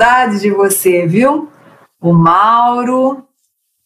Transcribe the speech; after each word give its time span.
saudades 0.00 0.40
de 0.40 0.50
você, 0.50 1.06
viu? 1.06 1.50
O 2.00 2.14
Mauro, 2.14 3.22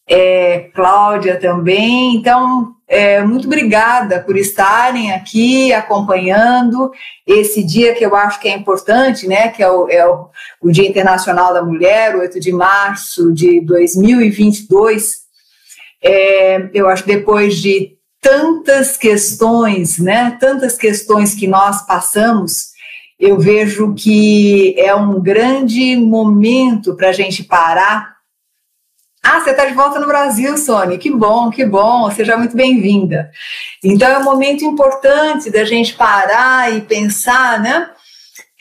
é, 0.07 0.69
Cláudia 0.73 1.37
também. 1.37 2.15
Então, 2.15 2.73
é, 2.87 3.21
muito 3.21 3.47
obrigada 3.47 4.21
por 4.21 4.37
estarem 4.37 5.11
aqui 5.11 5.73
acompanhando 5.73 6.89
esse 7.27 7.61
dia 7.61 7.93
que 7.93 8.05
eu 8.05 8.15
acho 8.15 8.39
que 8.39 8.47
é 8.47 8.55
importante, 8.55 9.27
né? 9.27 9.49
Que 9.49 9.61
é 9.61 9.69
o, 9.69 9.89
é 9.89 10.07
o, 10.07 10.29
o 10.61 10.71
Dia 10.71 10.87
Internacional 10.87 11.53
da 11.53 11.61
Mulher, 11.61 12.15
8 12.15 12.39
de 12.39 12.53
março 12.53 13.33
de 13.33 13.59
2022. 13.59 15.17
É, 16.01 16.69
eu 16.73 16.87
acho 16.87 17.03
que 17.03 17.13
depois 17.13 17.57
de 17.57 17.97
tantas 18.21 18.95
questões, 18.95 19.99
né? 19.99 20.37
Tantas 20.39 20.77
questões 20.77 21.33
que 21.33 21.45
nós 21.45 21.85
passamos, 21.85 22.74
eu 23.19 23.39
vejo 23.39 23.93
que 23.93 24.75
é 24.77 24.93
um 24.93 25.21
grande 25.21 25.95
momento 25.95 26.95
para 26.95 27.09
a 27.09 27.13
gente 27.13 27.43
parar 27.43 28.15
ah, 29.27 29.39
você 29.39 29.49
está 29.49 29.65
de 29.65 29.73
volta 29.73 29.99
no 29.99 30.05
Brasil, 30.05 30.55
Sônia. 30.55 30.99
Que 30.99 31.09
bom, 31.09 31.49
que 31.49 31.65
bom. 31.65 32.11
Seja 32.11 32.37
muito 32.37 32.55
bem-vinda. 32.55 33.31
Então, 33.83 34.07
é 34.07 34.19
um 34.19 34.23
momento 34.23 34.63
importante 34.63 35.49
da 35.49 35.65
gente 35.65 35.95
parar 35.95 36.71
e 36.71 36.81
pensar, 36.81 37.59
né? 37.59 37.89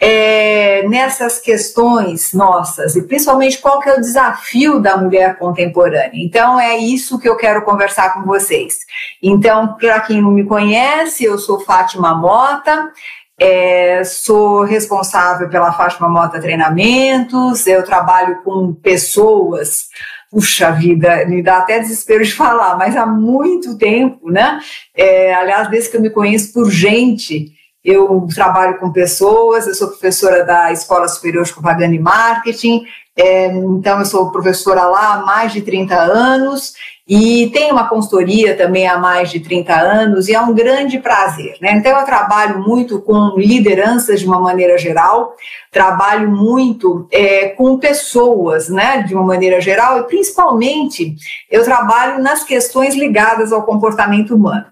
É, 0.01 0.83
nessas 0.89 1.39
questões 1.39 2.33
nossas, 2.33 2.97
e 2.97 3.03
principalmente 3.03 3.59
qual 3.59 3.79
que 3.81 3.89
é 3.89 3.95
o 3.95 4.01
desafio 4.01 4.81
da 4.81 4.97
mulher 4.97 5.39
contemporânea. 5.39 6.11
Então, 6.15 6.59
é 6.59 6.77
isso 6.79 7.19
que 7.19 7.29
eu 7.29 7.37
quero 7.37 7.63
conversar 7.63 8.15
com 8.15 8.25
vocês. 8.25 8.79
Então, 9.23 9.77
para 9.77 10.01
quem 10.01 10.21
não 10.21 10.31
me 10.31 10.45
conhece, 10.45 11.25
eu 11.25 11.39
sou 11.39 11.61
Fátima 11.61 12.15
Mota, 12.15 12.91
é, 13.39 14.05
sou 14.05 14.63
responsável 14.63 15.49
pela 15.49 15.73
Fátima 15.73 16.09
Mota 16.09 16.41
Treinamentos, 16.41 17.67
eu 17.67 17.83
trabalho 17.83 18.43
com 18.43 18.73
pessoas 18.75 19.89
puxa 20.35 20.73
vida, 20.73 21.25
me 21.27 21.41
dá 21.41 21.59
até 21.59 21.79
desespero 21.79 22.25
de 22.25 22.35
falar, 22.35 22.77
mas 22.77 22.97
há 22.97 23.07
muito 23.07 23.79
tempo, 23.79 24.29
né? 24.29 24.59
É, 24.93 25.33
aliás, 25.33 25.71
desde 25.71 25.91
que 25.91 25.97
eu 25.97 26.01
me 26.01 26.11
conheço 26.11 26.53
por 26.53 26.69
gente, 26.69 27.53
eu 27.85 28.27
trabalho 28.35 28.79
com 28.79 28.91
pessoas, 28.91 29.69
eu 29.69 29.75
sou 29.77 29.89
professora 29.89 30.45
da 30.45 30.73
Escola 30.73 31.07
Superior 31.07 31.45
de 31.45 31.53
Propaganda 31.53 31.95
e 31.95 32.01
Marketing, 32.01 32.83
é, 33.17 33.47
então 33.47 34.01
eu 34.01 34.05
sou 34.05 34.33
professora 34.33 34.83
lá 34.87 35.15
há 35.15 35.19
mais 35.19 35.53
de 35.53 35.63
30 35.63 35.95
anos 35.95 36.75
e 37.07 37.51
tenho 37.53 37.75
uma 37.75 37.87
consultoria 37.87 38.57
também 38.57 38.89
há 38.89 38.99
mais 38.99 39.31
de 39.31 39.39
30 39.39 39.75
anos 39.75 40.27
e 40.29 40.35
é 40.35 40.41
um 40.41 40.55
grande 40.55 40.99
prazer. 40.99 41.57
Né? 41.61 41.73
Então 41.73 41.99
eu 41.99 42.05
trabalho 42.07 42.63
muito 42.63 43.01
com 43.03 43.35
lideranças 43.37 44.21
de 44.21 44.27
uma 44.27 44.41
maneira 44.41 44.79
geral, 44.79 45.35
trabalho 45.71 46.31
muito 46.31 47.07
é, 47.13 47.49
com 47.51 47.79
pessoas, 47.79 48.71
né, 48.71 49.03
de 49.03 49.15
uma 49.15 49.25
maneira 49.25 49.61
geral, 49.61 49.99
e 49.99 50.03
principalmente 50.05 51.15
eu 51.51 51.63
trabalho 51.63 52.23
nas 52.23 52.43
questões 52.43 52.95
ligadas 52.95 53.53
ao 53.53 53.65
comportamento 53.65 54.35
humano. 54.35 54.67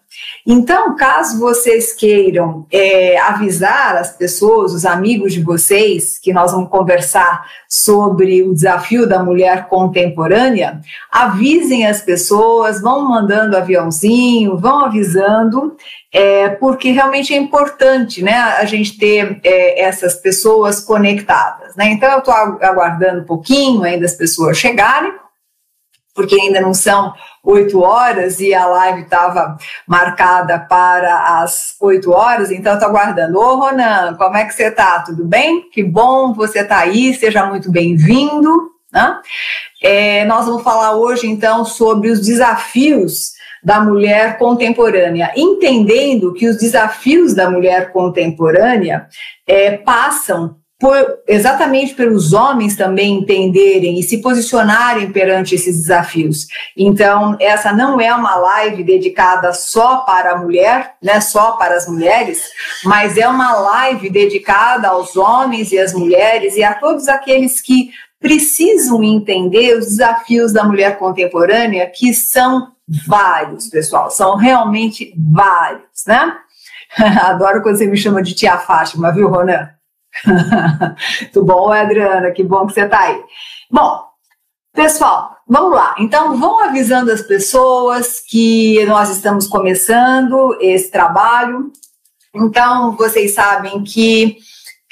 Então, 0.46 0.96
caso 0.96 1.38
vocês 1.38 1.92
queiram 1.92 2.66
é, 2.70 3.18
avisar 3.18 3.96
as 3.96 4.16
pessoas, 4.16 4.72
os 4.74 4.84
amigos 4.84 5.32
de 5.32 5.42
vocês, 5.42 6.18
que 6.18 6.32
nós 6.32 6.52
vamos 6.52 6.68
conversar 6.68 7.46
sobre 7.68 8.42
o 8.42 8.52
desafio 8.52 9.06
da 9.06 9.22
mulher 9.22 9.68
contemporânea, 9.68 10.80
avisem 11.10 11.86
as 11.86 12.02
pessoas, 12.02 12.80
vão 12.80 13.08
mandando 13.08 13.56
aviãozinho, 13.56 14.56
vão 14.56 14.84
avisando, 14.84 15.76
é, 16.12 16.48
porque 16.50 16.90
realmente 16.90 17.32
é 17.32 17.36
importante 17.36 18.22
né, 18.22 18.34
a 18.34 18.64
gente 18.64 18.98
ter 18.98 19.40
é, 19.44 19.82
essas 19.82 20.14
pessoas 20.14 20.80
conectadas. 20.80 21.74
Né? 21.76 21.92
Então, 21.92 22.10
eu 22.10 22.18
estou 22.18 22.34
aguardando 22.34 23.22
um 23.22 23.26
pouquinho 23.26 23.82
ainda 23.82 24.04
as 24.04 24.14
pessoas 24.14 24.58
chegarem, 24.58 25.12
porque 26.14 26.34
ainda 26.34 26.60
não 26.60 26.74
são 26.74 27.12
oito 27.44 27.80
horas 27.80 28.40
e 28.40 28.54
a 28.54 28.66
live 28.66 29.02
estava 29.02 29.56
marcada 29.86 30.58
para 30.58 31.40
as 31.42 31.74
oito 31.80 32.12
horas, 32.12 32.50
então 32.50 32.74
estou 32.74 32.88
aguardando. 32.88 33.38
Ô, 33.38 33.56
Ronan, 33.56 34.14
como 34.16 34.36
é 34.36 34.44
que 34.44 34.54
você 34.54 34.64
está? 34.64 35.00
Tudo 35.00 35.24
bem? 35.24 35.68
Que 35.70 35.82
bom 35.82 36.34
você 36.34 36.60
está 36.60 36.78
aí, 36.78 37.14
seja 37.14 37.46
muito 37.46 37.70
bem-vindo. 37.70 38.70
Né? 38.92 39.20
É, 39.82 40.24
nós 40.26 40.46
vamos 40.46 40.62
falar 40.62 40.96
hoje, 40.96 41.26
então, 41.26 41.64
sobre 41.64 42.10
os 42.10 42.20
desafios 42.20 43.32
da 43.64 43.80
mulher 43.80 44.38
contemporânea, 44.38 45.32
entendendo 45.36 46.32
que 46.32 46.48
os 46.48 46.56
desafios 46.56 47.32
da 47.32 47.48
mulher 47.48 47.92
contemporânea 47.92 49.06
é, 49.46 49.76
passam 49.76 50.56
por, 50.82 50.96
exatamente 51.28 51.94
pelos 51.94 52.32
homens 52.32 52.74
também 52.74 53.18
entenderem 53.18 54.00
e 54.00 54.02
se 54.02 54.20
posicionarem 54.20 55.12
perante 55.12 55.54
esses 55.54 55.76
desafios. 55.76 56.48
Então, 56.76 57.36
essa 57.38 57.72
não 57.72 58.00
é 58.00 58.12
uma 58.12 58.34
live 58.34 58.82
dedicada 58.82 59.52
só 59.52 59.98
para 59.98 60.32
a 60.32 60.38
mulher, 60.38 60.96
né, 61.00 61.20
só 61.20 61.52
para 61.52 61.76
as 61.76 61.86
mulheres, 61.86 62.42
mas 62.84 63.16
é 63.16 63.28
uma 63.28 63.52
live 63.54 64.10
dedicada 64.10 64.88
aos 64.88 65.16
homens 65.16 65.70
e 65.70 65.78
às 65.78 65.94
mulheres 65.94 66.56
e 66.56 66.64
a 66.64 66.74
todos 66.74 67.06
aqueles 67.06 67.60
que 67.60 67.90
precisam 68.18 69.04
entender 69.04 69.78
os 69.78 69.86
desafios 69.86 70.52
da 70.52 70.64
mulher 70.64 70.98
contemporânea, 70.98 71.88
que 71.88 72.12
são 72.12 72.72
vários, 73.06 73.68
pessoal, 73.68 74.10
são 74.10 74.34
realmente 74.34 75.14
vários, 75.16 76.04
né? 76.08 76.38
Adoro 77.22 77.62
quando 77.62 77.76
você 77.76 77.86
me 77.86 77.96
chama 77.96 78.20
de 78.20 78.34
tia 78.34 78.58
Fátima, 78.58 79.12
viu, 79.12 79.28
Ronan? 79.28 79.68
Muito 81.20 81.44
bom, 81.44 81.72
Adriana, 81.72 82.30
que 82.30 82.42
bom 82.42 82.66
que 82.66 82.74
você 82.74 82.82
está 82.82 83.00
aí. 83.00 83.22
Bom, 83.70 84.02
pessoal, 84.72 85.36
vamos 85.48 85.72
lá. 85.72 85.94
Então, 85.98 86.36
vão 86.38 86.62
avisando 86.62 87.10
as 87.10 87.22
pessoas 87.22 88.20
que 88.20 88.84
nós 88.86 89.10
estamos 89.10 89.46
começando 89.46 90.56
esse 90.60 90.90
trabalho. 90.90 91.72
Então, 92.34 92.96
vocês 92.96 93.34
sabem 93.34 93.82
que 93.82 94.36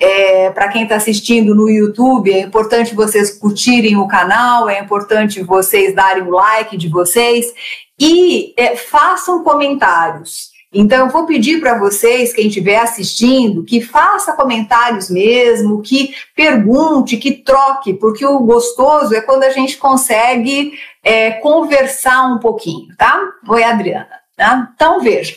é, 0.00 0.50
para 0.50 0.68
quem 0.68 0.84
está 0.84 0.96
assistindo 0.96 1.54
no 1.54 1.68
YouTube, 1.68 2.32
é 2.32 2.40
importante 2.40 2.94
vocês 2.94 3.38
curtirem 3.38 3.98
o 3.98 4.08
canal, 4.08 4.68
é 4.68 4.80
importante 4.80 5.42
vocês 5.42 5.94
darem 5.94 6.22
o 6.22 6.30
like 6.30 6.76
de 6.76 6.88
vocês 6.88 7.52
e 7.98 8.54
é, 8.56 8.74
façam 8.76 9.44
comentários. 9.44 10.49
Então, 10.72 11.06
eu 11.06 11.08
vou 11.10 11.26
pedir 11.26 11.60
para 11.60 11.78
vocês, 11.78 12.32
quem 12.32 12.46
estiver 12.46 12.76
assistindo, 12.76 13.64
que 13.64 13.80
faça 13.80 14.34
comentários 14.34 15.10
mesmo, 15.10 15.82
que 15.82 16.14
pergunte, 16.34 17.16
que 17.16 17.32
troque, 17.32 17.94
porque 17.94 18.24
o 18.24 18.38
gostoso 18.38 19.12
é 19.12 19.20
quando 19.20 19.42
a 19.42 19.50
gente 19.50 19.76
consegue 19.76 20.72
é, 21.02 21.32
conversar 21.32 22.32
um 22.32 22.38
pouquinho, 22.38 22.94
tá? 22.96 23.20
Oi, 23.48 23.64
Adriana. 23.64 24.20
Tá? 24.36 24.70
Então, 24.72 25.00
veja. 25.00 25.36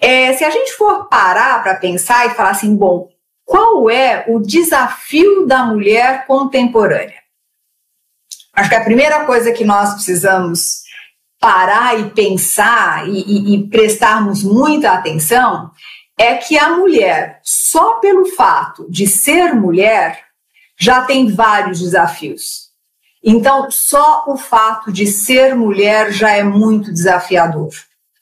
É, 0.00 0.32
se 0.32 0.44
a 0.44 0.50
gente 0.50 0.72
for 0.72 1.08
parar 1.08 1.62
para 1.62 1.74
pensar 1.74 2.26
e 2.26 2.30
falar 2.30 2.50
assim, 2.50 2.74
bom, 2.74 3.10
qual 3.44 3.90
é 3.90 4.24
o 4.28 4.38
desafio 4.38 5.46
da 5.46 5.64
mulher 5.64 6.26
contemporânea? 6.26 7.18
Acho 8.54 8.70
que 8.70 8.76
a 8.76 8.84
primeira 8.84 9.24
coisa 9.24 9.52
que 9.52 9.64
nós 9.64 9.94
precisamos 9.94 10.87
parar 11.38 11.98
e 11.98 12.10
pensar 12.10 13.08
e, 13.08 13.20
e, 13.20 13.54
e 13.54 13.68
prestarmos 13.68 14.42
muita 14.42 14.92
atenção 14.92 15.70
é 16.18 16.34
que 16.34 16.58
a 16.58 16.76
mulher, 16.76 17.40
só 17.44 17.94
pelo 17.94 18.26
fato 18.26 18.86
de 18.90 19.06
ser 19.06 19.54
mulher, 19.54 20.24
já 20.76 21.02
tem 21.02 21.32
vários 21.32 21.80
desafios. 21.80 22.68
Então, 23.22 23.70
só 23.70 24.24
o 24.26 24.36
fato 24.36 24.92
de 24.92 25.06
ser 25.06 25.54
mulher 25.54 26.12
já 26.12 26.30
é 26.30 26.42
muito 26.42 26.92
desafiador. 26.92 27.70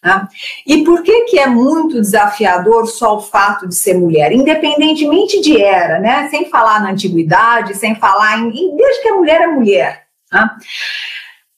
Né? 0.02 0.28
E 0.66 0.84
por 0.84 1.02
que, 1.02 1.22
que 1.22 1.38
é 1.38 1.46
muito 1.46 2.00
desafiador 2.00 2.86
só 2.86 3.16
o 3.16 3.20
fato 3.20 3.66
de 3.66 3.74
ser 3.74 3.94
mulher? 3.94 4.32
Independentemente 4.32 5.40
de 5.40 5.60
era, 5.60 5.98
né? 5.98 6.28
sem 6.28 6.48
falar 6.48 6.80
na 6.80 6.90
antiguidade, 6.90 7.74
sem 7.74 7.94
falar 7.94 8.38
em. 8.38 8.76
desde 8.76 9.02
que 9.02 9.08
a 9.08 9.14
mulher 9.14 9.40
é 9.42 9.46
mulher. 9.46 10.06
Né? 10.32 10.50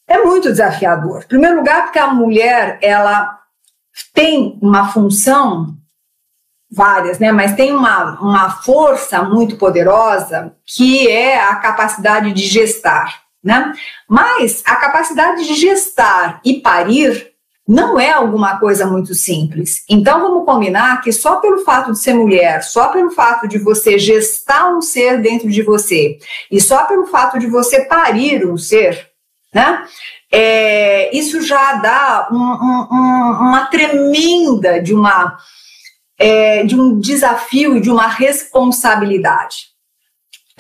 É 0.09 0.19
muito 0.19 0.49
desafiador. 0.49 1.23
Em 1.23 1.29
primeiro 1.29 1.57
lugar, 1.57 1.85
porque 1.85 1.99
a 1.99 2.09
mulher 2.15 2.79
ela 2.81 3.39
tem 4.15 4.59
uma 4.63 4.91
função 4.91 5.77
várias, 6.71 7.19
né? 7.19 7.31
Mas 7.31 7.55
tem 7.55 7.73
uma, 7.73 8.19
uma 8.21 8.51
força 8.51 9.23
muito 9.23 9.57
poderosa 9.57 10.55
que 10.67 11.09
é 11.09 11.41
a 11.41 11.57
capacidade 11.57 12.33
de 12.33 12.43
gestar, 12.43 13.23
né? 13.43 13.73
Mas 14.09 14.63
a 14.67 14.77
capacidade 14.77 15.47
de 15.47 15.55
gestar 15.55 16.41
e 16.45 16.61
parir 16.61 17.29
não 17.67 18.01
é 18.01 18.11
alguma 18.11 18.59
coisa 18.59 18.87
muito 18.87 19.15
simples. 19.15 19.85
Então 19.89 20.21
vamos 20.21 20.47
combinar 20.47 21.03
que 21.03 21.13
só 21.13 21.37
pelo 21.37 21.59
fato 21.59 21.93
de 21.93 22.01
ser 22.01 22.15
mulher, 22.15 22.63
só 22.63 22.89
pelo 22.89 23.11
fato 23.11 23.47
de 23.47 23.59
você 23.59 23.99
gestar 23.99 24.75
um 24.75 24.81
ser 24.81 25.21
dentro 25.21 25.51
de 25.51 25.63
você 25.63 26.19
e 26.51 26.61
só 26.63 26.87
pelo 26.87 27.07
fato 27.07 27.39
de 27.39 27.47
você 27.47 27.85
parir 27.85 28.47
um 28.47 28.57
ser, 28.57 29.11
né? 29.55 29.85
É, 30.31 31.17
isso 31.17 31.41
já 31.41 31.75
dá 31.75 32.29
um, 32.31 32.37
um, 32.37 33.49
uma 33.49 33.67
tremenda 33.67 34.81
de 34.81 34.95
uma 34.95 35.39
é, 36.19 36.65
de 36.65 36.79
um 36.79 36.99
desafio 36.99 37.77
e 37.77 37.81
de 37.81 37.91
uma 37.91 38.09
responsabilidade. 38.09 39.69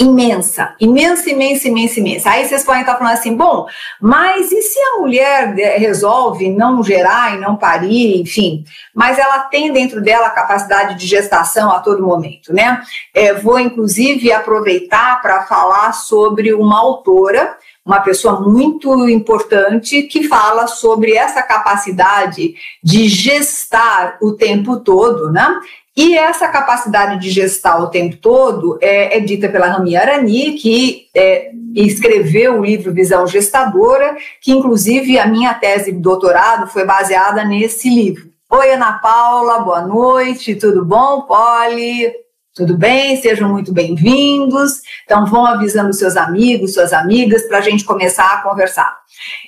imensa, 0.00 0.76
imensa, 0.80 1.28
imensa, 1.28 1.66
imensa, 1.66 1.98
imensa. 1.98 2.30
Aí 2.30 2.46
vocês 2.46 2.62
podem 2.62 2.82
estar 2.82 2.96
falando 2.96 3.14
assim, 3.14 3.36
bom, 3.36 3.66
mas 4.00 4.52
e 4.52 4.62
se 4.62 4.78
a 4.78 5.00
mulher 5.00 5.52
resolve 5.76 6.48
não 6.50 6.84
gerar 6.84 7.34
e 7.34 7.40
não 7.40 7.56
parir, 7.56 8.20
enfim, 8.20 8.62
mas 8.94 9.18
ela 9.18 9.40
tem 9.40 9.72
dentro 9.72 10.00
dela 10.00 10.28
a 10.28 10.30
capacidade 10.30 10.94
de 10.94 11.04
gestação 11.04 11.72
a 11.72 11.80
todo 11.80 12.06
momento, 12.06 12.52
né? 12.54 12.80
É, 13.12 13.34
vou 13.34 13.58
inclusive 13.58 14.30
aproveitar 14.30 15.20
para 15.20 15.42
falar 15.46 15.92
sobre 15.92 16.54
uma 16.54 16.78
autora 16.78 17.56
uma 17.88 18.00
pessoa 18.00 18.38
muito 18.38 19.08
importante 19.08 20.02
que 20.02 20.28
fala 20.28 20.66
sobre 20.66 21.14
essa 21.14 21.42
capacidade 21.42 22.54
de 22.84 23.08
gestar 23.08 24.18
o 24.20 24.32
tempo 24.32 24.78
todo, 24.80 25.32
né? 25.32 25.58
E 25.96 26.14
essa 26.14 26.48
capacidade 26.48 27.18
de 27.18 27.30
gestar 27.30 27.82
o 27.82 27.88
tempo 27.88 28.18
todo 28.18 28.78
é, 28.82 29.16
é 29.16 29.20
dita 29.20 29.48
pela 29.48 29.68
Rami 29.68 29.96
Arani, 29.96 30.52
que 30.52 31.06
é, 31.16 31.50
escreveu 31.74 32.58
o 32.58 32.64
livro 32.64 32.92
Visão 32.92 33.26
Gestadora, 33.26 34.18
que 34.42 34.52
inclusive 34.52 35.18
a 35.18 35.26
minha 35.26 35.54
tese 35.54 35.90
de 35.90 35.98
doutorado 35.98 36.66
foi 36.66 36.84
baseada 36.84 37.42
nesse 37.42 37.88
livro. 37.88 38.28
Oi, 38.50 38.70
Ana 38.70 38.98
Paula, 38.98 39.60
boa 39.60 39.80
noite, 39.80 40.54
tudo 40.54 40.84
bom, 40.84 41.22
Polly? 41.22 42.12
Tudo 42.58 42.76
bem? 42.76 43.16
Sejam 43.22 43.48
muito 43.48 43.72
bem-vindos. 43.72 44.82
Então, 45.04 45.24
vão 45.24 45.46
avisando 45.46 45.92
seus 45.92 46.16
amigos, 46.16 46.74
suas 46.74 46.92
amigas, 46.92 47.44
para 47.44 47.58
a 47.58 47.60
gente 47.60 47.84
começar 47.84 48.32
a 48.32 48.42
conversar. 48.42 48.98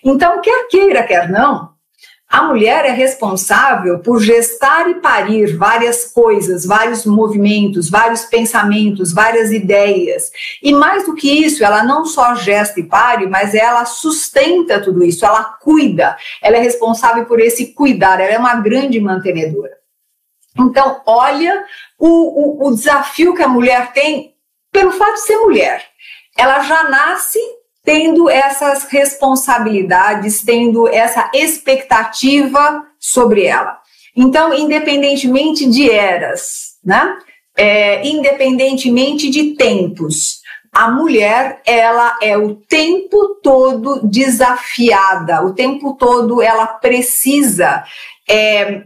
Então, 0.05 0.41
quer 0.41 0.69
queira, 0.69 1.03
quer 1.03 1.29
não, 1.29 1.71
a 2.29 2.45
mulher 2.45 2.85
é 2.85 2.93
responsável 2.93 3.99
por 3.99 4.21
gestar 4.21 4.89
e 4.89 5.01
parir 5.01 5.57
várias 5.57 6.05
coisas, 6.05 6.65
vários 6.65 7.05
movimentos, 7.05 7.91
vários 7.91 8.27
pensamentos, 8.27 9.13
várias 9.13 9.51
ideias. 9.51 10.31
E 10.63 10.73
mais 10.73 11.05
do 11.05 11.17
que 11.17 11.29
isso, 11.29 11.65
ela 11.65 11.83
não 11.83 12.07
só 12.07 12.37
gesta 12.37 12.79
e 12.79 12.85
pare, 12.85 13.27
mas 13.27 13.57
ela 13.57 13.85
sustenta 13.87 14.81
tudo 14.81 15.03
isso, 15.03 15.27
ela 15.27 15.43
cuida, 15.43 16.17
ela 16.41 16.59
é 16.59 16.61
responsável 16.61 17.25
por 17.25 17.41
esse 17.41 17.75
cuidar, 17.75 18.21
ela 18.21 18.35
é 18.35 18.39
uma 18.39 18.55
grande 18.55 19.01
mantenedora. 19.01 19.80
Então, 20.59 21.01
olha 21.07 21.65
o, 21.99 22.09
o, 22.09 22.69
o 22.69 22.75
desafio 22.75 23.35
que 23.35 23.43
a 23.43 23.49
mulher 23.49 23.93
tem 23.93 24.35
pelo 24.73 24.93
fato 24.93 25.15
de 25.15 25.21
ser 25.21 25.37
mulher. 25.39 25.85
Ela 26.37 26.61
já 26.61 26.85
nasce 26.85 27.39
tendo 27.85 28.29
essas 28.29 28.85
responsabilidades, 28.85 30.43
tendo 30.43 30.87
essa 30.89 31.31
expectativa 31.35 32.85
sobre 32.99 33.47
ela. 33.47 33.79
Então, 34.15 34.53
independentemente 34.53 35.69
de 35.69 35.91
eras, 35.91 36.77
né? 36.85 37.17
É, 37.57 38.07
independentemente 38.07 39.29
de 39.29 39.55
tempos, 39.55 40.41
a 40.73 40.91
mulher 40.91 41.61
ela 41.67 42.17
é 42.23 42.37
o 42.39 42.55
tempo 42.55 43.41
todo 43.43 44.01
desafiada, 44.07 45.45
o 45.45 45.53
tempo 45.53 45.95
todo 45.95 46.41
ela 46.41 46.67
precisa 46.67 47.85
é, 48.29 48.85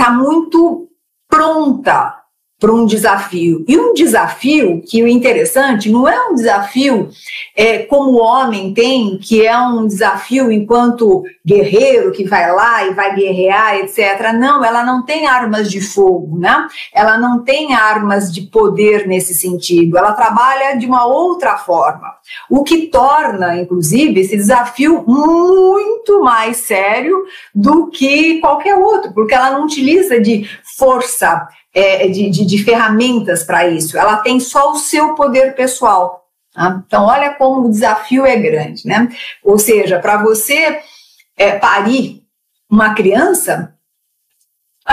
tá 0.00 0.10
muito 0.10 0.88
pronta 1.28 2.19
para 2.60 2.72
um 2.72 2.84
desafio. 2.84 3.64
E 3.66 3.76
um 3.76 3.94
desafio 3.94 4.82
que 4.86 5.02
o 5.02 5.08
interessante 5.08 5.90
não 5.90 6.06
é 6.06 6.28
um 6.28 6.34
desafio 6.34 7.08
é, 7.56 7.78
como 7.78 8.12
o 8.12 8.22
homem 8.22 8.74
tem, 8.74 9.16
que 9.18 9.46
é 9.46 9.58
um 9.58 9.86
desafio 9.86 10.52
enquanto 10.52 11.24
guerreiro 11.44 12.12
que 12.12 12.24
vai 12.24 12.52
lá 12.52 12.86
e 12.86 12.92
vai 12.92 13.14
guerrear, 13.16 13.76
etc. 13.76 14.32
Não, 14.34 14.62
ela 14.62 14.84
não 14.84 15.02
tem 15.04 15.26
armas 15.26 15.70
de 15.70 15.80
fogo, 15.80 16.38
né? 16.38 16.68
Ela 16.94 17.16
não 17.16 17.42
tem 17.42 17.74
armas 17.74 18.30
de 18.32 18.42
poder 18.42 19.08
nesse 19.08 19.32
sentido. 19.32 19.96
Ela 19.96 20.12
trabalha 20.12 20.76
de 20.76 20.84
uma 20.84 21.06
outra 21.06 21.56
forma. 21.56 22.14
O 22.48 22.62
que 22.62 22.88
torna, 22.88 23.56
inclusive, 23.56 24.20
esse 24.20 24.36
desafio 24.36 25.02
muito 25.06 26.22
mais 26.22 26.58
sério 26.58 27.24
do 27.54 27.88
que 27.88 28.38
qualquer 28.40 28.76
outro, 28.76 29.12
porque 29.14 29.34
ela 29.34 29.50
não 29.50 29.64
utiliza 29.64 30.20
de 30.20 30.46
força 30.80 31.46
é, 31.74 32.08
de, 32.08 32.30
de, 32.30 32.46
de 32.46 32.64
ferramentas 32.64 33.44
para 33.44 33.68
isso, 33.68 33.98
ela 33.98 34.16
tem 34.16 34.40
só 34.40 34.72
o 34.72 34.76
seu 34.76 35.14
poder 35.14 35.54
pessoal. 35.54 36.26
Tá? 36.54 36.82
Então, 36.86 37.04
olha 37.04 37.34
como 37.34 37.66
o 37.66 37.70
desafio 37.70 38.24
é 38.24 38.36
grande, 38.36 38.86
né? 38.88 39.08
Ou 39.44 39.58
seja, 39.58 39.98
para 39.98 40.16
você 40.22 40.80
é, 41.36 41.58
parir 41.58 42.24
uma 42.68 42.94
criança, 42.94 43.74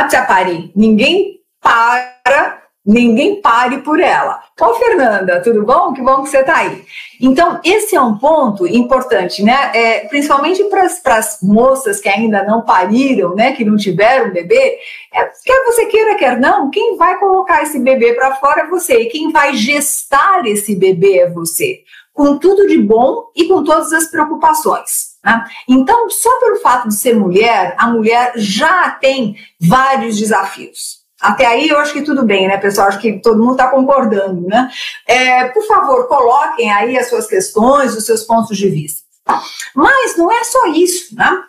de 0.10 0.22
parir, 0.28 0.72
ninguém 0.76 1.40
para 1.62 2.62
ninguém 2.88 3.42
pare 3.42 3.80
por 3.80 4.00
ela. 4.00 4.40
Ô, 4.60 4.74
Fernanda, 4.76 5.42
tudo 5.42 5.66
bom? 5.66 5.92
Que 5.92 6.02
bom 6.02 6.24
que 6.24 6.30
você 6.30 6.40
está 6.40 6.60
aí. 6.60 6.86
Então, 7.20 7.60
esse 7.64 7.96
é 7.96 8.02
um 8.02 8.18
ponto 8.18 8.66
importante, 8.66 9.44
né? 9.44 9.72
É, 9.74 10.00
principalmente 10.08 10.64
para 10.64 11.18
as 11.18 11.40
moças 11.44 12.00
que 12.00 12.08
ainda 12.08 12.44
não 12.44 12.62
pariram, 12.62 13.36
né? 13.36 13.52
Que 13.52 13.66
não 13.66 13.76
tiveram 13.76 14.32
bebê. 14.32 14.80
É, 15.14 15.26
quer 15.44 15.66
você 15.66 15.86
queira, 15.88 16.16
quer 16.16 16.40
não, 16.40 16.70
quem 16.70 16.96
vai 16.96 17.20
colocar 17.20 17.62
esse 17.62 17.78
bebê 17.78 18.14
para 18.14 18.36
fora 18.36 18.62
é 18.62 18.68
você. 18.68 19.02
E 19.02 19.10
quem 19.10 19.32
vai 19.32 19.54
gestar 19.54 20.46
esse 20.46 20.74
bebê 20.74 21.20
é 21.20 21.30
você. 21.30 21.82
Com 22.14 22.38
tudo 22.38 22.68
de 22.68 22.80
bom 22.80 23.26
e 23.36 23.48
com 23.48 23.64
todas 23.64 23.92
as 23.92 24.10
preocupações. 24.10 25.18
Né? 25.24 25.44
Então, 25.68 26.10
só 26.10 26.40
pelo 26.40 26.56
fato 26.62 26.88
de 26.88 26.96
ser 26.96 27.16
mulher, 27.16 27.76
a 27.78 27.88
mulher 27.88 28.32
já 28.38 28.90
tem 28.92 29.36
vários 29.60 30.18
desafios. 30.18 30.97
Até 31.22 31.46
aí 31.46 31.68
eu 31.68 31.80
acho 31.80 31.94
que 31.94 32.04
tudo 32.04 32.24
bem, 32.24 32.48
né, 32.48 32.58
pessoal? 32.58 32.88
Acho 32.88 33.00
que 33.00 33.20
todo 33.20 33.40
mundo 33.40 33.54
está 33.54 33.68
concordando, 33.70 34.48
né? 34.48 34.70
É, 35.06 35.46
por 35.46 35.66
favor, 35.66 36.08
coloquem 36.08 36.72
aí 36.72 36.98
as 36.98 37.10
suas 37.10 37.28
questões, 37.28 37.96
os 37.96 38.06
seus 38.06 38.24
pontos 38.24 38.56
de 38.56 38.70
vista. 38.70 39.02
Mas 39.76 40.16
não 40.16 40.32
é 40.32 40.44
só 40.44 40.68
isso, 40.68 41.16
né? 41.16 41.44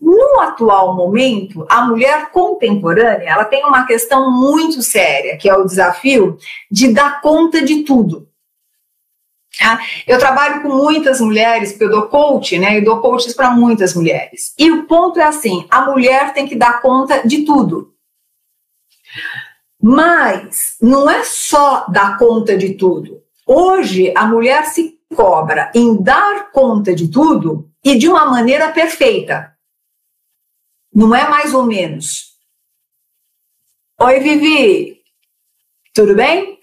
No 0.00 0.40
atual 0.40 0.94
momento, 0.94 1.64
a 1.70 1.86
mulher 1.86 2.30
contemporânea 2.30 3.30
ela 3.30 3.44
tem 3.44 3.64
uma 3.64 3.86
questão 3.86 4.30
muito 4.30 4.82
séria, 4.82 5.38
que 5.38 5.48
é 5.48 5.54
o 5.56 5.64
desafio 5.64 6.36
de 6.70 6.92
dar 6.92 7.22
conta 7.22 7.62
de 7.62 7.84
tudo. 7.84 8.28
Tá? 9.58 9.80
Eu 10.06 10.18
trabalho 10.18 10.62
com 10.62 10.68
muitas 10.68 11.20
mulheres, 11.20 11.70
porque 11.70 11.84
eu 11.84 11.90
dou 11.90 12.08
coach, 12.08 12.58
né? 12.58 12.76
Eu 12.76 12.84
dou 12.84 13.00
coaches 13.00 13.32
para 13.32 13.50
muitas 13.50 13.94
mulheres. 13.94 14.52
E 14.58 14.70
o 14.70 14.84
ponto 14.84 15.20
é 15.20 15.22
assim: 15.22 15.66
a 15.70 15.82
mulher 15.82 16.34
tem 16.34 16.46
que 16.46 16.56
dar 16.56 16.82
conta 16.82 17.26
de 17.26 17.44
tudo. 17.44 17.93
Mas 19.80 20.76
não 20.80 21.08
é 21.08 21.22
só 21.24 21.86
dar 21.88 22.16
conta 22.18 22.56
de 22.56 22.74
tudo. 22.74 23.22
Hoje 23.46 24.12
a 24.16 24.26
mulher 24.26 24.66
se 24.66 24.98
cobra 25.14 25.70
em 25.74 26.02
dar 26.02 26.50
conta 26.50 26.94
de 26.94 27.08
tudo 27.08 27.70
e 27.84 27.96
de 27.98 28.08
uma 28.08 28.26
maneira 28.26 28.72
perfeita. 28.72 29.54
Não 30.92 31.14
é 31.14 31.28
mais 31.28 31.52
ou 31.52 31.64
menos. 31.64 32.34
Oi, 34.00 34.20
Vivi. 34.20 35.02
Tudo 35.92 36.14
bem? 36.14 36.53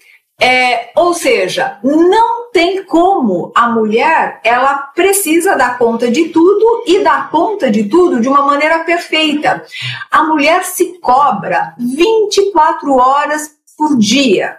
É, 0.42 0.90
ou 0.96 1.14
seja, 1.14 1.78
não 1.84 2.50
tem 2.50 2.84
como 2.84 3.52
a 3.54 3.68
mulher, 3.68 4.40
ela 4.42 4.74
precisa 4.74 5.54
dar 5.54 5.78
conta 5.78 6.10
de 6.10 6.30
tudo 6.30 6.82
e 6.84 6.98
dar 6.98 7.30
conta 7.30 7.70
de 7.70 7.84
tudo 7.84 8.20
de 8.20 8.26
uma 8.26 8.42
maneira 8.42 8.80
perfeita. 8.80 9.64
A 10.10 10.24
mulher 10.24 10.64
se 10.64 10.98
cobra 10.98 11.76
24 11.78 12.92
horas 12.92 13.52
por 13.78 13.96
dia. 13.96 14.58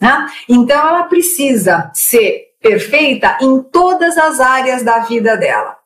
Né? 0.00 0.28
Então 0.48 0.78
ela 0.78 1.02
precisa 1.02 1.90
ser 1.92 2.52
perfeita 2.60 3.38
em 3.40 3.60
todas 3.60 4.16
as 4.16 4.38
áreas 4.38 4.84
da 4.84 5.00
vida 5.00 5.36
dela. 5.36 5.78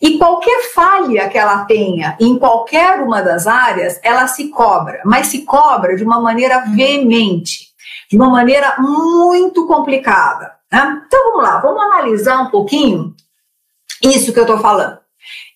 E 0.00 0.16
qualquer 0.16 0.72
falha 0.72 1.28
que 1.28 1.36
ela 1.36 1.64
tenha 1.64 2.16
em 2.20 2.38
qualquer 2.38 3.00
uma 3.00 3.20
das 3.20 3.48
áreas, 3.48 3.98
ela 4.00 4.28
se 4.28 4.48
cobra, 4.50 5.02
mas 5.04 5.26
se 5.26 5.42
cobra 5.42 5.96
de 5.96 6.04
uma 6.04 6.20
maneira 6.20 6.60
veemente 6.68 7.73
de 8.10 8.16
uma 8.16 8.28
maneira 8.28 8.76
muito 8.78 9.66
complicada. 9.66 10.52
Né? 10.70 11.02
Então 11.06 11.30
vamos 11.30 11.42
lá, 11.42 11.58
vamos 11.58 11.82
analisar 11.82 12.42
um 12.42 12.50
pouquinho 12.50 13.14
isso 14.02 14.32
que 14.32 14.38
eu 14.38 14.44
estou 14.44 14.58
falando. 14.58 14.98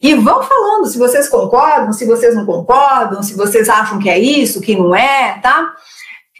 E 0.00 0.14
vão 0.14 0.42
falando 0.42 0.86
se 0.86 0.98
vocês 0.98 1.28
concordam, 1.28 1.92
se 1.92 2.06
vocês 2.06 2.34
não 2.34 2.46
concordam, 2.46 3.22
se 3.22 3.34
vocês 3.36 3.68
acham 3.68 3.98
que 3.98 4.08
é 4.08 4.18
isso, 4.18 4.60
que 4.60 4.76
não 4.76 4.94
é, 4.94 5.38
tá? 5.40 5.74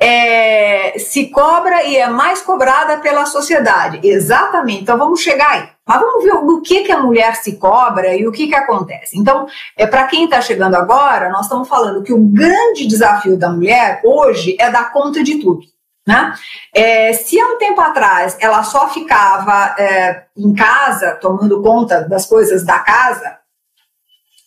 É, 0.00 0.96
se 0.98 1.26
cobra 1.26 1.84
e 1.84 1.96
é 1.96 2.08
mais 2.08 2.40
cobrada 2.40 2.98
pela 2.98 3.26
sociedade. 3.26 4.00
Exatamente. 4.02 4.82
Então 4.82 4.96
vamos 4.96 5.20
chegar 5.20 5.50
aí. 5.50 5.68
Mas 5.86 6.00
vamos 6.00 6.22
ver 6.22 6.46
do 6.46 6.62
que, 6.62 6.84
que 6.84 6.92
a 6.92 7.02
mulher 7.02 7.34
se 7.34 7.56
cobra 7.56 8.14
e 8.14 8.26
o 8.26 8.30
que, 8.30 8.46
que 8.46 8.54
acontece. 8.54 9.18
Então, 9.18 9.46
é, 9.76 9.86
para 9.86 10.06
quem 10.06 10.24
está 10.24 10.40
chegando 10.40 10.76
agora, 10.76 11.30
nós 11.30 11.46
estamos 11.46 11.66
falando 11.66 12.02
que 12.02 12.12
o 12.12 12.18
grande 12.18 12.86
desafio 12.86 13.36
da 13.36 13.48
mulher 13.48 14.00
hoje 14.04 14.56
é 14.60 14.70
dar 14.70 14.92
conta 14.92 15.24
de 15.24 15.36
tudo. 15.40 15.62
Né? 16.08 16.34
É, 16.74 17.12
se 17.12 17.38
há 17.38 17.46
um 17.48 17.58
tempo 17.58 17.78
atrás 17.82 18.34
ela 18.40 18.64
só 18.64 18.88
ficava 18.88 19.76
é, 19.78 20.24
em 20.34 20.54
casa, 20.54 21.16
tomando 21.16 21.60
conta 21.60 22.08
das 22.08 22.24
coisas 22.24 22.64
da 22.64 22.78
casa, 22.78 23.38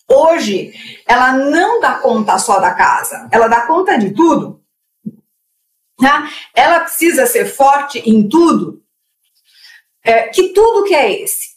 hoje 0.09 0.73
ela 1.05 1.33
não 1.33 1.79
dá 1.79 1.99
conta 1.99 2.39
só 2.39 2.59
da 2.59 2.73
casa, 2.73 3.29
ela 3.31 3.47
dá 3.47 3.67
conta 3.67 3.95
de 3.95 4.09
tudo. 4.09 4.59
né? 6.01 6.27
ela 6.55 6.79
precisa 6.79 7.27
ser 7.27 7.45
forte 7.45 7.99
em 8.09 8.27
tudo. 8.27 8.81
É, 10.03 10.29
que 10.29 10.53
tudo 10.53 10.85
que 10.85 10.95
é 10.95 11.21
esse? 11.21 11.51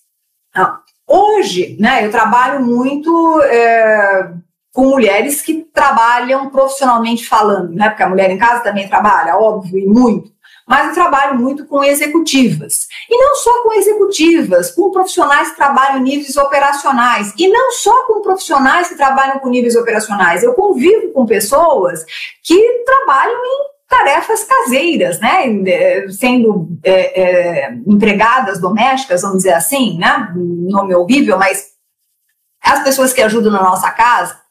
Hoje, 1.07 1.79
né, 1.81 2.05
eu 2.05 2.11
trabalho 2.11 2.63
muito 2.63 3.41
é, 3.41 4.35
com 4.75 4.89
mulheres 4.89 5.41
que 5.41 5.63
trabalham 5.73 6.51
profissionalmente 6.51 7.29
falando, 7.29 7.73
né? 7.73 7.89
Porque 7.89 8.03
a 8.03 8.09
mulher 8.09 8.29
em 8.29 8.37
casa 8.37 8.61
também 8.61 8.89
trabalha, 8.89 9.37
óbvio, 9.37 9.79
e 9.79 9.87
muito. 9.87 10.35
Mas 10.67 10.89
eu 10.89 10.95
trabalho 10.95 11.39
muito 11.39 11.65
com 11.65 11.85
executivas. 11.85 12.89
E 13.09 13.17
não 13.17 13.37
só 13.37 13.63
com 13.63 13.73
executivas, 13.75 14.73
com 14.73 14.91
profissionais 14.91 15.51
que 15.51 15.57
trabalham 15.57 16.01
em 16.01 16.03
níveis 16.03 16.37
operacionais. 16.37 17.33
E 17.39 17.47
não 17.47 17.71
só 17.71 18.05
com 18.07 18.21
profissionais 18.21 18.89
que 18.89 18.97
trabalham 18.97 19.39
com 19.39 19.49
níveis 19.49 19.77
operacionais. 19.77 20.43
Eu 20.43 20.55
convivo 20.55 21.13
com 21.13 21.25
pessoas 21.25 22.05
que 22.43 22.83
trabalham 22.85 23.45
em 23.45 23.75
tarefas 23.89 24.43
caseiras, 24.43 25.21
né? 25.21 26.09
Sendo 26.09 26.67
é, 26.83 27.21
é, 27.21 27.75
empregadas 27.87 28.61
domésticas, 28.61 29.23
vamos 29.23 29.39
dizer 29.39 29.53
assim, 29.53 29.99
né? 29.99 30.33
Nome 30.35 30.97
horrível, 30.97 31.39
mas 31.39 31.75
as 32.61 32.83
pessoas 32.83 33.13
que 33.13 33.23
ajudam 33.23 33.53
na 33.53 33.63
nossa 33.63 33.91
casa, 33.93 34.43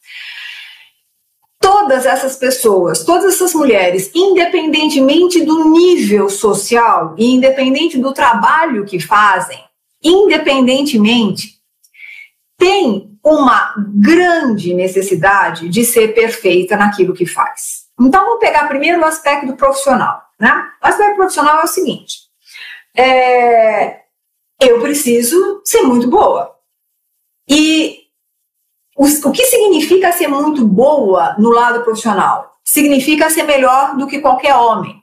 todas 1.64 2.06
essas 2.06 2.36
pessoas, 2.36 3.06
todas 3.06 3.36
essas 3.36 3.54
mulheres, 3.54 4.12
independentemente 4.14 5.46
do 5.46 5.70
nível 5.70 6.30
social 6.30 7.16
e 7.18 7.34
independente 7.34 7.98
do 7.98 8.14
trabalho 8.14 8.84
que 8.84 9.00
fazem, 9.00 9.64
independentemente, 10.04 11.54
têm 12.58 13.18
uma 13.24 13.74
grande 13.96 14.74
necessidade 14.74 15.70
de 15.70 15.86
ser 15.86 16.10
perfeita 16.10 16.76
naquilo 16.76 17.14
que 17.14 17.26
faz. 17.26 17.86
Então, 17.98 18.26
vamos 18.26 18.40
pegar 18.42 18.68
primeiro 18.68 19.02
o 19.02 19.06
aspecto 19.06 19.56
profissional. 19.56 20.22
Né? 20.38 20.52
O 20.84 20.88
aspecto 20.88 21.16
profissional 21.16 21.62
é 21.62 21.64
o 21.64 21.68
seguinte: 21.68 22.18
é, 22.94 24.02
eu 24.60 24.82
preciso 24.82 25.62
ser 25.64 25.84
muito 25.84 26.10
boa. 26.10 26.54
E 27.48 28.03
o, 28.96 29.32
que 29.32 29.46
significa 29.46 30.12
ser 30.12 30.28
muito 30.28 30.66
boa 30.66 31.36
no 31.38 31.50
lado 31.50 31.84
profissional? 31.84 32.52
Significa 32.64 33.30
ser 33.30 33.44
melhor 33.44 33.96
do 33.98 34.08
que 34.08 34.20
qualquer 34.20 34.56
homem. 34.56 35.02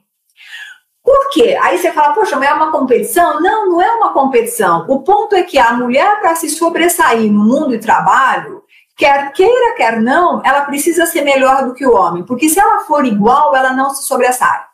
Por 1.03 1.29
quê? 1.31 1.57
Aí 1.61 1.77
você 1.77 1.91
fala, 1.91 2.13
poxa, 2.13 2.37
mas 2.37 2.49
é 2.49 2.53
uma 2.53 2.71
competição? 2.71 3.41
Não, 3.41 3.69
não 3.69 3.81
é 3.81 3.91
uma 3.91 4.13
competição. 4.13 4.85
O 4.87 5.01
ponto 5.03 5.35
é 5.35 5.43
que 5.43 5.57
a 5.57 5.73
mulher, 5.73 6.21
para 6.21 6.35
se 6.35 6.47
sobressair 6.49 7.31
no 7.31 7.43
mundo 7.43 7.69
de 7.69 7.79
trabalho, 7.79 8.63
quer 8.95 9.31
queira, 9.33 9.75
quer 9.75 9.99
não, 9.99 10.41
ela 10.45 10.61
precisa 10.61 11.05
ser 11.05 11.23
melhor 11.23 11.65
do 11.65 11.73
que 11.73 11.85
o 11.85 11.95
homem. 11.95 12.23
Porque 12.23 12.47
se 12.47 12.59
ela 12.59 12.81
for 12.81 13.03
igual, 13.05 13.55
ela 13.55 13.73
não 13.73 13.89
se 13.89 14.05
sobressai. 14.05 14.70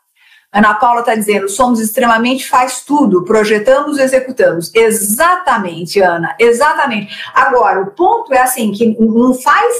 Ana 0.52 0.74
Paula 0.74 1.00
está 1.00 1.14
dizendo, 1.14 1.48
somos 1.48 1.78
extremamente 1.78 2.48
faz 2.48 2.82
tudo, 2.82 3.24
projetamos 3.24 3.98
executamos. 3.98 4.74
Exatamente, 4.74 6.00
Ana, 6.00 6.34
exatamente. 6.38 7.14
Agora, 7.34 7.82
o 7.82 7.90
ponto 7.90 8.32
é 8.32 8.40
assim, 8.40 8.72
que 8.72 8.96
não 8.98 9.34
faz 9.34 9.74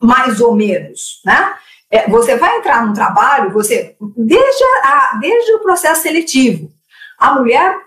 mais 0.00 0.40
ou 0.40 0.54
menos, 0.54 1.20
né? 1.24 1.54
É, 1.90 2.08
você 2.08 2.36
vai 2.36 2.58
entrar 2.58 2.84
num 2.84 2.92
trabalho, 2.92 3.52
você, 3.52 3.94
desde, 4.16 4.64
a, 4.82 5.18
desde 5.20 5.52
o 5.52 5.60
processo 5.60 6.02
seletivo, 6.02 6.68
a 7.18 7.34
mulher, 7.34 7.78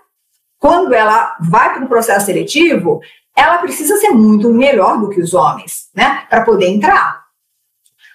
quando 0.58 0.94
ela 0.94 1.36
vai 1.40 1.74
para 1.74 1.84
um 1.84 1.88
processo 1.88 2.26
seletivo, 2.26 3.00
ela 3.36 3.58
precisa 3.58 3.96
ser 3.96 4.10
muito 4.10 4.50
melhor 4.50 4.98
do 4.98 5.10
que 5.10 5.20
os 5.20 5.34
homens, 5.34 5.88
né? 5.94 6.24
Para 6.30 6.44
poder 6.44 6.68
entrar 6.68 7.19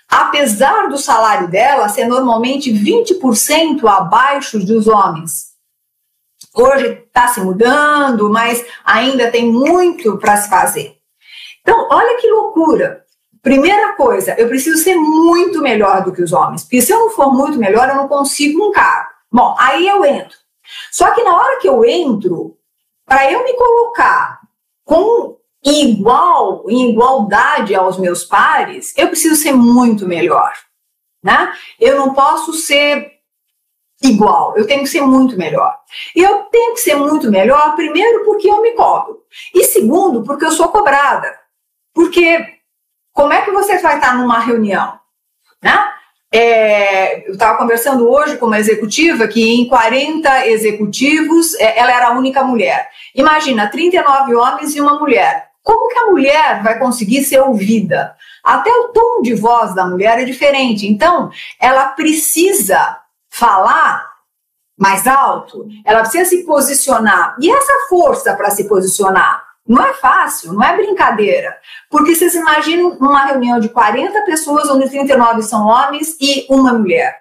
apesar 0.09 0.87
do 0.87 0.97
salário 0.97 1.47
dela 1.47 1.89
ser 1.89 2.07
normalmente 2.07 2.71
20% 2.71 3.85
abaixo 3.87 4.59
dos 4.59 4.87
homens. 4.87 5.55
Hoje 6.53 7.03
está 7.05 7.27
se 7.27 7.41
mudando, 7.41 8.29
mas 8.29 8.65
ainda 8.83 9.29
tem 9.29 9.51
muito 9.51 10.17
para 10.17 10.37
se 10.37 10.49
fazer. 10.49 10.97
Então, 11.61 11.87
olha 11.91 12.17
que 12.19 12.29
loucura. 12.29 13.03
Primeira 13.41 13.93
coisa, 13.93 14.35
eu 14.39 14.47
preciso 14.47 14.81
ser 14.81 14.95
muito 14.95 15.61
melhor 15.61 16.03
do 16.03 16.11
que 16.11 16.21
os 16.21 16.33
homens, 16.33 16.63
porque 16.63 16.81
se 16.81 16.91
eu 16.91 16.99
não 16.99 17.09
for 17.11 17.31
muito 17.31 17.59
melhor, 17.59 17.89
eu 17.89 17.95
não 17.95 18.07
consigo 18.07 18.63
um 18.63 18.71
cargo. 18.71 19.09
Bom, 19.31 19.55
aí 19.59 19.87
eu 19.87 20.03
entro. 20.03 20.37
Só 20.91 21.11
que 21.11 21.21
na 21.23 21.35
hora 21.35 21.59
que 21.59 21.67
eu 21.67 21.85
entro, 21.85 22.57
para 23.05 23.31
eu 23.31 23.43
me 23.43 23.53
colocar 23.53 24.39
com 24.83 25.37
igual, 25.65 26.63
em 26.69 26.91
igualdade 26.91 27.73
aos 27.73 27.97
meus 27.97 28.23
pares, 28.23 28.93
eu 28.95 29.07
preciso 29.07 29.35
ser 29.35 29.53
muito 29.53 30.07
melhor, 30.07 30.53
né? 31.23 31.51
Eu 31.79 31.97
não 31.97 32.13
posso 32.13 32.53
ser 32.53 33.13
igual, 34.03 34.55
eu 34.55 34.67
tenho 34.67 34.83
que 34.83 34.89
ser 34.89 35.01
muito 35.01 35.35
melhor. 35.37 35.75
E 36.15 36.21
eu 36.21 36.43
tenho 36.43 36.75
que 36.75 36.81
ser 36.81 36.95
muito 36.95 37.31
melhor, 37.31 37.75
primeiro, 37.75 38.23
porque 38.25 38.49
eu 38.49 38.61
me 38.61 38.73
cobro, 38.73 39.23
e 39.53 39.63
segundo, 39.63 40.23
porque 40.23 40.45
eu 40.45 40.51
sou 40.51 40.69
cobrada. 40.69 41.33
Porque 41.93 42.55
como 43.11 43.33
é 43.33 43.41
que 43.41 43.51
você 43.51 43.79
vai 43.79 43.95
estar 43.95 44.15
numa 44.17 44.39
reunião, 44.39 44.99
né? 45.63 45.91
É, 46.31 47.25
eu 47.29 47.31
estava 47.31 47.57
conversando 47.57 48.09
hoje 48.09 48.37
com 48.37 48.47
uma 48.47 48.59
executiva 48.59 49.25
que 49.25 49.41
em 49.41 49.69
40 49.69 50.47
executivos 50.47 51.55
é, 51.55 51.79
ela 51.79 51.95
era 51.95 52.07
a 52.07 52.11
única 52.11 52.43
mulher. 52.43 52.89
Imagina, 53.15 53.69
39 53.69 54.35
homens 54.35 54.75
e 54.75 54.81
uma 54.81 54.99
mulher. 54.99 55.44
Como 55.65 55.89
que 55.89 55.97
a 55.97 56.05
mulher 56.05 56.61
vai 56.61 56.77
conseguir 56.77 57.23
ser 57.23 57.39
ouvida? 57.39 58.15
Até 58.43 58.71
o 58.71 58.89
tom 58.89 59.23
de 59.23 59.33
voz 59.33 59.73
da 59.73 59.83
mulher 59.83 60.19
é 60.19 60.23
diferente. 60.23 60.85
Então, 60.85 61.31
ela 61.59 61.87
precisa 61.87 62.99
falar 63.27 64.05
mais 64.77 65.07
alto, 65.07 65.67
ela 65.83 66.01
precisa 66.01 66.25
se 66.25 66.45
posicionar. 66.45 67.35
E 67.41 67.49
essa 67.49 67.73
força 67.89 68.35
para 68.35 68.51
se 68.51 68.65
posicionar 68.65 69.43
não 69.67 69.83
é 69.83 69.95
fácil, 69.95 70.53
não 70.53 70.63
é 70.63 70.77
brincadeira. 70.77 71.57
Porque 71.89 72.13
vocês 72.13 72.35
imaginam 72.35 72.89
uma 72.99 73.25
reunião 73.25 73.59
de 73.59 73.67
40 73.67 74.21
pessoas, 74.21 74.69
onde 74.69 74.87
39 74.87 75.41
são 75.41 75.65
homens 75.65 76.15
e 76.21 76.45
uma 76.47 76.73
mulher. 76.73 77.17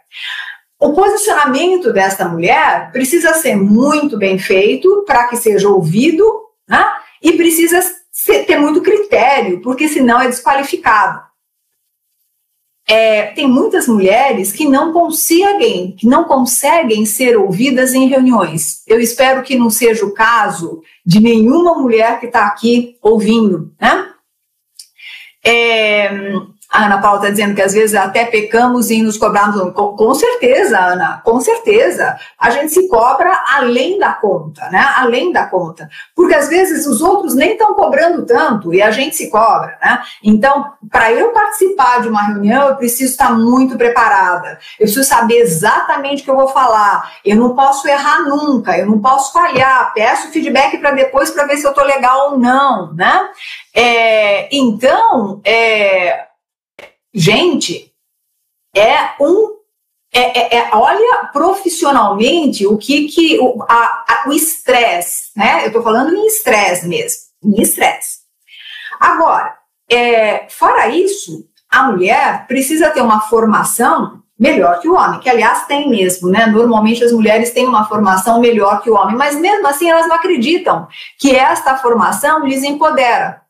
O 0.78 0.92
posicionamento 0.92 1.94
desta 1.94 2.28
mulher 2.28 2.92
precisa 2.92 3.32
ser 3.32 3.56
muito 3.56 4.18
bem 4.18 4.38
feito 4.38 5.02
para 5.06 5.28
que 5.28 5.36
seja 5.38 5.66
ouvido, 5.66 6.24
né? 6.68 6.84
E 7.22 7.32
precisa 7.32 7.80
ter 8.24 8.58
muito 8.58 8.80
critério, 8.80 9.60
porque 9.60 9.88
senão 9.88 10.20
é 10.20 10.26
desqualificado. 10.26 11.22
É, 12.86 13.26
tem 13.28 13.48
muitas 13.48 13.88
mulheres 13.88 14.52
que 14.52 14.68
não 14.68 14.92
conseguem, 14.92 15.92
que 15.92 16.06
não 16.06 16.24
conseguem 16.24 17.06
ser 17.06 17.36
ouvidas 17.36 17.94
em 17.94 18.08
reuniões. 18.08 18.82
Eu 18.86 19.00
espero 19.00 19.42
que 19.42 19.56
não 19.56 19.70
seja 19.70 20.04
o 20.04 20.12
caso 20.12 20.82
de 21.04 21.18
nenhuma 21.18 21.74
mulher 21.74 22.20
que 22.20 22.26
está 22.26 22.46
aqui 22.46 22.98
ouvindo, 23.00 23.72
né? 23.80 24.10
É, 25.42 26.10
a 26.74 26.86
Ana 26.86 27.00
Paula 27.00 27.18
está 27.18 27.30
dizendo 27.30 27.54
que 27.54 27.62
às 27.62 27.72
vezes 27.72 27.94
até 27.94 28.24
pecamos 28.24 28.90
em 28.90 29.00
nos 29.00 29.16
cobrarmos. 29.16 29.72
Com, 29.72 30.12
certeza, 30.12 30.76
Ana, 30.76 31.22
com 31.24 31.40
certeza. 31.40 32.18
A 32.36 32.50
gente 32.50 32.72
se 32.72 32.88
cobra 32.88 33.30
além 33.54 33.96
da 33.96 34.12
conta, 34.12 34.68
né? 34.70 34.84
Além 34.96 35.30
da 35.30 35.46
conta. 35.46 35.88
Porque 36.16 36.34
às 36.34 36.48
vezes 36.48 36.84
os 36.88 37.00
outros 37.00 37.36
nem 37.36 37.52
estão 37.52 37.74
cobrando 37.74 38.26
tanto 38.26 38.74
e 38.74 38.82
a 38.82 38.90
gente 38.90 39.14
se 39.14 39.30
cobra, 39.30 39.78
né? 39.80 40.02
Então, 40.20 40.72
para 40.90 41.12
eu 41.12 41.30
participar 41.30 42.02
de 42.02 42.08
uma 42.08 42.22
reunião, 42.22 42.66
eu 42.66 42.74
preciso 42.74 43.12
estar 43.12 43.30
muito 43.30 43.78
preparada. 43.78 44.58
Eu 44.80 44.86
preciso 44.86 45.04
saber 45.04 45.36
exatamente 45.36 46.22
o 46.22 46.24
que 46.24 46.30
eu 46.32 46.36
vou 46.36 46.48
falar. 46.48 47.08
Eu 47.24 47.36
não 47.36 47.54
posso 47.54 47.86
errar 47.86 48.22
nunca, 48.22 48.76
eu 48.76 48.86
não 48.86 48.98
posso 48.98 49.32
falhar. 49.32 49.92
Peço 49.94 50.32
feedback 50.32 50.78
para 50.78 50.90
depois 50.90 51.30
para 51.30 51.46
ver 51.46 51.56
se 51.56 51.64
eu 51.64 51.70
estou 51.70 51.84
legal 51.84 52.32
ou 52.32 52.38
não, 52.38 52.92
né? 52.94 53.28
É, 53.72 54.48
então, 54.52 55.40
é, 55.44 56.33
Gente, 57.14 57.92
é 58.74 59.14
um. 59.20 59.54
É, 60.12 60.56
é, 60.56 60.58
é, 60.58 60.70
olha 60.72 61.28
profissionalmente 61.32 62.66
o 62.66 62.76
que, 62.78 63.08
que 63.08 63.38
o, 63.40 63.64
o 64.26 64.32
estresse, 64.32 65.30
né? 65.36 65.62
Eu 65.62 65.68
estou 65.68 65.82
falando 65.82 66.14
em 66.14 66.26
estresse 66.26 66.86
mesmo, 66.86 67.22
em 67.42 67.60
estresse. 67.60 68.18
Agora, 69.00 69.56
é, 69.90 70.48
fora 70.48 70.88
isso, 70.88 71.44
a 71.68 71.90
mulher 71.90 72.46
precisa 72.46 72.90
ter 72.90 73.00
uma 73.00 73.22
formação 73.22 74.22
melhor 74.38 74.80
que 74.80 74.88
o 74.88 74.94
homem, 74.94 75.20
que 75.20 75.30
aliás 75.30 75.66
tem 75.66 75.88
mesmo, 75.88 76.28
né? 76.28 76.46
Normalmente 76.46 77.02
as 77.02 77.12
mulheres 77.12 77.50
têm 77.50 77.66
uma 77.66 77.88
formação 77.88 78.40
melhor 78.40 78.82
que 78.82 78.90
o 78.90 78.94
homem, 78.94 79.16
mas 79.16 79.36
mesmo 79.36 79.66
assim 79.66 79.88
elas 79.88 80.06
não 80.08 80.16
acreditam 80.16 80.86
que 81.18 81.34
esta 81.34 81.76
formação 81.76 82.44
lhes 82.44 82.62
empodera. 82.62 83.43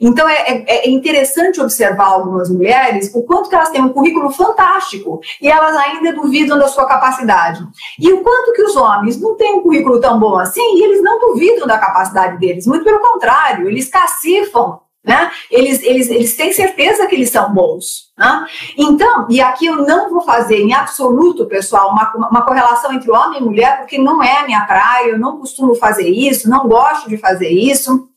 Então 0.00 0.28
é, 0.28 0.34
é, 0.34 0.64
é, 0.68 0.90
interessante 0.90 1.60
observar 1.60 2.06
algumas 2.06 2.48
mulheres 2.48 3.10
o 3.14 3.22
quanto 3.22 3.48
que 3.48 3.54
elas 3.54 3.70
têm 3.70 3.82
um 3.82 3.90
currículo 3.90 4.30
fantástico 4.30 5.20
e 5.40 5.48
elas 5.48 5.76
ainda 5.76 6.12
duvidam 6.12 6.58
da 6.58 6.68
sua 6.68 6.86
capacidade. 6.86 7.62
E 7.98 8.12
o 8.12 8.22
quanto 8.22 8.52
que 8.52 8.62
os 8.62 8.76
homens 8.76 9.20
não 9.20 9.36
têm 9.36 9.54
um 9.54 9.62
currículo 9.62 10.00
tão 10.00 10.18
bom 10.18 10.38
assim 10.38 10.78
e 10.78 10.84
eles 10.84 11.02
não 11.02 11.18
duvidam 11.18 11.66
da 11.66 11.78
capacidade 11.78 12.38
deles. 12.38 12.66
Muito 12.66 12.84
pelo 12.84 13.00
contrário, 13.00 13.68
eles 13.68 13.88
cacifam 13.88 14.80
né? 15.02 15.30
Eles, 15.50 15.82
eles, 15.82 16.10
eles 16.10 16.36
têm 16.36 16.52
certeza 16.52 17.06
que 17.06 17.14
eles 17.14 17.30
são 17.30 17.52
bons. 17.52 18.10
Né? 18.18 18.46
Então, 18.76 19.26
e 19.30 19.40
aqui 19.40 19.66
eu 19.66 19.76
não 19.76 20.10
vou 20.10 20.20
fazer 20.20 20.60
em 20.60 20.74
absoluto, 20.74 21.46
pessoal, 21.46 21.90
uma, 21.90 22.28
uma 22.28 22.42
correlação 22.42 22.92
entre 22.92 23.10
homem 23.10 23.40
e 23.40 23.44
mulher, 23.44 23.78
porque 23.78 23.96
não 23.96 24.22
é 24.22 24.44
minha 24.44 24.64
praia, 24.66 25.08
eu 25.08 25.18
não 25.18 25.38
costumo 25.38 25.74
fazer 25.74 26.08
isso, 26.08 26.50
não 26.50 26.68
gosto 26.68 27.08
de 27.08 27.16
fazer 27.16 27.48
isso. 27.48 28.09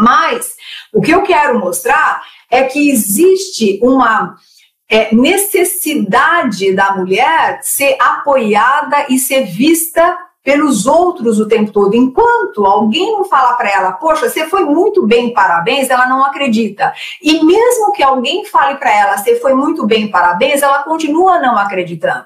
Mas 0.00 0.56
o 0.94 1.02
que 1.02 1.10
eu 1.10 1.22
quero 1.22 1.58
mostrar 1.58 2.22
é 2.50 2.64
que 2.64 2.90
existe 2.90 3.78
uma 3.82 4.36
é, 4.88 5.14
necessidade 5.14 6.72
da 6.72 6.96
mulher 6.96 7.60
ser 7.62 7.96
apoiada 8.00 9.06
e 9.10 9.18
ser 9.18 9.44
vista 9.44 10.18
pelos 10.42 10.86
outros 10.86 11.38
o 11.38 11.46
tempo 11.46 11.70
todo. 11.70 11.94
Enquanto 11.94 12.64
alguém 12.64 13.12
não 13.12 13.24
fala 13.24 13.52
para 13.54 13.70
ela, 13.70 13.92
poxa, 13.92 14.28
você 14.28 14.46
foi 14.46 14.64
muito 14.64 15.06
bem, 15.06 15.34
parabéns, 15.34 15.90
ela 15.90 16.08
não 16.08 16.24
acredita. 16.24 16.92
E 17.22 17.44
mesmo 17.44 17.92
que 17.92 18.02
alguém 18.02 18.44
fale 18.46 18.76
para 18.76 18.90
ela, 18.90 19.18
você 19.18 19.36
foi 19.36 19.54
muito 19.54 19.86
bem, 19.86 20.10
parabéns, 20.10 20.62
ela 20.62 20.82
continua 20.82 21.38
não 21.38 21.56
acreditando. 21.58 22.24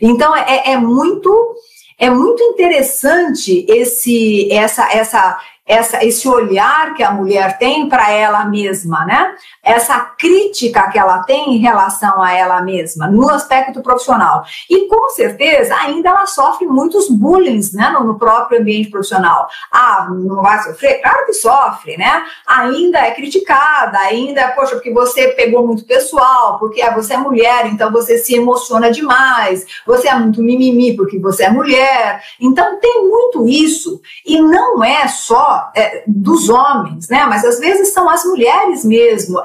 Então 0.00 0.36
é, 0.36 0.72
é 0.72 0.76
muito 0.76 1.54
é 1.98 2.10
muito 2.10 2.42
interessante 2.42 3.64
esse 3.68 4.52
essa 4.52 4.92
essa 4.92 5.38
essa, 5.66 6.04
esse 6.04 6.28
olhar 6.28 6.94
que 6.94 7.02
a 7.02 7.10
mulher 7.10 7.58
tem 7.58 7.88
para 7.88 8.10
ela 8.10 8.44
mesma, 8.44 9.04
né? 9.04 9.34
Essa 9.64 10.00
crítica 10.00 10.90
que 10.90 10.98
ela 10.98 11.22
tem 11.22 11.56
em 11.56 11.58
relação 11.58 12.22
a 12.22 12.32
ela 12.32 12.60
mesma, 12.62 13.06
no 13.06 13.30
aspecto 13.30 13.80
profissional. 13.82 14.44
E 14.68 14.86
com 14.88 15.08
certeza 15.10 15.74
ainda 15.76 16.10
ela 16.10 16.26
sofre 16.26 16.66
muitos 16.66 17.08
bullying 17.08 17.60
né, 17.72 17.90
no, 17.90 18.04
no 18.04 18.18
próprio 18.18 18.60
ambiente 18.60 18.90
profissional. 18.90 19.48
Ah, 19.70 20.08
não 20.10 20.42
vai 20.42 20.62
sofrer? 20.62 21.00
Claro 21.00 21.26
que 21.26 21.32
sofre, 21.32 21.96
né? 21.96 22.24
Ainda 22.46 22.98
é 22.98 23.12
criticada, 23.12 23.98
ainda, 23.98 24.48
poxa, 24.48 24.74
porque 24.74 24.92
você 24.92 25.28
pegou 25.28 25.66
muito 25.66 25.84
pessoal, 25.84 26.58
porque 26.58 26.82
ah, 26.82 26.94
você 26.94 27.14
é 27.14 27.18
mulher, 27.18 27.66
então 27.66 27.90
você 27.92 28.18
se 28.18 28.34
emociona 28.34 28.90
demais, 28.90 29.66
você 29.86 30.08
é 30.08 30.14
muito 30.14 30.42
mimimi 30.42 30.96
porque 30.96 31.18
você 31.18 31.44
é 31.44 31.50
mulher. 31.50 32.22
Então 32.40 32.78
tem 32.80 33.08
muito 33.08 33.46
isso. 33.46 34.00
E 34.24 34.40
não 34.40 34.82
é 34.82 35.06
só 35.08 35.70
é, 35.74 36.04
dos 36.06 36.48
homens, 36.48 37.08
né? 37.08 37.24
Mas 37.26 37.44
às 37.44 37.58
vezes 37.58 37.92
são 37.92 38.08
as 38.08 38.24
mulheres 38.24 38.84
mesmo. 38.84 39.40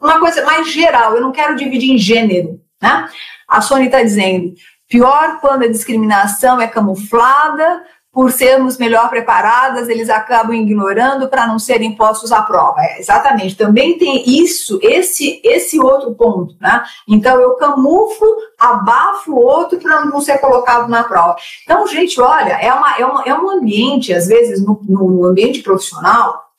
Uma 0.00 0.18
coisa 0.20 0.44
mais 0.44 0.70
geral, 0.72 1.14
eu 1.14 1.20
não 1.20 1.32
quero 1.32 1.56
dividir 1.56 1.92
em 1.92 1.98
gênero, 1.98 2.60
né? 2.80 3.08
A 3.48 3.60
Sônia 3.60 3.86
está 3.86 4.02
dizendo, 4.02 4.54
pior 4.88 5.40
quando 5.40 5.64
a 5.64 5.68
discriminação 5.68 6.60
é 6.60 6.66
camuflada, 6.66 7.82
por 8.12 8.32
sermos 8.32 8.76
melhor 8.76 9.08
preparadas, 9.08 9.88
eles 9.88 10.10
acabam 10.10 10.52
ignorando 10.52 11.28
para 11.28 11.46
não 11.46 11.60
serem 11.60 11.94
postos 11.94 12.32
à 12.32 12.42
prova. 12.42 12.80
É, 12.80 12.98
exatamente. 12.98 13.56
Também 13.56 13.98
tem 13.98 14.42
isso, 14.42 14.80
esse, 14.82 15.40
esse 15.44 15.78
outro 15.78 16.12
ponto, 16.14 16.56
né? 16.60 16.82
Então 17.08 17.40
eu 17.40 17.54
camuflo, 17.54 18.28
abafo 18.58 19.32
o 19.32 19.40
outro 19.40 19.78
para 19.78 20.04
não 20.04 20.20
ser 20.20 20.38
colocado 20.38 20.88
na 20.88 21.04
prova. 21.04 21.36
Então, 21.62 21.86
gente, 21.86 22.20
olha, 22.20 22.54
é, 22.54 22.72
uma, 22.72 22.96
é, 22.98 23.06
uma, 23.06 23.22
é 23.24 23.34
um 23.34 23.48
ambiente, 23.48 24.12
às 24.12 24.26
vezes, 24.26 24.64
no, 24.64 24.80
no 24.88 25.24
ambiente 25.26 25.62
profissional, 25.62 26.49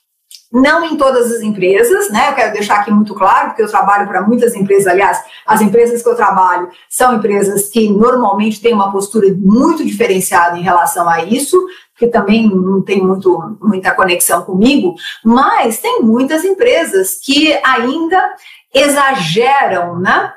não 0.51 0.83
em 0.83 0.97
todas 0.97 1.31
as 1.31 1.41
empresas, 1.41 2.09
né? 2.09 2.29
Eu 2.29 2.35
quero 2.35 2.53
deixar 2.53 2.79
aqui 2.79 2.91
muito 2.91 3.15
claro, 3.15 3.49
porque 3.49 3.61
eu 3.61 3.69
trabalho 3.69 4.07
para 4.07 4.21
muitas 4.21 4.53
empresas, 4.53 4.87
aliás, 4.87 5.23
as 5.45 5.61
empresas 5.61 6.03
que 6.03 6.09
eu 6.09 6.15
trabalho 6.15 6.69
são 6.89 7.15
empresas 7.15 7.69
que 7.69 7.89
normalmente 7.89 8.61
têm 8.61 8.73
uma 8.73 8.91
postura 8.91 9.27
muito 9.37 9.85
diferenciada 9.85 10.57
em 10.57 10.61
relação 10.61 11.07
a 11.07 11.23
isso, 11.23 11.57
que 11.97 12.07
também 12.07 12.49
não 12.49 12.81
tem 12.81 13.01
muito, 13.01 13.57
muita 13.61 13.91
conexão 13.91 14.41
comigo, 14.41 14.95
mas 15.23 15.79
tem 15.79 16.01
muitas 16.01 16.43
empresas 16.43 17.17
que 17.23 17.53
ainda 17.63 18.35
exageram, 18.73 19.99
né? 19.99 20.33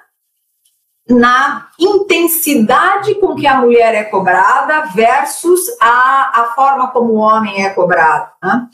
na 1.08 1.68
intensidade 1.78 3.14
com 3.16 3.34
que 3.34 3.46
a 3.46 3.60
mulher 3.60 3.94
é 3.94 4.04
cobrada 4.04 4.86
versus 4.94 5.60
a, 5.80 6.42
a 6.42 6.52
forma 6.54 6.88
como 6.88 7.14
o 7.14 7.18
homem 7.18 7.64
é 7.64 7.70
cobrado. 7.70 8.30
Né? 8.42 8.66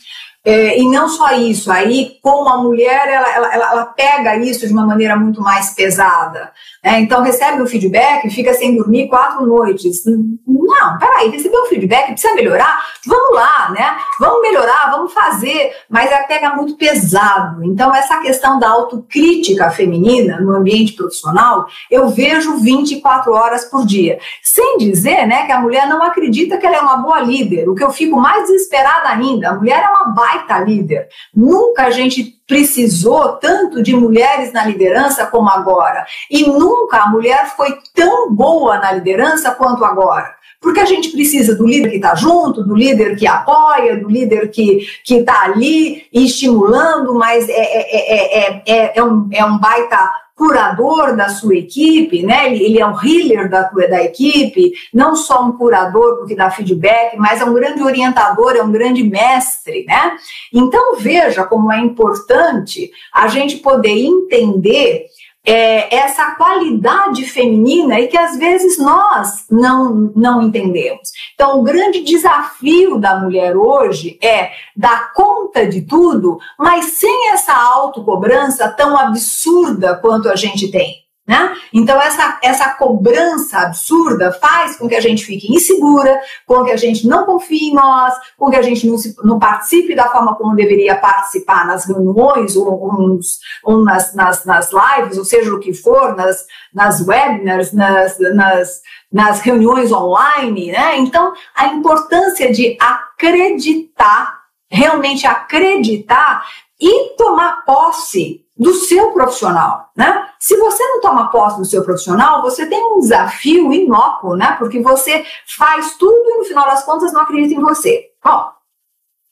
É, 0.42 0.80
e 0.80 0.88
não 0.88 1.06
só 1.06 1.32
isso, 1.32 1.70
aí 1.70 2.18
como 2.22 2.48
a 2.48 2.56
mulher 2.56 3.08
ela, 3.08 3.34
ela, 3.34 3.54
ela, 3.72 3.86
pega 3.86 4.36
isso 4.36 4.66
de 4.66 4.72
uma 4.72 4.86
maneira 4.86 5.14
muito 5.14 5.42
mais 5.42 5.74
pesada. 5.74 6.50
Né? 6.82 7.00
Então 7.00 7.22
recebe 7.22 7.60
o 7.60 7.66
feedback 7.66 8.30
fica 8.30 8.54
sem 8.54 8.74
dormir 8.74 9.08
quatro 9.08 9.46
noites. 9.46 10.02
Não, 10.46 10.98
peraí, 10.98 11.28
recebeu 11.28 11.60
o 11.62 11.66
feedback, 11.66 12.12
precisa 12.12 12.34
melhorar? 12.34 12.80
Vamos 13.06 13.34
lá, 13.34 13.70
né? 13.70 13.98
Vamos 14.18 14.40
melhorar, 14.40 14.90
vamos 14.90 15.12
fazer, 15.12 15.72
mas 15.90 16.10
ela 16.10 16.24
pega 16.24 16.54
muito 16.54 16.74
pesado. 16.76 17.62
Então, 17.64 17.94
essa 17.94 18.18
questão 18.18 18.58
da 18.58 18.68
autocrítica 18.68 19.70
feminina 19.70 20.40
no 20.40 20.54
ambiente 20.54 20.94
profissional, 20.94 21.66
eu 21.90 22.08
vejo 22.08 22.56
24 22.94 23.32
horas 23.32 23.64
por 23.64 23.86
dia. 23.86 24.18
Sem 24.42 24.78
dizer 24.78 25.26
né, 25.26 25.46
que 25.46 25.52
a 25.52 25.60
mulher 25.60 25.88
não 25.88 26.02
acredita 26.02 26.58
que 26.58 26.66
ela 26.66 26.76
é 26.76 26.80
uma 26.80 26.96
boa 26.96 27.20
líder. 27.20 27.68
O 27.68 27.74
que 27.74 27.84
eu 27.84 27.90
fico 27.90 28.18
mais 28.18 28.48
desesperada 28.48 29.08
ainda, 29.08 29.50
a 29.50 29.54
mulher 29.54 29.82
é 29.82 29.88
uma 29.88 30.12
baita 30.12 30.58
líder. 30.58 31.08
Nunca 31.34 31.84
a 31.84 31.90
gente 31.90 32.40
precisou 32.46 33.34
tanto 33.34 33.82
de 33.82 33.94
mulheres 33.94 34.52
na 34.52 34.64
liderança 34.64 35.26
como 35.26 35.48
agora. 35.48 36.04
E 36.30 36.44
nunca 36.44 37.02
a 37.02 37.08
mulher 37.08 37.46
foi 37.56 37.78
tão 37.94 38.34
boa 38.34 38.78
na 38.78 38.92
liderança 38.92 39.52
quanto 39.52 39.84
agora. 39.84 40.34
Porque 40.60 40.80
a 40.80 40.84
gente 40.84 41.10
precisa 41.10 41.54
do 41.54 41.66
líder 41.66 41.88
que 41.88 41.96
está 41.96 42.14
junto, 42.14 42.62
do 42.62 42.74
líder 42.74 43.16
que 43.16 43.26
apoia, 43.26 43.96
do 43.96 44.10
líder 44.10 44.48
que 44.48 44.84
está 45.08 45.44
ali 45.44 46.04
estimulando, 46.12 47.14
mas 47.14 47.48
é, 47.48 47.52
é, 47.52 48.38
é, 48.38 48.62
é, 48.66 48.98
é, 48.98 49.02
um, 49.02 49.28
é 49.32 49.42
um 49.42 49.56
baita 49.56 50.10
curador 50.40 51.14
da 51.14 51.28
sua 51.28 51.54
equipe, 51.54 52.22
né? 52.22 52.46
Ele, 52.46 52.64
ele, 52.64 52.80
é 52.80 52.86
um 52.86 52.96
healer 52.98 53.50
da, 53.50 53.64
da 53.64 54.02
equipe, 54.02 54.72
não 54.92 55.14
só 55.14 55.44
um 55.44 55.52
curador 55.52 56.16
porque 56.16 56.34
dá 56.34 56.50
feedback, 56.50 57.14
mas 57.18 57.42
é 57.42 57.44
um 57.44 57.52
grande 57.52 57.82
orientador, 57.82 58.56
é 58.56 58.62
um 58.62 58.72
grande 58.72 59.04
mestre, 59.04 59.84
né? 59.86 60.16
Então 60.50 60.96
veja 60.96 61.44
como 61.44 61.70
é 61.70 61.78
importante 61.78 62.90
a 63.12 63.28
gente 63.28 63.58
poder 63.58 63.90
entender 63.90 65.08
é, 65.44 65.94
essa 65.94 66.32
qualidade 66.32 67.24
feminina 67.24 67.98
e 67.98 68.08
que 68.08 68.16
às 68.16 68.36
vezes 68.36 68.78
nós 68.78 69.46
não, 69.50 70.12
não 70.14 70.42
entendemos. 70.42 71.10
Então, 71.34 71.58
o 71.58 71.62
grande 71.62 72.02
desafio 72.02 72.98
da 72.98 73.18
mulher 73.18 73.56
hoje 73.56 74.18
é 74.22 74.52
dar 74.76 75.12
conta 75.12 75.66
de 75.66 75.82
tudo, 75.82 76.38
mas 76.58 76.98
sem 76.98 77.30
essa 77.32 77.54
autocobrança 77.54 78.68
tão 78.68 78.96
absurda 78.96 79.96
quanto 79.96 80.28
a 80.28 80.36
gente 80.36 80.70
tem. 80.70 81.09
Né? 81.30 81.56
Então, 81.72 82.02
essa, 82.02 82.40
essa 82.42 82.70
cobrança 82.70 83.58
absurda 83.58 84.32
faz 84.32 84.74
com 84.74 84.88
que 84.88 84.96
a 84.96 85.00
gente 85.00 85.24
fique 85.24 85.54
insegura, 85.54 86.20
com 86.44 86.64
que 86.64 86.72
a 86.72 86.76
gente 86.76 87.06
não 87.06 87.24
confie 87.24 87.68
em 87.68 87.72
nós, 87.72 88.12
com 88.36 88.50
que 88.50 88.56
a 88.56 88.62
gente 88.62 88.84
não, 88.84 88.98
se, 88.98 89.14
não 89.22 89.38
participe 89.38 89.94
da 89.94 90.08
forma 90.08 90.34
como 90.34 90.56
deveria 90.56 90.96
participar 90.96 91.68
nas 91.68 91.84
reuniões 91.84 92.56
ou, 92.56 92.66
ou, 92.66 93.20
ou 93.62 93.84
nas, 93.84 94.12
nas, 94.12 94.44
nas, 94.44 94.70
lives, 94.72 95.18
ou 95.18 95.24
seja 95.24 95.54
o 95.54 95.60
que 95.60 95.72
for, 95.72 96.16
nas, 96.16 96.44
nas 96.74 97.06
webinars, 97.06 97.72
nas, 97.72 98.18
nas, 98.18 98.80
nas 99.12 99.40
reuniões 99.40 99.92
online. 99.92 100.72
Né? 100.72 100.98
Então, 100.98 101.32
a 101.54 101.68
importância 101.68 102.50
de 102.52 102.76
acreditar, 102.80 104.36
realmente 104.68 105.28
acreditar 105.28 106.44
e 106.80 107.14
tomar 107.16 107.64
posse 107.64 108.44
do 108.60 108.74
seu 108.74 109.12
profissional, 109.12 109.90
né? 109.96 110.28
Se 110.38 110.54
você 110.58 110.86
não 110.86 111.00
toma 111.00 111.30
posse 111.30 111.56
do 111.56 111.64
seu 111.64 111.82
profissional, 111.82 112.42
você 112.42 112.66
tem 112.66 112.78
um 112.84 113.00
desafio 113.00 113.72
inócuo, 113.72 114.36
né? 114.36 114.54
Porque 114.58 114.82
você 114.82 115.24
faz 115.56 115.94
tudo 115.96 116.28
e 116.28 116.38
no 116.38 116.44
final 116.44 116.66
das 116.66 116.84
contas 116.84 117.10
não 117.10 117.22
acredita 117.22 117.58
em 117.58 117.62
você. 117.62 118.10
Bom, 118.22 118.50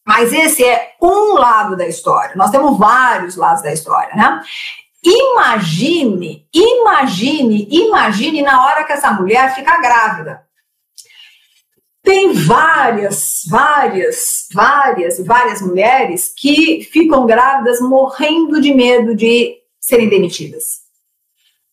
mas 0.06 0.32
esse 0.32 0.64
é 0.64 0.94
um 1.02 1.34
lado 1.34 1.76
da 1.76 1.86
história. 1.86 2.34
Nós 2.36 2.50
temos 2.50 2.78
vários 2.78 3.36
lados 3.36 3.62
da 3.62 3.70
história, 3.70 4.16
né? 4.16 4.40
Imagine, 5.04 6.48
imagine, 6.52 7.68
imagine 7.70 8.40
na 8.40 8.64
hora 8.64 8.84
que 8.84 8.92
essa 8.92 9.12
mulher 9.12 9.54
fica 9.54 9.78
grávida. 9.78 10.47
Tem 12.08 12.32
várias, 12.32 13.42
várias, 13.50 14.48
várias, 14.54 15.20
várias 15.20 15.60
mulheres 15.60 16.32
que 16.34 16.82
ficam 16.90 17.26
grávidas 17.26 17.82
morrendo 17.82 18.62
de 18.62 18.72
medo 18.72 19.14
de 19.14 19.58
serem 19.78 20.08
demitidas. 20.08 20.64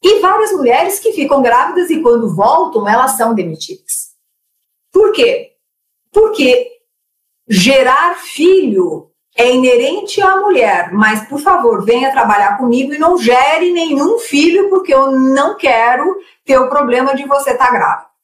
E 0.03 0.19
várias 0.19 0.51
mulheres 0.51 0.99
que 0.99 1.13
ficam 1.13 1.41
grávidas 1.41 1.89
e 1.89 2.01
quando 2.01 2.35
voltam, 2.35 2.85
elas 2.85 3.11
são 3.11 3.33
demitidas. 3.33 4.09
Por 4.91 5.13
quê? 5.13 5.53
Porque 6.11 6.69
gerar 7.47 8.15
filho 8.15 9.09
é 9.37 9.49
inerente 9.53 10.21
à 10.21 10.35
mulher, 10.35 10.91
mas 10.91 11.29
por 11.29 11.39
favor, 11.39 11.85
venha 11.85 12.11
trabalhar 12.11 12.57
comigo 12.57 12.93
e 12.93 12.99
não 12.99 13.17
gere 13.17 13.71
nenhum 13.71 14.19
filho, 14.19 14.69
porque 14.69 14.93
eu 14.93 15.11
não 15.11 15.55
quero 15.55 16.13
ter 16.43 16.57
o 16.57 16.67
problema 16.67 17.15
de 17.15 17.25
você 17.25 17.51
estar 17.51 17.67
tá 17.67 17.71
grávida. 17.71 18.14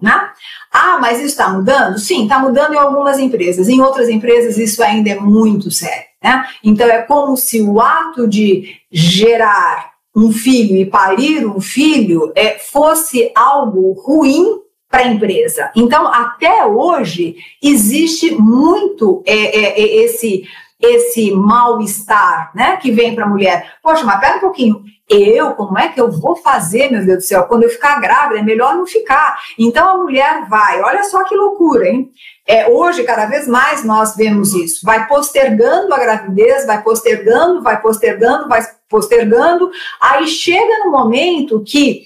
Né? 0.00 0.30
Ah, 0.72 0.98
mas 1.00 1.18
isso 1.18 1.28
está 1.28 1.48
mudando? 1.48 1.98
Sim, 1.98 2.24
está 2.24 2.38
mudando 2.38 2.74
em 2.74 2.78
algumas 2.78 3.18
empresas. 3.18 3.68
Em 3.68 3.80
outras 3.80 4.08
empresas, 4.08 4.56
isso 4.56 4.82
ainda 4.82 5.10
é 5.10 5.16
muito 5.16 5.70
sério. 5.70 6.08
Né? 6.22 6.46
Então, 6.64 6.86
é 6.86 7.02
como 7.02 7.36
se 7.36 7.60
o 7.60 7.80
ato 7.80 8.26
de 8.26 8.76
gerar 8.90 9.90
um 10.14 10.32
filho 10.32 10.76
e 10.76 10.86
parir 10.86 11.46
um 11.46 11.60
filho 11.60 12.32
é, 12.34 12.58
fosse 12.58 13.30
algo 13.34 13.92
ruim 13.92 14.60
para 14.88 15.02
a 15.02 15.08
empresa. 15.08 15.70
Então, 15.76 16.08
até 16.08 16.66
hoje, 16.66 17.36
existe 17.62 18.32
muito 18.32 19.22
é, 19.24 19.34
é, 19.34 19.80
é 19.80 20.04
esse 20.04 20.44
esse 20.82 21.30
mal-estar, 21.30 22.50
né, 22.54 22.78
que 22.78 22.90
vem 22.90 23.14
para 23.14 23.26
a 23.26 23.28
mulher. 23.28 23.74
Poxa, 23.82 24.02
mas 24.02 24.18
pera 24.18 24.38
um 24.38 24.40
pouquinho, 24.40 24.82
eu, 25.10 25.54
como 25.54 25.76
é 25.78 25.88
que 25.88 26.00
eu 26.00 26.10
vou 26.10 26.36
fazer, 26.36 26.90
meu 26.90 27.04
Deus 27.04 27.18
do 27.18 27.24
céu? 27.24 27.42
Quando 27.44 27.64
eu 27.64 27.68
ficar 27.68 28.00
grávida, 28.00 28.38
é 28.38 28.42
melhor 28.42 28.76
não 28.76 28.86
ficar. 28.86 29.38
Então 29.58 29.88
a 29.88 29.98
mulher 29.98 30.46
vai, 30.48 30.80
olha 30.80 31.02
só 31.04 31.24
que 31.24 31.34
loucura, 31.34 31.88
hein? 31.88 32.10
É, 32.46 32.68
hoje, 32.68 33.02
cada 33.02 33.26
vez 33.26 33.48
mais, 33.48 33.84
nós 33.84 34.14
vemos 34.14 34.54
isso. 34.54 34.80
Vai 34.84 35.06
postergando 35.06 35.92
a 35.92 35.98
gravidez, 35.98 36.64
vai 36.64 36.82
postergando, 36.82 37.62
vai 37.62 37.80
postergando, 37.80 38.48
vai 38.48 38.60
postergando. 38.88 39.70
Aí 40.00 40.26
chega 40.26 40.84
no 40.84 40.90
momento 40.90 41.62
que 41.66 42.02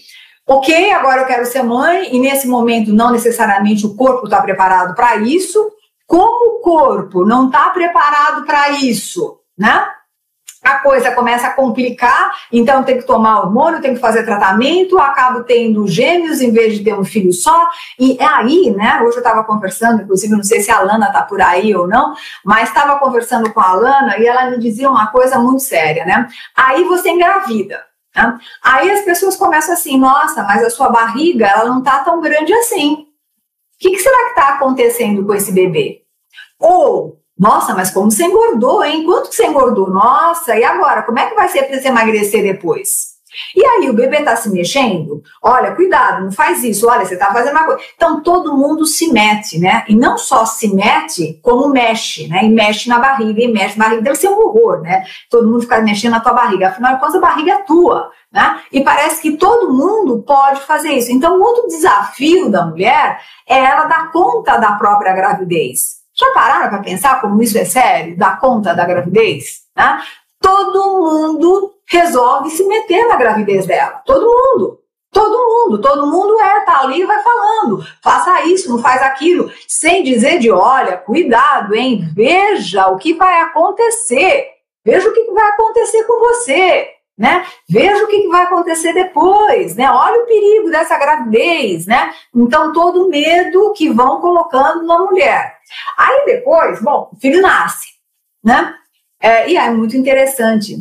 ok, 0.47 0.93
agora 0.93 1.23
eu 1.23 1.27
quero 1.27 1.47
ser 1.47 1.63
mãe, 1.63 2.15
e 2.15 2.19
nesse 2.19 2.47
momento 2.47 2.93
não 2.93 3.11
necessariamente 3.11 3.87
o 3.87 3.95
corpo 3.95 4.25
está 4.25 4.43
preparado 4.43 4.95
para 4.95 5.17
isso, 5.17 5.71
como 6.07 6.59
o 6.59 6.61
corpo 6.61 7.25
não 7.25 7.47
está 7.47 7.71
preparado 7.71 8.45
para 8.45 8.71
isso, 8.71 9.39
né? 9.57 9.87
A 10.65 10.79
coisa 10.79 11.11
começa 11.11 11.49
a 11.49 11.51
complicar, 11.51 12.33
então 12.51 12.83
tem 12.83 12.97
que 12.97 13.07
tomar 13.07 13.41
hormônio, 13.41 13.83
tem 13.83 13.93
que 13.93 14.01
fazer 14.01 14.25
tratamento, 14.25 14.99
acabo 14.99 15.45
tendo 15.45 15.87
gêmeos 15.87 16.41
em 16.41 16.51
vez 16.51 16.79
de 16.79 16.83
ter 16.83 16.95
um 16.95 17.05
filho 17.05 17.33
só. 17.33 17.69
E 17.99 18.17
é 18.19 18.27
aí, 18.27 18.71
né? 18.71 19.01
Hoje 19.03 19.17
eu 19.17 19.23
estava 19.23 19.45
conversando, 19.45 20.03
inclusive, 20.03 20.33
não 20.33 20.43
sei 20.43 20.61
se 20.61 20.71
a 20.71 20.81
Lana 20.81 21.09
está 21.09 21.23
por 21.23 21.43
aí 21.43 21.75
ou 21.77 21.87
não, 21.87 22.15
mas 22.43 22.71
estava 22.71 22.99
conversando 22.99 23.53
com 23.53 23.61
a 23.61 23.75
Lana 23.75 24.19
e 24.19 24.27
ela 24.27 24.51
me 24.51 24.59
dizia 24.59 24.89
uma 24.89 25.09
coisa 25.09 25.39
muito 25.39 25.63
séria, 25.63 26.05
né? 26.07 26.29
Aí 26.57 26.83
você 26.85 27.11
engravida. 27.11 27.85
Né? 28.17 28.39
Aí 28.63 28.91
as 28.91 29.05
pessoas 29.05 29.37
começam 29.37 29.75
assim, 29.75 29.99
nossa, 29.99 30.43
mas 30.45 30.65
a 30.65 30.71
sua 30.71 30.89
barriga 30.89 31.47
ela 31.47 31.67
não 31.67 31.81
está 31.81 31.99
tão 31.99 32.21
grande 32.21 32.55
assim. 32.55 32.95
O 32.95 33.07
que, 33.79 33.91
que 33.91 33.99
será 33.99 34.17
que 34.25 34.31
está 34.31 34.49
acontecendo 34.55 35.27
com 35.27 35.35
esse 35.35 35.53
bebê? 35.53 36.03
Ou, 36.59 37.21
nossa, 37.39 37.75
mas 37.75 37.91
como 37.91 38.11
você 38.11 38.25
engordou, 38.25 38.85
hein? 38.85 39.05
Quanto 39.05 39.29
que 39.29 39.35
você 39.35 39.47
engordou? 39.47 39.91
Nossa, 39.91 40.57
e 40.57 40.63
agora? 40.63 41.03
Como 41.03 41.19
é 41.19 41.29
que 41.29 41.35
vai 41.35 41.49
ser 41.49 41.65
para 41.65 41.81
você 41.81 41.89
emagrecer 41.89 42.43
depois? 42.43 43.15
E 43.57 43.65
aí, 43.65 43.91
o 43.91 43.93
bebê 43.93 44.19
está 44.19 44.37
se 44.37 44.49
mexendo? 44.49 45.21
Olha, 45.43 45.75
cuidado, 45.75 46.23
não 46.23 46.31
faz 46.31 46.63
isso. 46.63 46.89
Olha, 46.89 47.05
você 47.05 47.15
está 47.15 47.33
fazendo 47.33 47.57
uma 47.57 47.65
coisa. 47.65 47.83
Então, 47.97 48.23
todo 48.23 48.57
mundo 48.57 48.87
se 48.87 49.13
mete, 49.13 49.59
né? 49.59 49.85
E 49.89 49.97
não 49.97 50.17
só 50.17 50.47
se 50.47 50.73
mete, 50.73 51.41
como 51.43 51.69
mexe, 51.69 52.29
né? 52.29 52.45
E 52.45 52.49
mexe 52.49 52.89
na 52.89 53.01
barriga, 53.01 53.43
e 53.43 53.53
mexe 53.53 53.77
na 53.77 53.87
barriga. 53.87 54.03
Deve 54.03 54.17
ser 54.17 54.29
um 54.29 54.39
horror, 54.39 54.81
né? 54.83 55.05
Todo 55.29 55.49
mundo 55.49 55.63
ficar 55.63 55.83
mexendo 55.83 56.13
na 56.13 56.21
tua 56.21 56.33
barriga. 56.33 56.69
Afinal 56.69 56.95
de 56.95 57.01
contas, 57.01 57.17
a 57.17 57.21
barriga 57.21 57.53
é 57.53 57.63
tua, 57.63 58.09
né? 58.33 58.61
E 58.71 58.81
parece 58.83 59.21
que 59.21 59.37
todo 59.37 59.73
mundo 59.73 60.23
pode 60.23 60.61
fazer 60.61 60.93
isso. 60.93 61.11
Então, 61.11 61.41
outro 61.41 61.67
desafio 61.67 62.49
da 62.49 62.65
mulher 62.65 63.21
é 63.49 63.59
ela 63.59 63.87
dar 63.87 64.13
conta 64.13 64.57
da 64.57 64.73
própria 64.73 65.13
gravidez. 65.13 66.04
Já 66.17 66.31
pararam 66.33 66.69
para 66.69 66.83
pensar 66.83 67.21
como 67.21 67.43
isso 67.43 67.59
é 67.59 67.65
sério? 67.65 68.17
Dar 68.17 68.41
conta 68.41 68.73
da 68.73 68.85
gravidez? 68.85 69.63
Né? 69.77 70.01
Todo 70.41 71.01
mundo 71.01 71.75
resolve 71.87 72.51
se 72.51 72.65
meter 72.67 73.07
na 73.09 73.17
gravidez 73.17 73.67
dela. 73.67 74.03
Todo 74.05 74.27
mundo. 74.27 74.81
Todo 75.15 75.39
mundo, 75.39 75.81
todo 75.81 76.07
mundo 76.09 76.41
é, 76.41 76.61
tá 76.65 76.81
ali 76.81 77.01
e 77.01 77.07
vai 77.07 77.23
falando, 77.23 77.87
faça 78.03 78.47
isso, 78.47 78.69
não 78.69 78.83
faz 78.83 79.01
aquilo, 79.01 79.49
sem 79.69 80.03
dizer 80.03 80.41
de 80.41 80.51
olha, 80.51 80.97
cuidado, 80.97 81.73
hein? 81.73 82.05
Veja 82.13 82.89
o 82.89 82.99
que 82.99 83.15
vai 83.15 83.43
acontecer, 83.43 84.49
veja 84.85 85.09
o 85.09 85.13
que 85.13 85.31
vai 85.31 85.51
acontecer 85.51 86.03
com 86.03 86.19
você, 86.19 86.89
né? 87.17 87.45
Veja 87.69 88.05
o 88.05 88.09
que 88.09 88.29
vai 88.29 88.45
acontecer 88.45 88.93
depois, 88.93 89.77
né? 89.77 89.91
Olha 89.91 90.23
o 90.23 90.27
perigo 90.27 90.71
dessa 90.71 90.99
gravidez, 90.99 91.87
né? 91.87 92.13
Então, 92.35 92.73
todo 92.73 93.07
o 93.07 93.09
medo 93.09 93.73
que 93.77 93.89
vão 93.91 94.21
colocando 94.21 94.85
na 94.85 94.99
mulher. 94.99 95.57
Aí 95.97 96.25
depois, 96.27 96.83
bom, 96.83 97.11
o 97.13 97.17
filho 97.17 97.41
nasce, 97.41 97.87
né? 98.43 98.75
É, 99.21 99.49
e 99.49 99.57
é 99.57 99.71
muito 99.71 99.97
interessante. 99.97 100.77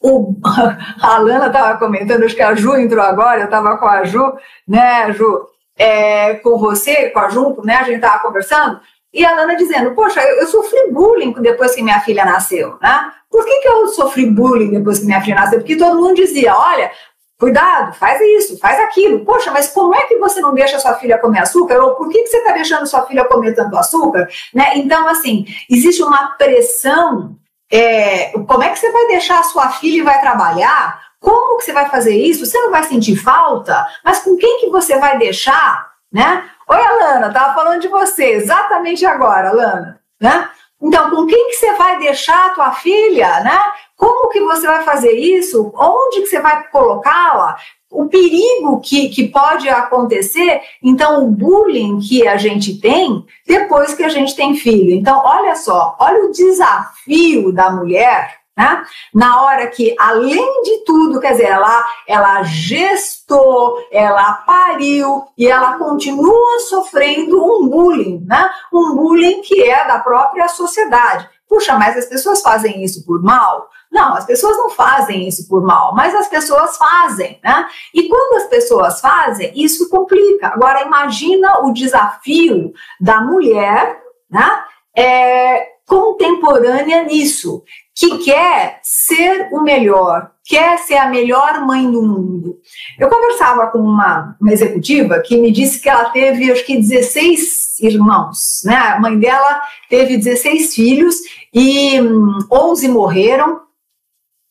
O, 0.00 0.34
a 1.00 1.14
Alana 1.14 1.46
estava 1.46 1.78
comentando, 1.78 2.24
acho 2.24 2.34
que 2.34 2.42
a 2.42 2.54
Ju 2.54 2.76
entrou 2.76 3.02
agora, 3.02 3.40
eu 3.40 3.44
estava 3.46 3.78
com 3.78 3.86
a 3.86 4.04
Ju, 4.04 4.36
né, 4.66 5.12
Ju, 5.12 5.46
é, 5.78 6.34
com 6.34 6.58
você, 6.58 7.10
com 7.10 7.20
a 7.20 7.28
Ju, 7.28 7.62
né, 7.64 7.76
a 7.76 7.84
gente 7.84 7.96
estava 7.96 8.18
conversando, 8.18 8.80
e 9.16 9.24
a 9.24 9.30
Alana 9.30 9.56
dizendo, 9.56 9.94
poxa, 9.94 10.20
eu, 10.20 10.36
eu 10.40 10.46
sofri 10.46 10.92
bullying 10.92 11.32
depois 11.40 11.74
que 11.74 11.82
minha 11.82 12.00
filha 12.00 12.22
nasceu, 12.22 12.76
né? 12.82 13.10
Por 13.30 13.46
que, 13.46 13.60
que 13.62 13.68
eu 13.68 13.88
sofri 13.88 14.26
bullying 14.26 14.70
depois 14.70 14.98
que 14.98 15.06
minha 15.06 15.22
filha 15.22 15.36
nasceu? 15.36 15.58
Porque 15.58 15.76
todo 15.76 15.98
mundo 15.98 16.14
dizia, 16.14 16.54
olha, 16.54 16.90
cuidado, 17.38 17.94
faz 17.94 18.20
isso, 18.20 18.58
faz 18.58 18.78
aquilo. 18.80 19.24
Poxa, 19.24 19.50
mas 19.50 19.68
como 19.68 19.94
é 19.94 20.02
que 20.02 20.18
você 20.18 20.40
não 20.40 20.52
deixa 20.52 20.78
sua 20.78 20.94
filha 20.94 21.18
comer 21.18 21.40
açúcar? 21.40 21.82
Ou 21.82 21.94
por 21.94 22.10
que, 22.10 22.22
que 22.22 22.28
você 22.28 22.36
está 22.36 22.52
deixando 22.52 22.86
sua 22.86 23.06
filha 23.06 23.24
comer 23.24 23.54
tanto 23.54 23.76
açúcar? 23.76 24.28
Né? 24.54 24.72
Então, 24.76 25.08
assim, 25.08 25.46
existe 25.70 26.02
uma 26.02 26.32
pressão. 26.36 27.34
É, 27.72 28.32
como 28.46 28.62
é 28.62 28.68
que 28.68 28.78
você 28.78 28.92
vai 28.92 29.06
deixar 29.06 29.40
a 29.40 29.44
sua 29.44 29.70
filha 29.70 30.00
e 30.00 30.04
vai 30.04 30.20
trabalhar? 30.20 31.00
Como 31.18 31.56
que 31.56 31.64
você 31.64 31.72
vai 31.72 31.88
fazer 31.88 32.14
isso? 32.14 32.44
Você 32.44 32.58
não 32.58 32.70
vai 32.70 32.84
sentir 32.84 33.16
falta? 33.16 33.86
Mas 34.04 34.18
com 34.18 34.36
quem 34.36 34.60
que 34.60 34.68
você 34.68 34.98
vai 34.98 35.18
deixar? 35.18 35.90
Né? 36.12 36.44
Oi, 36.68 36.76
Alana, 36.76 37.28
estava 37.28 37.54
falando 37.54 37.80
de 37.80 37.86
você 37.86 38.24
exatamente 38.32 39.06
agora, 39.06 39.50
Alana. 39.50 40.00
Né? 40.20 40.50
Então, 40.82 41.10
com 41.10 41.24
quem 41.24 41.48
que 41.48 41.54
você 41.54 41.72
vai 41.74 41.98
deixar 42.00 42.46
a 42.46 42.54
tua 42.54 42.72
filha, 42.72 43.40
né? 43.40 43.58
Como 43.96 44.28
que 44.30 44.40
você 44.40 44.66
vai 44.66 44.82
fazer 44.82 45.12
isso? 45.12 45.72
Onde 45.76 46.22
que 46.22 46.26
você 46.26 46.40
vai 46.40 46.68
colocá-la? 46.68 47.56
O 47.88 48.08
perigo 48.08 48.80
que, 48.80 49.08
que 49.10 49.28
pode 49.28 49.68
acontecer, 49.68 50.60
então 50.82 51.24
o 51.24 51.30
bullying 51.30 52.00
que 52.00 52.26
a 52.26 52.36
gente 52.36 52.80
tem 52.80 53.24
depois 53.46 53.94
que 53.94 54.02
a 54.02 54.08
gente 54.08 54.34
tem 54.34 54.56
filho. 54.56 54.90
Então, 54.90 55.22
olha 55.24 55.54
só, 55.54 55.96
olha 56.00 56.24
o 56.24 56.32
desafio 56.32 57.52
da 57.52 57.70
mulher 57.70 58.40
né? 58.56 58.84
Na 59.12 59.42
hora 59.42 59.66
que, 59.66 59.94
além 59.98 60.62
de 60.62 60.84
tudo, 60.84 61.20
quer 61.20 61.32
dizer, 61.32 61.48
ela, 61.48 61.84
ela 62.08 62.42
gestou, 62.42 63.78
ela 63.92 64.32
pariu 64.32 65.24
e 65.36 65.46
ela 65.46 65.76
continua 65.76 66.60
sofrendo 66.60 67.36
um 67.36 67.68
bullying, 67.68 68.24
né? 68.26 68.50
Um 68.72 68.94
bullying 68.94 69.42
que 69.42 69.62
é 69.62 69.86
da 69.86 69.98
própria 69.98 70.48
sociedade. 70.48 71.28
Puxa, 71.48 71.78
mas 71.78 71.96
as 71.96 72.06
pessoas 72.06 72.40
fazem 72.40 72.82
isso 72.82 73.04
por 73.04 73.22
mal? 73.22 73.68
Não, 73.92 74.14
as 74.14 74.24
pessoas 74.24 74.56
não 74.56 74.70
fazem 74.70 75.28
isso 75.28 75.48
por 75.48 75.62
mal, 75.62 75.94
mas 75.94 76.14
as 76.14 76.26
pessoas 76.26 76.76
fazem, 76.76 77.38
né? 77.42 77.66
E 77.94 78.08
quando 78.08 78.42
as 78.42 78.48
pessoas 78.48 79.00
fazem, 79.00 79.52
isso 79.54 79.88
complica. 79.88 80.48
Agora, 80.48 80.82
imagina 80.82 81.60
o 81.60 81.72
desafio 81.72 82.72
da 83.00 83.20
mulher, 83.20 84.00
né? 84.30 84.64
É, 84.96 85.76
contemporânea 85.86 87.04
nisso, 87.04 87.62
que 87.96 88.18
quer 88.18 88.78
ser 88.82 89.48
o 89.50 89.62
melhor, 89.62 90.30
quer 90.44 90.78
ser 90.80 90.96
a 90.96 91.08
melhor 91.08 91.66
mãe 91.66 91.90
do 91.90 92.02
mundo. 92.02 92.58
Eu 92.98 93.08
conversava 93.08 93.68
com 93.68 93.78
uma, 93.78 94.36
uma 94.38 94.52
executiva 94.52 95.18
que 95.20 95.38
me 95.38 95.50
disse 95.50 95.80
que 95.80 95.88
ela 95.88 96.10
teve, 96.10 96.52
acho 96.52 96.64
que 96.66 96.76
16 96.76 97.80
irmãos, 97.80 98.60
né? 98.64 98.76
A 98.76 99.00
mãe 99.00 99.18
dela 99.18 99.62
teve 99.88 100.18
16 100.18 100.74
filhos 100.74 101.16
e 101.54 101.98
hum, 102.02 102.38
11 102.52 102.88
morreram, 102.88 103.62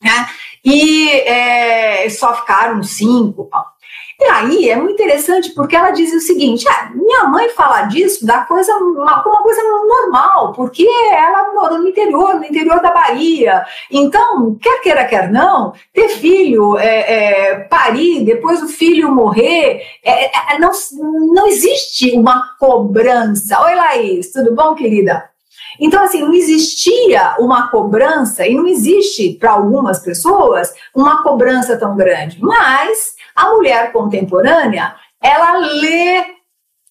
né? 0.01 0.27
E 0.63 1.11
é, 1.11 2.09
só 2.09 2.35
ficaram 2.35 2.81
cinco. 2.81 3.47
E 4.19 4.23
aí 4.25 4.69
é 4.69 4.77
muito 4.77 4.93
interessante 4.93 5.53
porque 5.53 5.75
ela 5.75 5.91
dizia 5.91 6.17
o 6.17 6.21
seguinte: 6.21 6.65
ah, 6.69 6.91
minha 6.95 7.25
mãe 7.25 7.49
fala 7.49 7.81
disso 7.83 8.25
da 8.25 8.39
coisa 8.45 8.73
uma, 8.77 9.21
uma 9.25 9.43
coisa 9.43 9.61
normal, 9.63 10.53
porque 10.53 10.87
ela 11.11 11.53
morou 11.53 11.79
no 11.79 11.89
interior, 11.89 12.35
no 12.35 12.45
interior 12.45 12.81
da 12.81 12.91
Bahia. 12.91 13.65
Então, 13.91 14.57
quer 14.61 14.79
queira, 14.81 15.05
quer 15.05 15.29
não, 15.31 15.73
ter 15.93 16.07
filho, 16.07 16.77
é, 16.77 17.13
é, 17.13 17.55
parir, 17.65 18.23
depois 18.23 18.63
o 18.63 18.69
filho 18.69 19.13
morrer, 19.13 19.81
é, 20.01 20.53
é, 20.53 20.59
não, 20.59 20.71
não 21.33 21.47
existe 21.47 22.11
uma 22.11 22.55
cobrança. 22.57 23.61
Oi, 23.63 23.75
Laís, 23.75 24.31
tudo 24.31 24.55
bom, 24.55 24.75
querida? 24.75 25.29
Então, 25.79 26.01
assim, 26.03 26.21
não 26.21 26.33
existia 26.33 27.35
uma 27.37 27.69
cobrança, 27.69 28.47
e 28.47 28.55
não 28.55 28.65
existe 28.65 29.33
para 29.33 29.51
algumas 29.51 29.99
pessoas 29.99 30.73
uma 30.95 31.21
cobrança 31.21 31.77
tão 31.77 31.97
grande, 31.97 32.37
mas 32.41 33.14
a 33.35 33.49
mulher 33.49 33.91
contemporânea, 33.91 34.95
ela 35.21 35.57
lê 35.57 36.35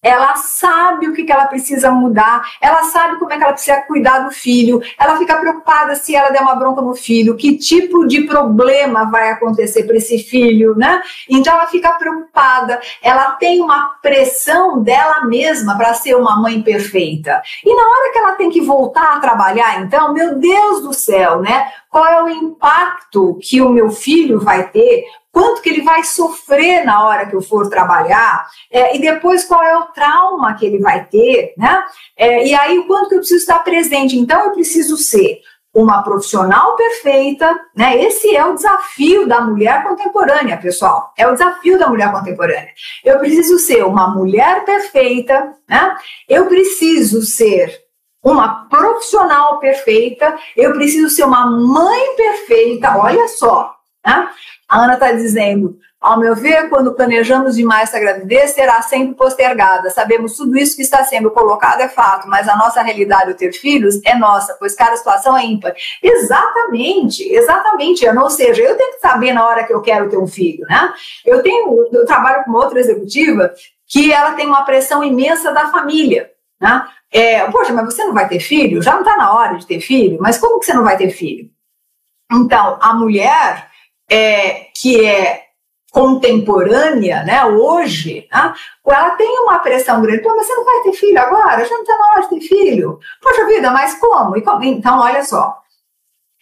ela 0.05 0.35
sabe 0.35 1.07
o 1.07 1.13
que, 1.13 1.23
que 1.23 1.31
ela 1.31 1.47
precisa 1.47 1.89
mudar, 1.89 2.43
ela 2.61 2.83
sabe 2.83 3.17
como 3.17 3.33
é 3.33 3.37
que 3.37 3.43
ela 3.43 3.53
precisa 3.53 3.81
cuidar 3.81 4.19
do 4.19 4.31
filho, 4.31 4.79
ela 4.99 5.17
fica 5.17 5.35
preocupada 5.35 5.95
se 5.95 6.15
ela 6.15 6.29
der 6.29 6.43
uma 6.43 6.53
bronca 6.53 6.79
no 6.79 6.93
filho, 6.93 7.35
que 7.35 7.57
tipo 7.57 8.05
de 8.05 8.21
problema 8.21 9.09
vai 9.09 9.31
acontecer 9.31 9.83
para 9.83 9.95
esse 9.95 10.19
filho, 10.19 10.75
né? 10.75 11.01
Então 11.27 11.51
ela 11.55 11.65
fica 11.65 11.91
preocupada, 11.93 12.79
ela 13.01 13.31
tem 13.31 13.59
uma 13.59 13.95
pressão 13.99 14.79
dela 14.83 15.25
mesma 15.25 15.75
para 15.75 15.95
ser 15.95 16.15
uma 16.15 16.39
mãe 16.39 16.61
perfeita. 16.61 17.41
E 17.65 17.75
na 17.75 17.81
hora 17.81 18.11
que 18.13 18.19
ela 18.19 18.31
tem 18.33 18.51
que 18.51 18.61
voltar 18.61 19.15
a 19.15 19.19
trabalhar, 19.19 19.81
então, 19.81 20.13
meu 20.13 20.37
Deus 20.37 20.83
do 20.83 20.93
céu, 20.93 21.41
né? 21.41 21.71
Qual 21.89 22.05
é 22.05 22.21
o 22.21 22.29
impacto 22.29 23.39
que 23.41 23.59
o 23.59 23.69
meu 23.69 23.89
filho 23.89 24.39
vai 24.39 24.67
ter 24.67 25.05
quanto 25.35 25.61
que 25.61 25.67
ele 25.67 25.81
vai 25.81 26.01
sofrer 26.01 26.85
na 26.85 27.05
hora 27.05 27.25
que 27.25 27.35
eu 27.35 27.41
for 27.41 27.69
trabalhar, 27.69 28.47
é, 28.71 28.95
e 28.95 29.01
depois 29.01 29.43
qual 29.43 29.61
é 29.61 29.77
o 29.77 29.87
trauma 29.87 30.53
que 30.53 30.65
ele 30.65 30.79
vai 30.79 31.03
ter, 31.03 31.53
né? 31.57 31.83
É, 32.15 32.47
e 32.47 32.55
aí 32.55 32.79
o 32.79 32.87
quanto 32.87 33.09
que 33.09 33.15
eu 33.15 33.19
preciso 33.19 33.41
estar 33.41 33.59
presente. 33.59 34.17
Então 34.17 34.45
eu 34.45 34.51
preciso 34.51 34.95
ser 34.95 35.41
uma 35.73 36.01
profissional 36.03 36.77
perfeita, 36.77 37.53
né? 37.75 38.01
Esse 38.01 38.33
é 38.33 38.45
o 38.45 38.55
desafio 38.55 39.27
da 39.27 39.41
mulher 39.41 39.83
contemporânea, 39.83 40.55
pessoal. 40.55 41.11
É 41.17 41.27
o 41.27 41.33
desafio 41.33 41.77
da 41.77 41.89
mulher 41.89 42.13
contemporânea. 42.13 42.69
Eu 43.03 43.19
preciso 43.19 43.59
ser 43.59 43.83
uma 43.83 44.07
mulher 44.07 44.63
perfeita, 44.63 45.53
né? 45.67 45.97
Eu 46.29 46.45
preciso 46.45 47.23
ser 47.23 47.83
uma 48.23 48.69
profissional 48.69 49.59
perfeita, 49.59 50.33
eu 50.55 50.71
preciso 50.71 51.09
ser 51.09 51.25
uma 51.25 51.45
mãe 51.45 52.15
perfeita, 52.15 52.97
olha 52.97 53.27
só, 53.27 53.75
né? 54.05 54.29
A 54.67 54.83
Ana 54.83 54.93
está 54.95 55.11
dizendo: 55.11 55.77
ao 56.05 56.19
meu 56.19 56.35
ver, 56.35 56.69
quando 56.69 56.93
planejamos 56.93 57.55
demais 57.55 57.89
essa 57.89 57.99
gravidez, 57.99 58.51
será 58.51 58.79
sempre 58.83 59.15
postergada. 59.15 59.89
Sabemos 59.89 60.37
tudo 60.37 60.55
isso 60.55 60.75
que 60.75 60.83
está 60.83 61.03
sendo 61.03 61.31
colocado 61.31 61.81
é 61.81 61.89
fato, 61.89 62.27
mas 62.27 62.47
a 62.47 62.55
nossa 62.55 62.81
realidade, 62.83 63.31
o 63.31 63.35
ter 63.35 63.51
filhos, 63.53 63.99
é 64.05 64.15
nossa, 64.15 64.55
pois 64.59 64.75
cada 64.75 64.95
situação 64.97 65.35
é 65.35 65.43
ímpar. 65.43 65.73
Exatamente, 66.03 67.23
exatamente. 67.23 68.07
Ou 68.07 68.29
seja, 68.29 68.61
eu 68.61 68.77
tenho 68.77 68.93
que 68.93 68.99
saber 68.99 69.33
na 69.33 69.47
hora 69.47 69.63
que 69.63 69.73
eu 69.73 69.81
quero 69.81 70.09
ter 70.09 70.17
um 70.17 70.27
filho, 70.27 70.63
né? 70.67 70.93
Eu 71.25 71.41
tenho, 71.41 71.87
eu 71.91 72.05
trabalho 72.05 72.43
com 72.43 72.51
outra 72.51 72.79
executiva 72.79 73.51
que 73.87 74.11
ela 74.11 74.33
tem 74.33 74.45
uma 74.45 74.63
pressão 74.63 75.03
imensa 75.03 75.51
da 75.51 75.71
família, 75.71 76.29
né? 76.61 76.87
É, 77.11 77.49
Poxa, 77.49 77.73
mas 77.73 77.85
você 77.85 78.03
não 78.03 78.13
vai 78.13 78.27
ter 78.27 78.39
filho? 78.39 78.81
Já 78.81 78.93
não 78.93 78.99
está 79.01 79.17
na 79.17 79.33
hora 79.33 79.57
de 79.57 79.65
ter 79.65 79.79
filho? 79.79 80.17
Mas 80.19 80.37
como 80.37 80.59
que 80.59 80.65
você 80.65 80.73
não 80.73 80.83
vai 80.83 80.97
ter 80.97 81.09
filho? 81.09 81.49
Então, 82.31 82.77
a 82.81 82.93
mulher 82.93 83.73
é, 84.09 84.67
que 84.75 85.05
é 85.05 85.45
contemporânea, 85.95 87.23
né, 87.23 87.45
hoje, 87.45 88.27
né, 88.29 88.53
ela 88.85 89.11
tem 89.11 89.39
uma 89.39 89.59
pressão 89.59 90.01
grande. 90.01 90.21
Pô, 90.21 90.35
mas 90.35 90.45
você 90.45 90.53
não 90.53 90.65
vai 90.65 90.81
ter 90.81 90.91
filho 90.91 91.17
agora? 91.17 91.63
Já 91.63 91.73
não 91.73 91.83
está 91.83 91.97
na 91.97 92.07
hora 92.11 92.21
de 92.23 92.29
ter 92.29 92.41
filho. 92.41 92.99
Poxa 93.21 93.45
vida, 93.45 93.71
mas 93.71 93.97
como? 93.97 94.41
Como? 94.41 94.63
Então, 94.65 94.99
olha 94.99 95.23
só. 95.23 95.57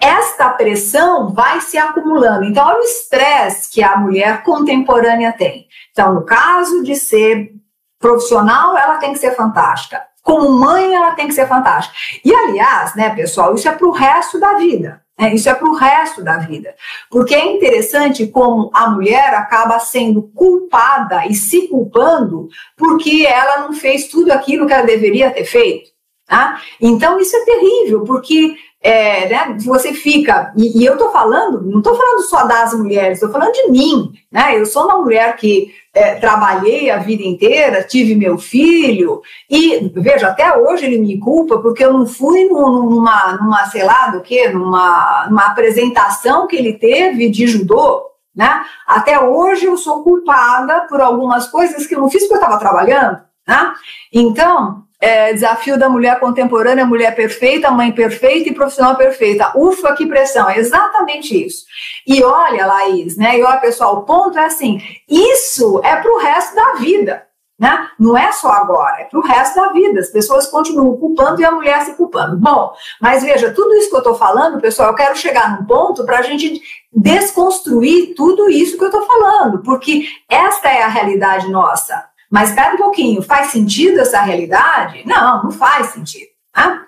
Esta 0.02 0.50
pressão 0.50 1.32
vai 1.34 1.62
se 1.62 1.78
acumulando. 1.78 2.46
Então, 2.46 2.66
olha 2.68 2.80
o 2.80 2.84
estresse 2.84 3.70
que 3.72 3.84
a 3.84 3.96
mulher 3.96 4.42
contemporânea 4.42 5.32
tem. 5.32 5.68
Então, 5.92 6.16
no 6.16 6.26
caso 6.26 6.84
de 6.84 6.96
ser 6.96 7.52
profissional, 8.00 8.76
ela 8.76 8.98
tem 8.98 9.14
que 9.14 9.20
ser 9.20 9.36
fantástica. 9.36 10.04
Como 10.24 10.50
mãe, 10.50 10.96
ela 10.96 11.12
tem 11.12 11.28
que 11.28 11.34
ser 11.34 11.48
fantástica. 11.48 11.96
E, 12.26 12.34
aliás, 12.34 12.96
né, 12.96 13.14
pessoal, 13.16 13.54
isso 13.54 13.70
é 13.70 13.72
para 13.72 13.88
o 13.88 13.92
resto 13.92 14.40
da 14.40 14.56
vida. 14.56 15.03
É, 15.20 15.34
isso 15.34 15.48
é 15.48 15.54
para 15.54 15.70
o 15.70 15.76
resto 15.76 16.24
da 16.24 16.38
vida. 16.38 16.76
Porque 17.10 17.36
é 17.36 17.46
interessante 17.46 18.26
como 18.28 18.72
a 18.74 18.90
mulher 18.90 19.34
acaba 19.36 19.80
sendo 19.80 20.24
culpada 20.34 21.28
e 21.28 21.36
se 21.36 21.68
culpando 21.68 22.50
porque 22.76 23.26
ela 23.28 23.62
não 23.62 23.74
fez 23.74 24.08
tudo 24.08 24.32
aquilo 24.32 24.66
que 24.66 24.74
ela 24.74 24.86
deveria 24.86 25.32
ter 25.32 25.46
feito. 25.46 25.92
Tá? 26.26 26.60
Então, 26.82 27.20
isso 27.20 27.36
é 27.36 27.46
terrível, 27.46 28.04
porque 28.06 28.56
é, 28.86 29.30
né, 29.30 29.58
você 29.64 29.94
fica, 29.94 30.52
e, 30.58 30.82
e 30.82 30.86
eu 30.86 30.94
estou 30.94 31.10
falando, 31.10 31.62
não 31.62 31.78
estou 31.78 31.96
falando 31.96 32.22
só 32.24 32.46
das 32.46 32.74
mulheres, 32.74 33.14
estou 33.18 33.32
falando 33.32 33.54
de 33.54 33.72
mim, 33.72 34.12
né? 34.30 34.60
Eu 34.60 34.66
sou 34.66 34.84
uma 34.84 35.02
mulher 35.02 35.38
que 35.38 35.74
é, 35.94 36.16
trabalhei 36.16 36.92
a 36.92 36.98
vida 36.98 37.24
inteira, 37.24 37.82
tive 37.82 38.14
meu 38.14 38.38
filho, 38.38 39.22
e 39.50 39.90
veja, 39.96 40.28
até 40.28 40.58
hoje 40.58 40.86
ele 40.86 40.98
me 40.98 41.18
culpa 41.18 41.60
porque 41.60 41.86
eu 41.86 41.94
não 41.94 42.06
fui 42.06 42.44
numa, 42.50 43.38
numa 43.38 43.66
sei 43.68 43.86
lá 43.86 44.08
do 44.08 44.20
que, 44.20 44.50
numa, 44.50 45.28
numa 45.30 45.46
apresentação 45.46 46.46
que 46.46 46.58
ele 46.58 46.74
teve 46.74 47.30
de 47.30 47.48
judô, 47.48 48.04
né? 48.36 48.66
Até 48.86 49.18
hoje 49.18 49.64
eu 49.64 49.78
sou 49.78 50.04
culpada 50.04 50.82
por 50.90 51.00
algumas 51.00 51.48
coisas 51.48 51.88
que 51.88 51.96
eu 51.96 52.02
não 52.02 52.10
fiz 52.10 52.24
porque 52.24 52.34
eu 52.34 52.42
estava 52.42 52.60
trabalhando, 52.60 53.20
né? 53.48 53.74
Então, 54.12 54.84
é, 55.04 55.34
desafio 55.34 55.78
da 55.78 55.90
mulher 55.90 56.18
contemporânea, 56.18 56.86
mulher 56.86 57.14
perfeita, 57.14 57.70
mãe 57.70 57.92
perfeita 57.92 58.48
e 58.48 58.54
profissional 58.54 58.96
perfeita. 58.96 59.52
Ufa, 59.54 59.94
que 59.96 60.06
pressão, 60.06 60.50
é 60.50 60.58
exatamente 60.58 61.46
isso. 61.46 61.66
E 62.08 62.24
olha, 62.24 62.66
Laís, 62.66 63.18
né? 63.18 63.38
E 63.38 63.44
olha, 63.44 63.58
pessoal, 63.58 63.98
o 63.98 64.02
ponto 64.04 64.40
é 64.40 64.46
assim: 64.46 64.82
isso 65.10 65.82
é 65.84 65.98
para 65.98 66.10
o 66.10 66.20
resto 66.20 66.56
da 66.56 66.76
vida. 66.76 67.28
Né? 67.60 67.88
Não 68.00 68.18
é 68.18 68.32
só 68.32 68.50
agora, 68.50 69.02
é 69.02 69.04
para 69.04 69.20
o 69.20 69.24
resto 69.24 69.56
da 69.56 69.74
vida. 69.74 70.00
As 70.00 70.08
pessoas 70.08 70.48
continuam 70.48 70.98
culpando 70.98 71.42
e 71.42 71.46
a 71.46 71.52
mulher 71.52 71.82
se 71.82 71.96
culpando. 71.96 72.38
Bom, 72.38 72.74
mas 73.00 73.24
veja, 73.24 73.52
tudo 73.52 73.76
isso 73.76 73.90
que 73.90 73.96
eu 73.96 74.00
estou 74.00 74.16
falando, 74.16 74.60
pessoal, 74.60 74.90
eu 74.90 74.96
quero 74.96 75.16
chegar 75.18 75.60
num 75.60 75.66
ponto 75.66 76.06
para 76.06 76.20
a 76.20 76.22
gente 76.22 76.62
desconstruir 76.94 78.16
tudo 78.16 78.50
isso 78.50 78.78
que 78.78 78.84
eu 78.84 78.90
estou 78.90 79.06
falando, 79.06 79.62
porque 79.64 80.06
esta 80.30 80.70
é 80.70 80.82
a 80.82 80.88
realidade 80.88 81.50
nossa. 81.52 82.13
Mas 82.34 82.50
espera 82.50 82.74
um 82.74 82.78
pouquinho, 82.78 83.22
faz 83.22 83.52
sentido 83.52 84.00
essa 84.00 84.20
realidade? 84.20 85.04
Não, 85.06 85.44
não 85.44 85.52
faz 85.52 85.90
sentido. 85.90 86.32
Né? 86.58 86.82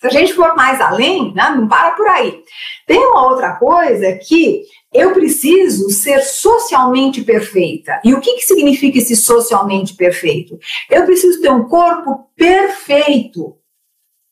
Se 0.00 0.06
a 0.06 0.10
gente 0.10 0.32
for 0.32 0.54
mais 0.54 0.80
além, 0.80 1.34
né, 1.34 1.50
não 1.56 1.66
para 1.66 1.90
por 1.90 2.06
aí. 2.06 2.40
Tem 2.86 3.04
uma 3.04 3.28
outra 3.28 3.56
coisa 3.56 4.12
que 4.12 4.62
eu 4.94 5.12
preciso 5.12 5.90
ser 5.90 6.20
socialmente 6.20 7.22
perfeita. 7.22 8.00
E 8.04 8.14
o 8.14 8.20
que, 8.20 8.34
que 8.34 8.42
significa 8.42 8.98
esse 8.98 9.16
socialmente 9.16 9.94
perfeito? 9.94 10.56
Eu 10.88 11.04
preciso 11.04 11.42
ter 11.42 11.50
um 11.50 11.64
corpo 11.64 12.30
perfeito. 12.36 13.56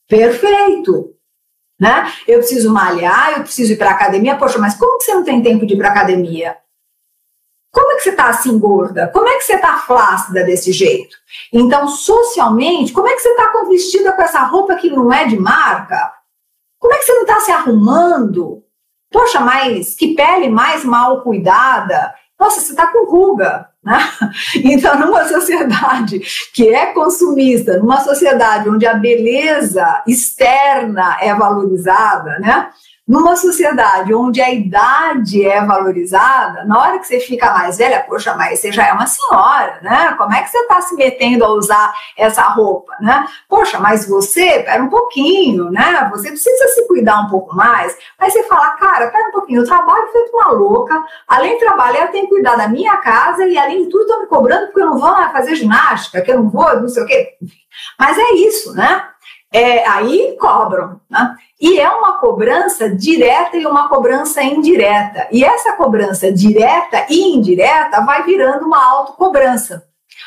Perfeito. 0.09 1.17
Né? 1.81 2.13
Eu 2.29 2.39
preciso 2.39 2.73
malhar, 2.73 3.33
eu 3.33 3.43
preciso 3.43 3.73
ir 3.73 3.77
para 3.77 3.91
academia. 3.91 4.37
Poxa, 4.37 4.59
mas 4.59 4.77
como 4.77 4.99
que 4.99 5.05
você 5.05 5.15
não 5.15 5.25
tem 5.25 5.43
tempo 5.43 5.67
de 5.67 5.75
ir 5.75 5.79
para 5.79 5.89
academia? 5.89 6.57
Como 7.79 7.93
é 7.93 7.95
que 7.95 8.03
você 8.03 8.11
está 8.11 8.29
assim 8.29 8.59
gorda? 8.59 9.07
Como 9.15 9.29
é 9.29 9.37
que 9.37 9.45
você 9.45 9.55
está 9.55 9.79
flácida 9.79 10.43
desse 10.43 10.73
jeito? 10.73 11.17
Então, 11.53 11.87
socialmente, 11.87 12.93
como 12.93 13.07
é 13.07 13.15
que 13.15 13.21
você 13.21 13.29
está 13.29 13.53
vestida 13.69 14.13
com 14.13 14.23
essa 14.23 14.43
roupa 14.43 14.75
que 14.75 14.91
não 14.91 15.13
é 15.13 15.27
de 15.27 15.39
marca? 15.39 16.13
Como 16.81 16.93
é 16.93 16.99
que 16.99 17.05
você 17.05 17.13
não 17.13 17.23
está 17.23 17.39
se 17.39 17.53
arrumando? 17.53 18.65
Poxa, 19.13 19.39
mas 19.39 19.95
que 19.95 20.17
pele 20.17 20.49
mais 20.49 20.85
mal 20.85 21.23
cuidada. 21.23 22.13
Nossa, 22.39 22.61
você 22.61 22.73
está 22.73 22.89
com 22.89 23.09
ruga. 23.09 23.69
Né? 23.85 23.97
Então, 24.65 24.99
numa 24.99 25.25
sociedade 25.29 26.21
que 26.53 26.75
é 26.75 26.87
consumista, 26.87 27.79
numa 27.79 28.01
sociedade 28.01 28.69
onde 28.69 28.87
a 28.87 28.95
beleza 28.95 30.03
externa 30.05 31.17
é 31.21 31.33
valorizada, 31.33 32.41
né? 32.41 32.71
Numa 33.09 33.37
sociedade 33.37 34.13
onde 34.13 34.43
a 34.43 34.53
idade 34.53 35.43
é 35.43 35.65
valorizada, 35.65 36.65
na 36.67 36.79
hora 36.79 36.99
que 36.99 37.07
você 37.07 37.19
fica 37.19 37.51
mais 37.55 37.79
velha, 37.79 38.05
poxa, 38.07 38.35
mas 38.35 38.61
você 38.61 38.71
já 38.71 38.87
é 38.87 38.93
uma 38.93 39.07
senhora, 39.07 39.79
né? 39.81 40.15
Como 40.19 40.35
é 40.35 40.43
que 40.43 40.51
você 40.51 40.59
está 40.59 40.83
se 40.83 40.95
metendo 40.95 41.43
a 41.43 41.53
usar 41.53 41.95
essa 42.19 42.43
roupa, 42.43 42.93
né? 43.01 43.27
Poxa, 43.49 43.79
mas 43.79 44.07
você, 44.07 44.63
pera 44.63 44.85
um 44.85 44.91
pouquinho, 44.91 45.71
né? 45.71 46.07
Você 46.11 46.29
precisa 46.29 46.69
se 46.69 46.87
cuidar 46.87 47.21
um 47.21 47.31
pouco 47.31 47.57
mais. 47.57 47.97
Aí 48.19 48.31
você 48.31 48.43
fala, 48.43 48.73
cara, 48.73 49.09
pera 49.09 49.29
um 49.29 49.33
pouquinho, 49.33 49.63
eu 49.63 49.67
trabalho 49.67 50.13
feito 50.13 50.31
uma 50.37 50.51
louca, 50.51 51.03
além 51.27 51.55
de 51.55 51.65
trabalhar, 51.65 52.03
eu 52.03 52.13
tenho 52.13 52.29
que 52.29 52.35
cuidar 52.35 52.57
da 52.57 52.69
minha 52.69 52.99
casa 52.99 53.43
e 53.47 53.57
além 53.57 53.85
de 53.85 53.89
tudo, 53.89 54.03
estão 54.03 54.21
me 54.21 54.27
cobrando 54.27 54.67
porque 54.67 54.83
eu 54.83 54.87
não 54.87 54.99
vou 54.99 55.15
fazer 55.33 55.55
ginástica, 55.55 56.21
que 56.21 56.31
eu 56.31 56.43
não 56.43 56.51
vou, 56.51 56.79
não 56.79 56.89
sei 56.89 57.03
o 57.03 57.07
quê. 57.07 57.39
Mas 57.99 58.19
é 58.19 58.35
isso, 58.35 58.75
né? 58.75 59.03
é, 59.53 59.87
aí 59.89 60.37
cobram. 60.39 61.01
Né? 61.09 61.37
E 61.61 61.81
é 61.81 61.89
uma 61.89 62.19
cobrança 62.19 62.89
direta 62.89 63.57
e 63.57 63.67
uma 63.67 63.89
cobrança 63.89 64.43
indireta. 64.43 65.27
E 65.33 65.45
essa 65.45 65.73
cobrança 65.73 66.31
direta 66.33 67.07
e 67.11 67.35
indireta 67.35 68.01
vai 68.05 68.23
virando 68.23 68.67
uma 68.67 68.85
autocobrança 68.85 69.85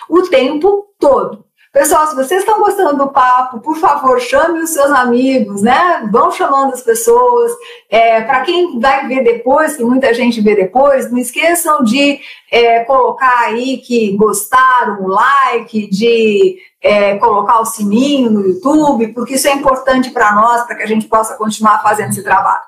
o 0.10 0.22
tempo 0.24 0.88
todo. 1.00 1.46
Pessoal, 1.74 2.06
se 2.08 2.16
vocês 2.16 2.42
estão 2.42 2.60
gostando 2.60 2.98
do 2.98 3.14
papo, 3.14 3.62
por 3.62 3.78
favor, 3.78 4.20
chame 4.20 4.60
os 4.60 4.72
seus 4.72 4.92
amigos, 4.92 5.62
né? 5.62 6.06
Vão 6.12 6.30
chamando 6.30 6.74
as 6.74 6.82
pessoas. 6.82 7.50
É, 7.90 8.20
Para 8.24 8.42
quem 8.42 8.78
vai 8.78 9.08
ver 9.08 9.24
depois, 9.24 9.78
que 9.78 9.84
muita 9.84 10.14
gente 10.14 10.42
vê 10.42 10.54
depois, 10.54 11.10
não 11.10 11.18
esqueçam 11.18 11.82
de 11.82 12.20
é, 12.52 12.82
colocar 12.84 13.46
aí 13.46 13.78
que 13.78 14.18
gostaram, 14.18 15.02
o 15.02 15.08
like, 15.08 15.88
de 15.90 16.58
é, 16.82 17.18
colocar 17.18 17.60
o 17.60 17.66
sininho 17.66 18.32
no 18.32 18.42
YouTube, 18.46 19.10
porque 19.10 19.36
isso 19.36 19.48
é 19.48 19.54
importante 19.54 20.10
para 20.10 20.34
nós, 20.34 20.66
para 20.66 20.76
que 20.76 20.84
a 20.84 20.88
gente 20.88 21.08
possa 21.08 21.36
continuar 21.36 21.82
fazendo 21.84 22.10
esse 22.10 22.24
trabalho. 22.24 22.64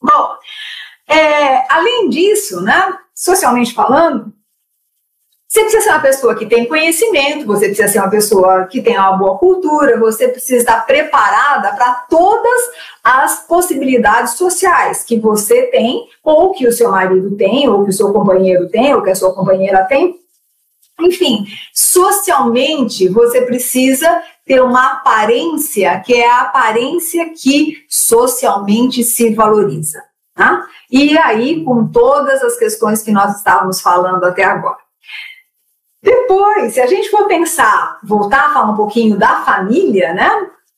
Bom, 0.00 0.30
é, 1.08 1.72
além 1.72 2.08
disso, 2.08 2.60
né, 2.62 2.96
socialmente 3.14 3.74
falando, 3.74 4.32
Você 5.50 5.62
precisa 5.62 5.82
ser 5.82 5.90
uma 5.90 6.00
pessoa 6.00 6.34
que 6.34 6.44
tem 6.44 6.66
conhecimento, 6.66 7.46
você 7.46 7.68
precisa 7.68 7.88
ser 7.88 8.00
uma 8.00 8.10
pessoa 8.10 8.66
que 8.66 8.82
tem 8.82 8.98
uma 8.98 9.16
boa 9.16 9.38
cultura, 9.38 9.98
você 9.98 10.28
precisa 10.28 10.56
estar 10.56 10.84
preparada 10.84 11.74
para 11.74 11.94
todas 12.10 12.60
as 13.02 13.46
possibilidades 13.46 14.34
sociais 14.34 15.02
que 15.02 15.18
você 15.18 15.62
tem, 15.68 16.06
ou 16.22 16.52
que 16.52 16.66
o 16.66 16.72
seu 16.72 16.90
marido 16.90 17.34
tem, 17.34 17.66
ou 17.66 17.82
que 17.82 17.90
o 17.90 17.94
seu 17.94 18.12
companheiro 18.12 18.68
tem, 18.68 18.94
ou 18.94 19.00
que 19.00 19.08
a 19.08 19.14
sua 19.14 19.34
companheira 19.34 19.84
tem. 19.84 20.16
Enfim, 21.00 21.46
socialmente 21.72 23.08
você 23.08 23.42
precisa 23.42 24.22
ter 24.44 24.62
uma 24.62 24.94
aparência 24.94 26.00
que 26.00 26.14
é 26.14 26.28
a 26.28 26.40
aparência 26.40 27.30
que 27.30 27.84
socialmente 27.88 29.04
se 29.04 29.34
valoriza. 29.34 30.02
Tá? 30.34 30.66
E 30.90 31.18
aí, 31.18 31.64
com 31.64 31.88
todas 31.88 32.42
as 32.42 32.56
questões 32.56 33.02
que 33.02 33.10
nós 33.10 33.36
estávamos 33.36 33.80
falando 33.80 34.24
até 34.24 34.44
agora. 34.44 34.78
Depois, 36.02 36.74
se 36.74 36.80
a 36.80 36.86
gente 36.86 37.10
for 37.10 37.26
pensar, 37.26 37.98
voltar 38.04 38.46
a 38.46 38.54
falar 38.54 38.70
um 38.70 38.76
pouquinho 38.76 39.18
da 39.18 39.42
família, 39.42 40.14
né? 40.14 40.30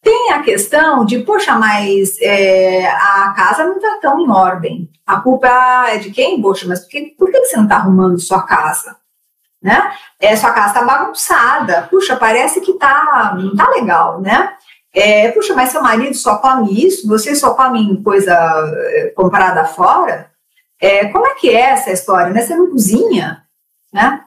Tem 0.03 0.33
a 0.33 0.43
questão 0.43 1.05
de, 1.05 1.19
poxa, 1.19 1.57
mas 1.57 2.19
é, 2.23 2.89
a 2.89 3.35
casa 3.37 3.65
não 3.65 3.77
está 3.77 3.99
tão 4.01 4.19
em 4.19 4.31
ordem. 4.31 4.89
A 5.07 5.21
culpa 5.21 5.91
é 5.91 5.99
de 5.99 6.11
quem? 6.11 6.41
Poxa, 6.41 6.67
mas 6.67 6.81
por 6.81 6.89
que, 6.89 7.15
por 7.19 7.31
que 7.31 7.39
você 7.41 7.57
não 7.57 7.65
está 7.65 7.77
arrumando 7.77 8.19
sua 8.19 8.43
casa? 8.43 8.97
Né? 9.63 9.93
É, 10.19 10.35
sua 10.37 10.53
casa 10.53 10.69
está 10.69 10.83
bagunçada. 10.83 11.89
Puxa, 11.91 12.17
parece 12.17 12.61
que 12.61 12.75
tá, 12.75 13.37
não 13.39 13.55
tá 13.55 13.69
legal, 13.69 14.21
né? 14.21 14.55
É, 14.93 15.31
puxa, 15.31 15.55
mas 15.55 15.71
seu 15.71 15.83
marido 15.83 16.15
só 16.15 16.39
come 16.39 16.85
isso? 16.85 17.07
Você 17.09 17.35
só 17.35 17.55
come 17.55 18.03
coisa 18.03 18.33
é, 18.33 19.13
comprada 19.15 19.65
fora? 19.65 20.31
É, 20.81 21.07
como 21.09 21.27
é 21.27 21.35
que 21.35 21.51
é 21.51 21.61
essa 21.61 21.93
história? 21.93 22.33
Né? 22.33 22.43
Você 22.43 22.57
não 22.57 22.71
cozinha, 22.71 23.45
né? 23.93 24.25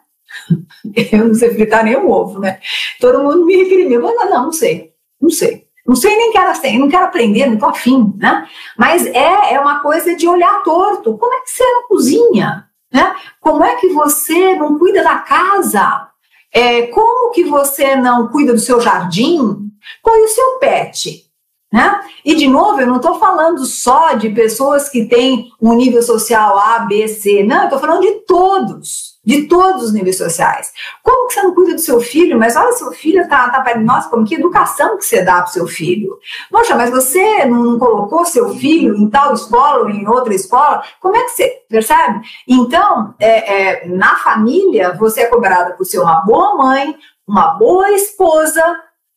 Eu 1.12 1.28
não 1.28 1.34
sei 1.34 1.54
fritar 1.54 1.84
nem 1.84 1.96
o 1.96 2.10
ovo, 2.10 2.40
né? 2.40 2.60
Todo 3.00 3.24
mundo 3.24 3.46
me 3.46 3.56
recrimiu. 3.56 4.02
Mas 4.02 4.16
não, 4.16 4.30
não, 4.30 4.44
não 4.46 4.52
sei, 4.52 4.94
não 5.20 5.30
sei. 5.30 5.64
Não 5.86 5.96
sei 5.98 6.16
nem 6.16 6.32
quero, 6.32 6.80
não 6.80 6.90
quero 6.90 7.06
aprender, 7.06 7.46
não 7.46 7.58
tô 7.58 7.66
afim, 7.66 8.14
né? 8.18 8.48
Mas 8.78 9.06
é, 9.06 9.54
é 9.54 9.60
uma 9.60 9.82
coisa 9.82 10.16
de 10.16 10.28
olhar 10.28 10.64
torto. 10.64 11.18
Como 11.18 11.34
é 11.34 11.42
que 11.42 11.50
você 11.50 11.64
não 11.64 11.88
cozinha? 11.90 12.66
Né? 12.94 13.16
Como 13.42 13.64
é 13.64 13.76
que 13.78 13.90
você 13.90 14.56
não 14.56 14.78
cuida 14.78 15.04
da 15.04 15.18
casa? 15.18 16.10
É, 16.52 16.84
como 16.88 17.32
que 17.32 17.44
você 17.44 17.96
não 17.96 18.28
cuida 18.28 18.54
do 18.54 18.60
seu 18.60 18.80
jardim? 18.80 19.72
É 20.06 20.12
o 20.12 20.28
seu 20.28 20.60
pet? 20.60 21.26
Né? 21.72 22.02
E, 22.24 22.36
de 22.36 22.48
novo, 22.48 22.80
eu 22.80 22.86
não 22.86 22.98
estou 22.98 23.18
falando 23.18 23.66
só 23.66 24.14
de 24.14 24.30
pessoas 24.30 24.88
que 24.90 25.06
têm 25.06 25.50
um 25.60 25.74
nível 25.74 26.04
social 26.04 26.56
A, 26.60 26.80
B, 26.80 27.08
C. 27.08 27.44
Não, 27.44 27.62
eu 27.62 27.64
estou 27.64 27.80
falando 27.80 28.02
de 28.02 28.12
todos, 28.28 29.13
de 29.24 29.48
todos 29.48 29.84
os 29.84 29.94
níveis 29.94 30.18
sociais. 30.18 30.72
Como 31.02 31.28
que 31.28 31.34
você 31.34 31.44
não 31.44 31.56
cuida 31.56 31.74
do 31.74 31.80
seu 31.80 32.02
filho? 32.02 32.38
Mas 32.38 32.56
olha, 32.56 32.74
seu 32.74 32.92
filho 32.92 33.28
tá, 33.30 33.50
tá 33.50 33.80
nossa, 33.80 34.10
como 34.10 34.26
que 34.26 34.36
educação 34.36 34.98
que 34.98 35.06
você 35.06 35.24
dá 35.24 35.38
para 35.38 35.48
seu 35.48 35.66
filho? 35.66 36.18
Poxa, 36.52 36.76
mas 36.76 36.90
você 36.90 37.46
não 37.46 37.80
colocou 37.80 38.26
seu 38.26 38.50
filho 38.56 38.96
em 38.96 39.10
tal 39.10 39.34
escola 39.34 39.84
ou 39.84 39.90
em 39.90 40.08
outra 40.08 40.34
escola? 40.34 40.84
Como 41.00 41.16
é 41.16 41.24
que 41.24 41.32
você, 41.32 41.62
percebe? 41.70 42.22
Então, 42.48 43.14
é, 43.20 43.84
é, 43.84 43.88
na 43.88 44.16
família, 44.18 44.94
você 44.94 45.22
é 45.22 45.28
cobrada 45.28 45.74
por 45.74 45.86
ser 45.86 46.00
uma 46.00 46.22
boa 46.26 46.56
mãe, 46.56 46.96
uma 47.26 47.56
boa 47.56 47.92
esposa, 47.92 48.62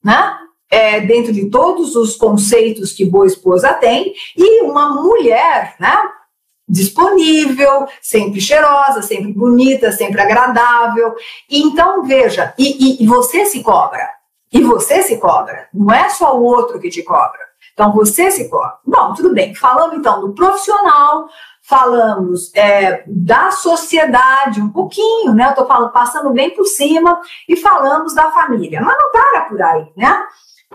né? 0.05 0.39
é, 0.71 1.01
dentro 1.01 1.33
de 1.33 1.49
todos 1.49 1.95
os 1.97 2.17
conceitos 2.17 2.93
que 2.93 3.05
boa 3.05 3.27
esposa 3.27 3.73
tem, 3.75 4.13
e 4.37 4.63
uma 4.63 5.01
mulher, 5.03 5.77
né? 5.79 5.97
Disponível, 6.69 7.87
sempre 8.03 8.41
cheirosa, 8.41 9.03
sempre 9.03 9.33
bonita, 9.33 9.93
sempre 9.93 10.21
agradável. 10.21 11.15
Então, 11.51 12.03
veja, 12.05 12.53
e, 12.59 13.03
e, 13.03 13.07
você 13.07 13.47
se 13.47 13.63
cobra. 13.63 14.09
E 14.53 14.63
você 14.63 15.03
se 15.03 15.19
cobra. 15.19 15.69
Não 15.73 15.95
é 15.95 16.09
só 16.09 16.37
o 16.37 16.43
outro 16.43 16.81
que 16.81 16.91
te 16.91 17.03
cobra. 17.03 17.39
Então, 17.73 17.93
você 17.93 18.31
se 18.31 18.49
cobra. 18.49 18.79
Bom, 18.85 19.15
tudo 19.15 19.33
bem. 19.33 19.55
Falando 19.55 19.97
então 19.97 20.21
do 20.21 20.33
profissional, 20.33 21.29
falamos 21.63 22.53
é, 22.55 23.05
da 23.07 23.51
sociedade 23.51 24.61
um 24.61 24.71
pouquinho, 24.71 25.35
né? 25.35 25.47
Eu 25.47 25.51
estou 25.51 25.67
passando 25.91 26.31
bem 26.31 26.51
por 26.51 26.65
cima 26.65 27.21
e 27.49 27.57
falamos 27.57 28.15
da 28.15 28.31
família. 28.31 28.81
Mas 28.81 28.97
não 28.99 29.13
para 29.13 29.41
por 29.43 29.63
aí, 29.63 29.87
né? 29.97 30.25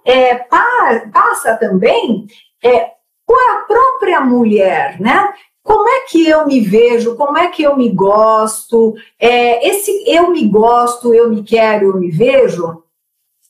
é, 0.05 0.35
passa 0.35 1.55
também 1.57 2.27
é, 2.63 2.91
com 3.25 3.35
a 3.51 3.61
própria 3.65 4.21
mulher, 4.21 4.99
né? 4.99 5.33
Como 5.63 5.87
é 5.87 6.01
que 6.01 6.27
eu 6.27 6.45
me 6.47 6.59
vejo? 6.59 7.15
Como 7.15 7.37
é 7.37 7.47
que 7.49 7.63
eu 7.63 7.77
me 7.77 7.89
gosto? 7.89 8.95
É, 9.19 9.67
esse 9.67 10.03
eu 10.07 10.31
me 10.31 10.47
gosto, 10.47 11.13
eu 11.13 11.29
me 11.29 11.43
quero, 11.43 11.89
eu 11.89 11.97
me 11.97 12.09
vejo, 12.09 12.83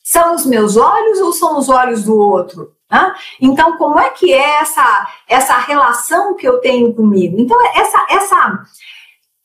são 0.04 0.36
os 0.36 0.46
meus 0.46 0.76
olhos 0.76 1.20
ou 1.20 1.32
são 1.32 1.58
os 1.58 1.70
olhos 1.70 2.04
do 2.04 2.18
outro? 2.18 2.76
Né? 2.92 3.16
Então, 3.40 3.78
como 3.78 3.98
é 3.98 4.10
que 4.10 4.34
é 4.34 4.60
essa, 4.60 5.08
essa 5.28 5.58
relação 5.60 6.36
que 6.36 6.48
eu 6.48 6.60
tenho 6.60 6.94
comigo? 6.94 7.40
Então, 7.40 7.58
essa, 7.76 8.06
essa, 8.10 8.64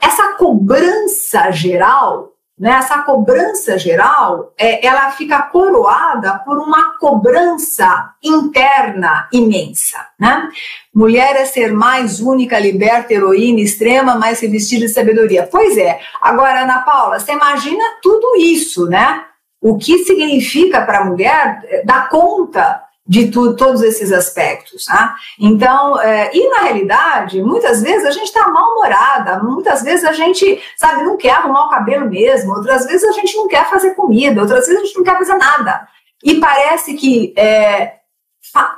essa 0.00 0.35
cobrança 0.35 1.52
geral 1.52 2.36
né, 2.59 2.71
essa 2.79 3.03
cobrança 3.03 3.79
geral, 3.79 4.55
é, 4.57 4.85
ela 4.87 5.11
fica 5.11 5.42
coroada 5.42 6.38
por 6.38 6.59
uma 6.59 6.97
cobrança 6.99 8.14
interna 8.23 9.29
imensa. 9.31 9.99
Né? 10.19 10.49
Mulher 10.95 11.37
é 11.37 11.45
ser 11.45 11.75
mais 11.75 12.21
única, 12.21 12.59
liberta, 12.59 13.12
heroína, 13.12 13.61
extrema, 13.61 14.14
mais 14.14 14.40
revestida 14.40 14.87
de 14.87 14.92
sabedoria. 14.92 15.47
Pois 15.51 15.77
é. 15.77 16.01
Agora, 16.23 16.62
Ana 16.62 16.81
Paula, 16.81 17.21
você 17.21 17.33
imagina 17.33 17.85
tudo 18.03 18.37
isso, 18.37 18.87
né? 18.87 19.25
O 19.61 19.77
que 19.77 19.99
significa 20.05 20.81
para 20.81 21.01
a 21.01 21.05
mulher 21.05 21.61
eh, 21.64 21.83
dar 21.85 22.09
conta 22.09 22.86
de 23.07 23.31
tudo, 23.31 23.55
todos 23.55 23.83
esses 23.83 24.12
aspectos. 24.12 24.85
Tá? 24.85 25.14
Então, 25.38 26.01
é, 26.01 26.31
e 26.35 26.49
na 26.51 26.62
realidade, 26.62 27.42
muitas 27.42 27.83
vezes 27.83 28.05
a 28.05 28.11
gente 28.11 28.27
está 28.27 28.49
mal-humorada, 28.49 29.42
muitas 29.42 29.83
vezes 29.83 30.05
a 30.05 30.12
gente, 30.12 30.61
sabe, 30.77 31.05
não 31.05 31.16
quer 31.16 31.33
arrumar 31.33 31.66
o 31.66 31.71
cabelo 31.71 32.09
mesmo, 32.09 32.55
outras 32.55 32.87
vezes 32.87 33.05
a 33.05 33.12
gente 33.12 33.37
não 33.37 33.47
quer 33.47 33.69
fazer 33.71 33.95
comida, 33.95 34.40
outras 34.40 34.66
vezes 34.66 34.83
a 34.83 34.85
gente 34.85 34.97
não 34.97 35.05
quer 35.05 35.19
fazer 35.19 35.35
nada. 35.35 35.87
E 36.25 36.40
parece 36.40 36.95
que 36.95 37.33
é, 37.37 37.97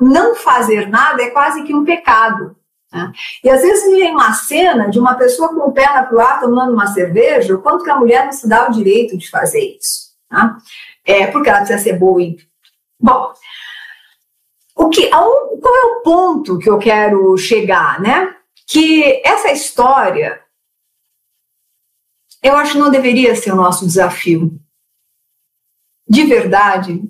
não 0.00 0.34
fazer 0.34 0.88
nada 0.88 1.22
é 1.22 1.30
quase 1.30 1.62
que 1.62 1.74
um 1.74 1.84
pecado. 1.84 2.56
Né? 2.92 3.12
E 3.44 3.50
às 3.50 3.62
vezes 3.62 3.84
vem 3.84 4.12
uma 4.12 4.32
cena 4.34 4.90
de 4.90 4.98
uma 4.98 5.14
pessoa 5.14 5.48
com 5.48 5.68
o 5.68 5.72
pé 5.72 5.86
na 5.86 6.02
pro 6.02 6.20
ar 6.20 6.40
tomando 6.40 6.72
uma 6.72 6.86
cerveja, 6.88 7.54
o 7.54 7.62
quanto 7.62 7.84
que 7.84 7.90
a 7.90 7.96
mulher 7.96 8.24
não 8.24 8.32
se 8.32 8.48
dá 8.48 8.66
o 8.66 8.72
direito 8.72 9.16
de 9.16 9.30
fazer 9.30 9.76
isso. 9.78 10.08
Tá? 10.28 10.58
É, 11.04 11.26
porque 11.28 11.48
ela 11.48 11.58
precisa 11.60 11.78
ser 11.78 11.98
boa. 11.98 12.20
Bom, 13.00 13.32
o 14.78 14.88
que, 14.88 15.08
qual 15.08 15.76
é 15.76 15.84
o 15.86 16.02
ponto 16.02 16.56
que 16.58 16.70
eu 16.70 16.78
quero 16.78 17.36
chegar, 17.36 18.00
né? 18.00 18.36
Que 18.64 19.20
essa 19.26 19.50
história, 19.50 20.40
eu 22.40 22.56
acho 22.56 22.72
que 22.72 22.78
não 22.78 22.90
deveria 22.90 23.34
ser 23.34 23.52
o 23.52 23.56
nosso 23.56 23.84
desafio. 23.84 24.56
De 26.08 26.22
verdade, 26.24 27.02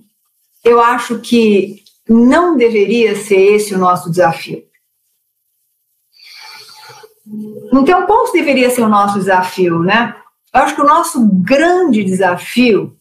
eu 0.65 0.81
acho 0.81 1.21
que 1.21 1.85
não 2.09 2.57
deveria 2.57 3.15
ser 3.15 3.55
esse 3.55 3.75
o 3.75 3.79
nosso 3.79 4.11
desafio. 4.11 4.67
Então, 7.71 8.07
qual 8.07 8.33
deveria 8.33 8.71
ser 8.71 8.81
o 8.81 8.89
nosso 8.89 9.19
desafio, 9.19 9.81
né? 9.81 10.17
Eu 10.55 10.63
acho 10.63 10.75
que 10.75 10.81
o 10.81 10.87
nosso 10.87 11.29
grande 11.43 12.03
desafio 12.03 12.99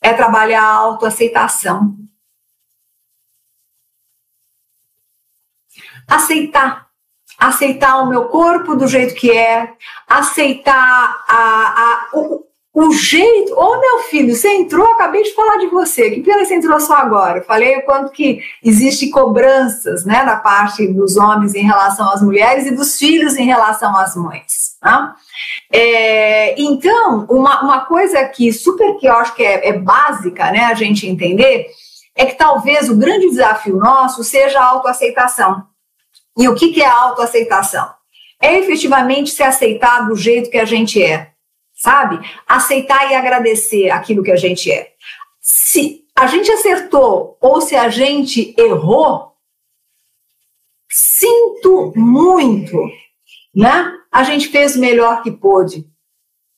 é 0.00 0.12
trabalhar 0.12 0.62
a 0.62 0.74
autoaceitação. 0.74 2.05
Aceitar. 6.08 6.86
Aceitar 7.38 7.98
o 7.98 8.08
meu 8.08 8.26
corpo 8.26 8.74
do 8.74 8.86
jeito 8.86 9.14
que 9.14 9.30
é, 9.30 9.70
aceitar 10.08 11.24
a, 11.28 11.36
a, 11.36 12.08
o, 12.14 12.46
o 12.76 12.92
jeito. 12.92 13.54
Ô, 13.54 13.80
meu 13.80 14.00
filho, 14.00 14.34
você 14.34 14.48
entrou, 14.48 14.86
acabei 14.92 15.22
de 15.22 15.34
falar 15.34 15.56
de 15.56 15.66
você. 15.66 16.10
Que 16.10 16.20
pena 16.20 16.38
que 16.38 16.46
você 16.46 16.54
entrou 16.54 16.78
só 16.78 16.94
agora. 16.94 17.42
Falei 17.42 17.76
o 17.78 17.84
quanto 17.84 18.12
que 18.12 18.40
existe 18.62 19.10
cobranças 19.10 20.04
né, 20.04 20.24
da 20.24 20.36
parte 20.36 20.86
dos 20.86 21.16
homens 21.16 21.54
em 21.54 21.62
relação 21.62 22.10
às 22.10 22.22
mulheres 22.22 22.66
e 22.66 22.74
dos 22.74 22.96
filhos 22.96 23.36
em 23.36 23.46
relação 23.46 23.96
às 23.96 24.14
mães. 24.14 24.76
Tá? 24.80 25.14
É, 25.72 26.60
então, 26.60 27.26
uma, 27.30 27.62
uma 27.62 27.80
coisa 27.86 28.22
que 28.28 28.52
super 28.52 28.96
que 28.98 29.06
eu 29.06 29.14
acho 29.14 29.34
que 29.34 29.42
é, 29.42 29.68
é 29.68 29.72
básica 29.72 30.50
né, 30.50 30.64
a 30.64 30.74
gente 30.74 31.06
entender 31.06 31.66
é 32.14 32.26
que 32.26 32.34
talvez 32.34 32.88
o 32.88 32.96
grande 32.96 33.28
desafio 33.28 33.76
nosso 33.76 34.22
seja 34.24 34.60
a 34.60 34.66
autoaceitação. 34.66 35.64
E 36.36 36.48
o 36.48 36.54
que, 36.54 36.82
é 36.82 36.86
autoaceitação? 36.86 37.94
É 38.40 38.58
efetivamente 38.58 39.30
se 39.30 39.42
aceitar 39.42 40.06
do 40.06 40.14
jeito 40.14 40.50
que 40.50 40.58
a 40.58 40.64
gente 40.64 41.02
é, 41.02 41.32
sabe? 41.72 42.20
Aceitar 42.46 43.10
e 43.10 43.14
agradecer 43.14 43.90
aquilo 43.90 44.22
que 44.22 44.30
a 44.30 44.36
gente 44.36 44.70
é. 44.70 44.92
Se 45.40 46.04
a 46.14 46.26
gente 46.26 46.50
acertou 46.50 47.38
ou 47.40 47.60
se 47.60 47.74
a 47.74 47.88
gente 47.88 48.54
errou, 48.58 49.32
sinto 50.90 51.92
muito, 51.96 52.78
né? 53.54 53.92
A 54.12 54.22
gente 54.22 54.48
fez 54.48 54.76
o 54.76 54.80
melhor 54.80 55.22
que 55.22 55.30
pôde. 55.30 55.86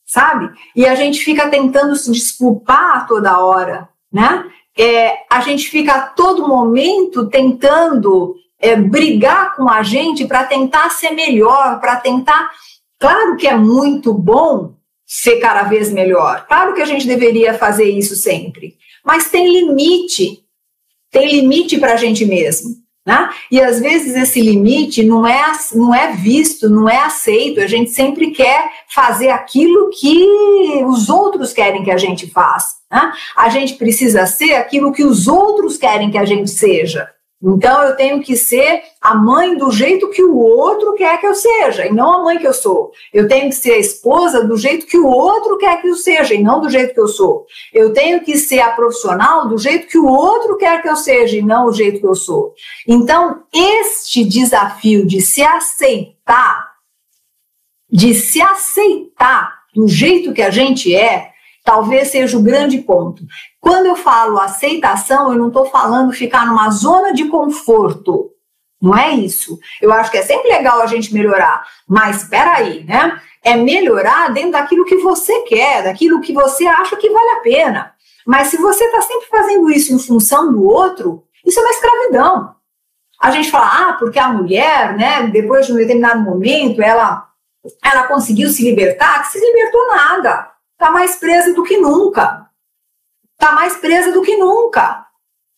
sabe? 0.04 0.50
E 0.74 0.86
a 0.86 0.94
gente 0.94 1.20
fica 1.20 1.50
tentando 1.50 1.94
se 1.94 2.10
desculpar 2.10 3.06
toda 3.06 3.38
hora, 3.40 3.88
né? 4.10 4.50
É, 4.76 5.18
a 5.28 5.40
gente 5.40 5.68
fica 5.68 5.92
a 5.92 6.06
todo 6.06 6.48
momento 6.48 7.28
tentando 7.28 8.34
é, 8.60 8.76
brigar 8.76 9.54
com 9.56 9.68
a 9.68 9.82
gente 9.82 10.26
para 10.26 10.44
tentar 10.44 10.90
ser 10.90 11.10
melhor, 11.10 11.80
para 11.80 11.96
tentar. 11.96 12.50
Claro 12.98 13.36
que 13.36 13.46
é 13.46 13.56
muito 13.56 14.12
bom 14.12 14.74
ser 15.06 15.36
cada 15.36 15.62
vez 15.62 15.90
melhor, 15.90 16.46
claro 16.46 16.74
que 16.74 16.82
a 16.82 16.84
gente 16.84 17.06
deveria 17.06 17.54
fazer 17.54 17.88
isso 17.88 18.14
sempre, 18.14 18.76
mas 19.02 19.30
tem 19.30 19.50
limite, 19.50 20.44
tem 21.10 21.30
limite 21.30 21.78
para 21.78 21.94
a 21.94 21.96
gente 21.96 22.26
mesmo. 22.26 22.76
Né? 23.08 23.30
E 23.50 23.58
às 23.58 23.80
vezes 23.80 24.14
esse 24.14 24.38
limite 24.38 25.02
não 25.02 25.26
é, 25.26 25.40
não 25.74 25.94
é 25.94 26.12
visto, 26.12 26.68
não 26.68 26.86
é 26.86 26.98
aceito. 26.98 27.58
A 27.58 27.66
gente 27.66 27.88
sempre 27.90 28.32
quer 28.32 28.70
fazer 28.94 29.30
aquilo 29.30 29.88
que 29.88 30.84
os 30.84 31.08
outros 31.08 31.54
querem 31.54 31.82
que 31.82 31.90
a 31.90 31.96
gente 31.96 32.26
faça. 32.26 32.74
Né? 32.92 33.10
A 33.34 33.48
gente 33.48 33.76
precisa 33.76 34.26
ser 34.26 34.56
aquilo 34.56 34.92
que 34.92 35.04
os 35.04 35.26
outros 35.26 35.78
querem 35.78 36.10
que 36.10 36.18
a 36.18 36.26
gente 36.26 36.50
seja. 36.50 37.08
Então 37.40 37.82
eu 37.84 37.94
tenho 37.94 38.20
que 38.20 38.36
ser 38.36 38.82
a 39.00 39.14
mãe 39.14 39.56
do 39.56 39.70
jeito 39.70 40.10
que 40.10 40.22
o 40.22 40.36
outro 40.36 40.94
quer 40.94 41.20
que 41.20 41.26
eu 41.26 41.34
seja, 41.34 41.86
e 41.86 41.92
não 41.92 42.12
a 42.12 42.24
mãe 42.24 42.38
que 42.38 42.46
eu 42.46 42.52
sou. 42.52 42.90
Eu 43.14 43.28
tenho 43.28 43.48
que 43.48 43.54
ser 43.54 43.74
a 43.74 43.78
esposa 43.78 44.44
do 44.44 44.56
jeito 44.56 44.86
que 44.86 44.98
o 44.98 45.06
outro 45.06 45.56
quer 45.56 45.80
que 45.80 45.88
eu 45.88 45.94
seja, 45.94 46.34
e 46.34 46.42
não 46.42 46.60
do 46.60 46.68
jeito 46.68 46.92
que 46.92 47.00
eu 47.00 47.06
sou. 47.06 47.46
Eu 47.72 47.92
tenho 47.92 48.22
que 48.22 48.36
ser 48.36 48.58
a 48.58 48.72
profissional 48.72 49.48
do 49.48 49.56
jeito 49.56 49.86
que 49.86 49.98
o 49.98 50.06
outro 50.06 50.56
quer 50.56 50.82
que 50.82 50.88
eu 50.88 50.96
seja, 50.96 51.36
e 51.36 51.42
não 51.42 51.66
o 51.66 51.72
jeito 51.72 52.00
que 52.00 52.06
eu 52.06 52.16
sou. 52.16 52.54
Então, 52.86 53.44
este 53.54 54.24
desafio 54.24 55.06
de 55.06 55.20
se 55.20 55.42
aceitar, 55.42 56.72
de 57.88 58.14
se 58.14 58.42
aceitar 58.42 59.58
do 59.72 59.86
jeito 59.86 60.32
que 60.32 60.42
a 60.42 60.50
gente 60.50 60.92
é, 60.92 61.30
talvez 61.68 62.08
seja 62.08 62.38
o 62.38 62.42
grande 62.42 62.78
ponto. 62.78 63.22
Quando 63.60 63.84
eu 63.84 63.94
falo 63.94 64.40
aceitação, 64.40 65.30
eu 65.30 65.38
não 65.38 65.48
estou 65.48 65.66
falando 65.66 66.14
ficar 66.14 66.46
numa 66.46 66.70
zona 66.70 67.12
de 67.12 67.26
conforto. 67.26 68.30
Não 68.80 68.96
é 68.96 69.10
isso. 69.10 69.58
Eu 69.78 69.92
acho 69.92 70.10
que 70.10 70.16
é 70.16 70.22
sempre 70.22 70.48
legal 70.48 70.80
a 70.80 70.86
gente 70.86 71.12
melhorar, 71.12 71.62
mas 71.86 72.22
espera 72.22 72.54
aí, 72.54 72.84
né? 72.84 73.20
É 73.44 73.54
melhorar 73.54 74.32
dentro 74.32 74.52
daquilo 74.52 74.86
que 74.86 74.96
você 74.96 75.40
quer, 75.42 75.84
daquilo 75.84 76.22
que 76.22 76.32
você 76.32 76.66
acha 76.66 76.96
que 76.96 77.10
vale 77.10 77.30
a 77.32 77.40
pena. 77.40 77.92
Mas 78.26 78.48
se 78.48 78.56
você 78.56 78.84
está 78.84 79.02
sempre 79.02 79.26
fazendo 79.26 79.70
isso 79.70 79.92
em 79.92 79.98
função 79.98 80.50
do 80.50 80.64
outro, 80.64 81.22
isso 81.44 81.60
é 81.60 81.62
uma 81.62 81.70
escravidão. 81.70 82.54
A 83.20 83.30
gente 83.30 83.50
fala, 83.50 83.90
ah, 83.90 83.92
porque 83.98 84.18
a 84.18 84.32
mulher, 84.32 84.96
né, 84.96 85.26
depois 85.26 85.66
de 85.66 85.74
um 85.74 85.76
determinado 85.76 86.22
momento, 86.22 86.80
ela, 86.80 87.28
ela 87.84 88.04
conseguiu 88.04 88.48
se 88.48 88.64
libertar, 88.64 89.20
que 89.20 89.32
se 89.32 89.38
libertou 89.38 89.86
nada. 89.88 90.56
Está 90.78 90.90
mais 90.92 91.16
presa 91.16 91.52
do 91.52 91.64
que 91.64 91.76
nunca 91.76 92.48
está 93.38 93.52
mais 93.52 93.76
presa 93.76 94.10
do 94.10 94.22
que 94.22 94.36
nunca. 94.36 95.06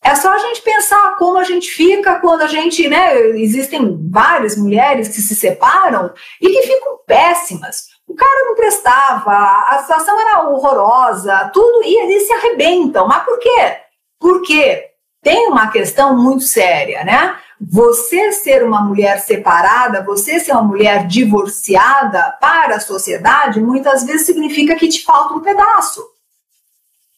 É 0.02 0.14
só 0.14 0.32
a 0.32 0.38
gente 0.38 0.62
pensar 0.62 1.16
como 1.16 1.38
a 1.38 1.44
gente 1.44 1.70
fica 1.70 2.20
quando 2.20 2.42
a 2.42 2.46
gente, 2.46 2.88
né? 2.88 3.18
Existem 3.36 3.98
várias 4.10 4.56
mulheres 4.56 5.08
que 5.08 5.20
se 5.20 5.34
separam 5.34 6.12
e 6.40 6.48
que 6.48 6.62
ficam 6.62 6.98
péssimas. 7.06 7.88
O 8.06 8.14
cara 8.14 8.44
não 8.44 8.54
prestava, 8.54 9.32
a 9.68 9.78
situação 9.82 10.18
era 10.20 10.48
horrorosa, 10.48 11.50
tudo, 11.52 11.82
e 11.84 12.02
eles 12.02 12.26
se 12.26 12.32
arrebentam. 12.32 13.06
Mas 13.06 13.24
por 13.24 13.38
quê? 13.38 13.76
Porque 14.18 14.90
tem 15.22 15.48
uma 15.48 15.70
questão 15.70 16.16
muito 16.16 16.44
séria, 16.44 17.04
né? 17.04 17.38
Você 17.60 18.32
ser 18.32 18.64
uma 18.64 18.80
mulher 18.80 19.20
separada, 19.20 20.02
você 20.02 20.40
ser 20.40 20.52
uma 20.52 20.62
mulher 20.62 21.06
divorciada 21.06 22.36
para 22.40 22.76
a 22.76 22.80
sociedade, 22.80 23.60
muitas 23.60 24.04
vezes 24.04 24.26
significa 24.26 24.76
que 24.76 24.88
te 24.88 25.04
falta 25.04 25.34
um 25.34 25.40
pedaço 25.40 26.00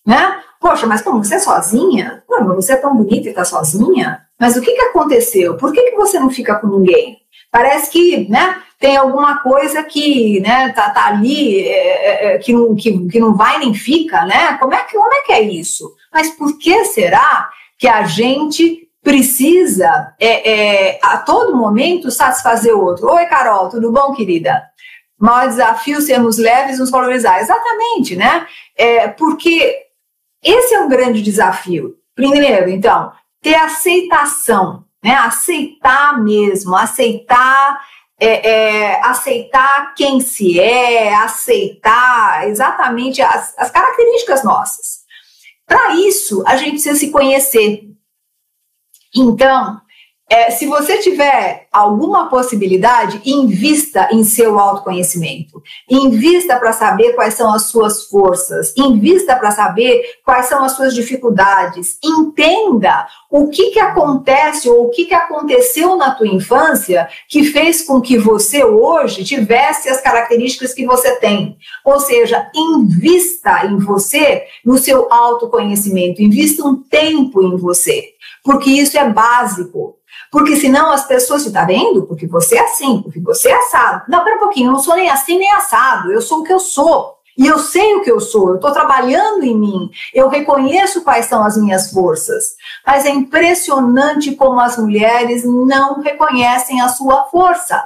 né? 0.07 0.43
Poxa, 0.61 0.87
mas 0.87 1.03
como 1.03 1.23
você 1.23 1.37
é 1.37 1.39
sozinha? 1.39 2.23
Pô, 2.27 2.45
você 2.55 2.75
é 2.75 2.77
tão 2.77 2.95
bonita 2.95 3.27
e 3.27 3.31
está 3.31 3.45
sozinha? 3.45 4.21
Mas 4.39 4.57
o 4.57 4.61
que, 4.61 4.73
que 4.73 4.83
aconteceu? 4.83 5.57
Por 5.57 5.73
que, 5.73 5.91
que 5.91 5.97
você 5.97 6.19
não 6.19 6.31
fica 6.31 6.57
com 6.57 6.67
ninguém? 6.67 7.19
Parece 7.51 7.91
que, 7.91 8.29
né, 8.29 8.61
tem 8.79 8.97
alguma 8.97 9.41
coisa 9.41 9.83
que, 9.83 10.41
né, 10.41 10.71
tá, 10.71 10.91
tá 10.91 11.07
ali, 11.07 11.61
é, 11.61 11.71
é, 11.73 12.35
é, 12.35 12.39
que, 12.39 12.53
não, 12.53 12.75
que, 12.75 13.09
que 13.09 13.21
não 13.21 13.35
vai 13.35 13.59
nem 13.59 13.75
fica, 13.75 14.25
né? 14.25 14.57
Como 14.59 14.75
é, 14.75 14.83
que, 14.85 14.97
como 14.97 15.13
é 15.13 15.21
que 15.23 15.33
é 15.33 15.43
isso? 15.43 15.95
Mas 16.13 16.31
por 16.31 16.59
que 16.59 16.85
será 16.87 17.51
que 17.79 17.87
a 17.87 18.05
gente 18.05 18.82
precisa, 19.03 20.15
é, 20.19 20.51
é, 20.51 20.99
a 21.03 21.19
todo 21.19 21.57
momento, 21.57 22.11
satisfazer 22.11 22.75
o 22.75 22.85
outro? 22.85 23.11
Oi, 23.13 23.27
Carol, 23.27 23.69
tudo 23.69 23.91
bom, 23.91 24.15
querida? 24.15 24.63
Maior 25.19 25.49
desafio 25.49 26.01
sermos 26.01 26.39
leves 26.39 26.77
e 26.77 26.81
nos 26.81 26.91
valorizar. 26.91 27.41
Exatamente, 27.41 28.17
né? 28.17 28.47
É, 28.77 29.09
porque 29.09 29.77
esse 30.43 30.75
é 30.75 30.81
um 30.81 30.89
grande 30.89 31.21
desafio. 31.21 31.97
Primeiro, 32.15 32.69
então, 32.69 33.13
ter 33.41 33.55
aceitação, 33.55 34.85
né? 35.03 35.15
Aceitar 35.15 36.21
mesmo, 36.23 36.77
aceitar, 36.77 37.81
é, 38.19 38.51
é, 38.51 39.01
aceitar 39.05 39.95
quem 39.95 40.21
se 40.21 40.61
é, 40.61 41.15
aceitar 41.15 42.49
exatamente 42.49 43.21
as, 43.21 43.57
as 43.59 43.71
características 43.71 44.45
nossas. 44.45 45.03
Para 45.67 45.95
isso, 45.95 46.43
a 46.47 46.57
gente 46.57 46.73
precisa 46.73 46.99
se 46.99 47.11
conhecer. 47.11 47.92
Então, 49.15 49.81
é, 50.33 50.51
se 50.51 50.65
você 50.65 50.97
tiver 50.97 51.67
alguma 51.71 52.31
possibilidade, 52.31 53.21
invista 53.23 54.09
em 54.11 54.25
seu 54.25 54.59
autoconhecimento. 54.59 55.63
Invista 55.91 56.57
para 56.59 56.73
saber 56.73 57.13
quais 57.13 57.35
são 57.35 57.53
as 57.53 57.65
suas 57.65 58.07
forças. 58.07 58.73
Invista 58.75 59.37
para 59.37 59.51
saber 59.51 60.03
quais 60.25 60.47
são 60.47 60.65
as 60.65 60.73
suas 60.73 60.95
dificuldades. 60.95 61.99
Entenda 62.03 63.07
o 63.31 63.49
que, 63.49 63.73
que 63.73 63.79
acontece 63.79 64.71
ou 64.71 64.87
o 64.87 64.91
que, 64.91 65.05
que 65.05 65.13
aconteceu 65.13 65.97
na 65.97 66.13
tua 66.13 66.29
infância 66.29 67.11
que 67.29 67.45
fez 67.45 67.83
com 67.83 68.01
que 68.01 68.17
você 68.17 68.65
hoje 68.65 69.25
tivesse 69.25 69.91
as 69.91 70.01
características 70.01 70.73
que 70.73 70.87
você 70.87 71.15
tem. 71.17 71.59
Ou 71.85 72.01
seja, 72.01 72.51
invista 72.55 73.67
em 73.67 73.77
você, 73.77 74.45
no 74.65 74.79
seu 74.79 75.13
autoconhecimento. 75.13 76.23
Invista 76.23 76.67
um 76.67 76.83
tempo 76.83 77.43
em 77.43 77.55
você. 77.59 78.12
Porque 78.43 78.71
isso 78.71 78.99
é 78.99 79.09
básico. 79.09 79.97
Porque 80.31 80.57
senão 80.57 80.91
as 80.91 81.07
pessoas, 81.07 81.47
está 81.47 81.65
vendo? 81.65 82.03
Porque 82.05 82.27
você 82.27 82.57
é 82.57 82.65
assim, 82.65 83.01
porque 83.03 83.21
você 83.21 83.51
é 83.51 83.55
assado. 83.55 84.05
Não, 84.09 84.25
pera 84.25 84.37
um 84.37 84.41
pouquinho, 84.41 84.69
eu 84.69 84.73
não 84.73 84.81
sou 84.81 84.97
nem 84.97 85.09
assim 85.09 85.39
nem 85.39 85.53
assado, 85.53 86.13
eu 86.13 86.21
sou 86.21 86.41
o 86.41 86.43
que 86.43 86.53
eu 86.53 86.61
sou. 86.61 87.19
E 87.37 87.47
eu 87.47 87.59
sei 87.59 87.95
o 87.95 88.03
que 88.03 88.11
eu 88.11 88.21
sou, 88.21 88.51
eu 88.51 88.55
estou 88.57 88.73
trabalhando 88.73 89.43
em 89.43 89.59
mim, 89.59 89.91
eu 90.13 90.29
reconheço 90.29 91.03
quais 91.03 91.27
são 91.27 91.43
as 91.43 91.57
minhas 91.57 91.91
forças. 91.91 92.57
Mas 92.87 93.07
é 93.07 93.11
impressionante 93.11 94.35
como 94.35 94.61
as 94.61 94.77
mulheres 94.77 95.43
não 95.45 96.01
reconhecem 96.03 96.81
a 96.83 96.89
sua 96.89 97.25
força. 97.25 97.83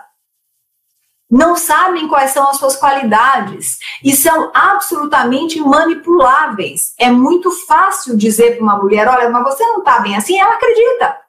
Não 1.29 1.57
sabem 1.57 2.07
quais 2.07 2.31
são 2.31 2.49
as 2.49 2.57
suas 2.57 2.77
qualidades 2.77 3.79
e 4.03 4.15
são 4.15 4.53
absolutamente 4.55 5.61
manipuláveis. 5.61 6.95
É 6.99 7.11
muito 7.11 7.51
fácil 7.67 8.17
dizer 8.17 8.55
para 8.55 8.63
uma 8.63 8.79
mulher: 8.79 9.09
olha, 9.09 9.29
mas 9.29 9.43
você 9.43 9.65
não 9.65 9.79
está 9.79 9.99
bem 10.01 10.17
assim, 10.17 10.39
ela 10.39 10.55
acredita. 10.55 11.21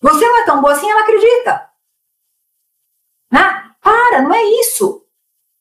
Você 0.00 0.26
não 0.26 0.38
é 0.38 0.44
tão 0.44 0.60
boa 0.60 0.72
assim, 0.72 0.90
ela 0.90 1.02
acredita. 1.02 1.70
Né? 3.30 3.70
Para, 3.80 4.22
não 4.22 4.34
é 4.34 4.42
isso. 4.60 5.04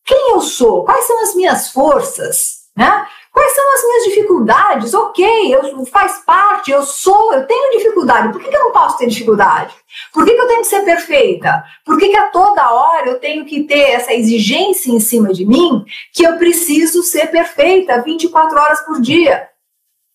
Quem 0.05 0.31
eu 0.31 0.41
sou? 0.41 0.85
Quais 0.85 1.05
são 1.05 1.21
as 1.21 1.35
minhas 1.35 1.71
forças? 1.71 2.69
Né? 2.75 3.07
Quais 3.33 3.51
são 3.55 3.73
as 3.73 3.83
minhas 3.83 4.03
dificuldades? 4.03 4.93
Ok, 4.93 5.55
eu, 5.55 5.85
faz 5.87 6.19
parte, 6.23 6.69
eu 6.69 6.83
sou, 6.83 7.33
eu 7.33 7.47
tenho 7.47 7.71
dificuldade. 7.71 8.31
Por 8.31 8.39
que, 8.39 8.47
que 8.47 8.55
eu 8.55 8.65
não 8.65 8.71
posso 8.71 8.99
ter 8.99 9.07
dificuldade? 9.07 9.73
Por 10.13 10.23
que, 10.23 10.35
que 10.35 10.39
eu 10.39 10.47
tenho 10.47 10.61
que 10.61 10.67
ser 10.67 10.85
perfeita? 10.85 11.63
Por 11.83 11.97
que, 11.97 12.09
que 12.09 12.15
a 12.15 12.29
toda 12.29 12.71
hora 12.71 13.09
eu 13.09 13.19
tenho 13.19 13.43
que 13.43 13.63
ter 13.63 13.89
essa 13.89 14.13
exigência 14.13 14.91
em 14.91 14.99
cima 14.99 15.33
de 15.33 15.47
mim 15.47 15.83
que 16.13 16.23
eu 16.23 16.37
preciso 16.37 17.01
ser 17.01 17.31
perfeita 17.31 18.03
24 18.03 18.55
horas 18.55 18.81
por 18.81 19.01
dia? 19.01 19.49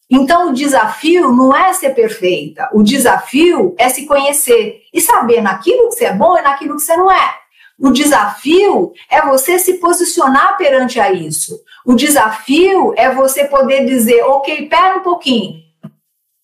Então, 0.09 0.51
o 0.51 0.55
desafio 0.55 1.33
não 1.33 1.55
é 1.55 1.73
ser 1.73 1.91
perfeita, 1.91 2.71
o 2.73 2.85
desafio 2.85 3.75
é 3.77 3.89
se 3.89 4.07
conhecer 4.07 4.83
e 4.95 5.01
saber 5.01 5.43
naquilo 5.43 5.89
que 5.89 5.97
você 5.97 6.05
é 6.05 6.13
bom 6.15 6.39
e 6.39 6.43
naquilo 6.43 6.77
que 6.77 6.83
você 6.83 6.97
não 6.97 7.11
é. 7.11 7.35
O 7.79 7.91
desafio 7.91 8.93
é 9.09 9.23
você 9.23 9.59
se 9.59 9.75
posicionar 9.75 10.57
perante 10.57 10.99
a 10.99 11.13
isso. 11.13 11.61
O 11.87 11.95
desafio 11.95 12.93
é 12.97 13.15
você 13.15 13.45
poder 13.45 13.87
dizer, 13.87 14.23
ok, 14.25 14.69
pera 14.69 14.97
um 14.97 15.03
pouquinho, 15.03 15.63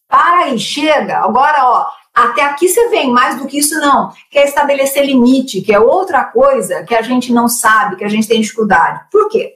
para 0.09 0.45
aí, 0.45 0.59
chega, 0.59 1.19
agora, 1.19 1.65
ó, 1.65 1.87
até 2.15 2.43
aqui 2.43 2.69
você 2.69 2.89
vem, 2.89 3.11
mais 3.11 3.37
do 3.37 3.49
que 3.49 3.59
isso 3.59 3.75
não. 3.81 4.13
Quer 4.31 4.45
estabelecer 4.45 5.05
limite, 5.05 5.61
que 5.61 5.75
é 5.75 5.81
outra 5.81 6.23
coisa 6.25 6.85
que 6.85 6.95
a 6.95 7.03
gente 7.03 7.33
não 7.33 7.49
sabe, 7.49 7.97
que 7.97 8.05
a 8.05 8.09
gente 8.09 8.29
tem 8.29 8.41
dificuldade. 8.41 9.05
Por 9.11 9.29
quê? 9.29 9.55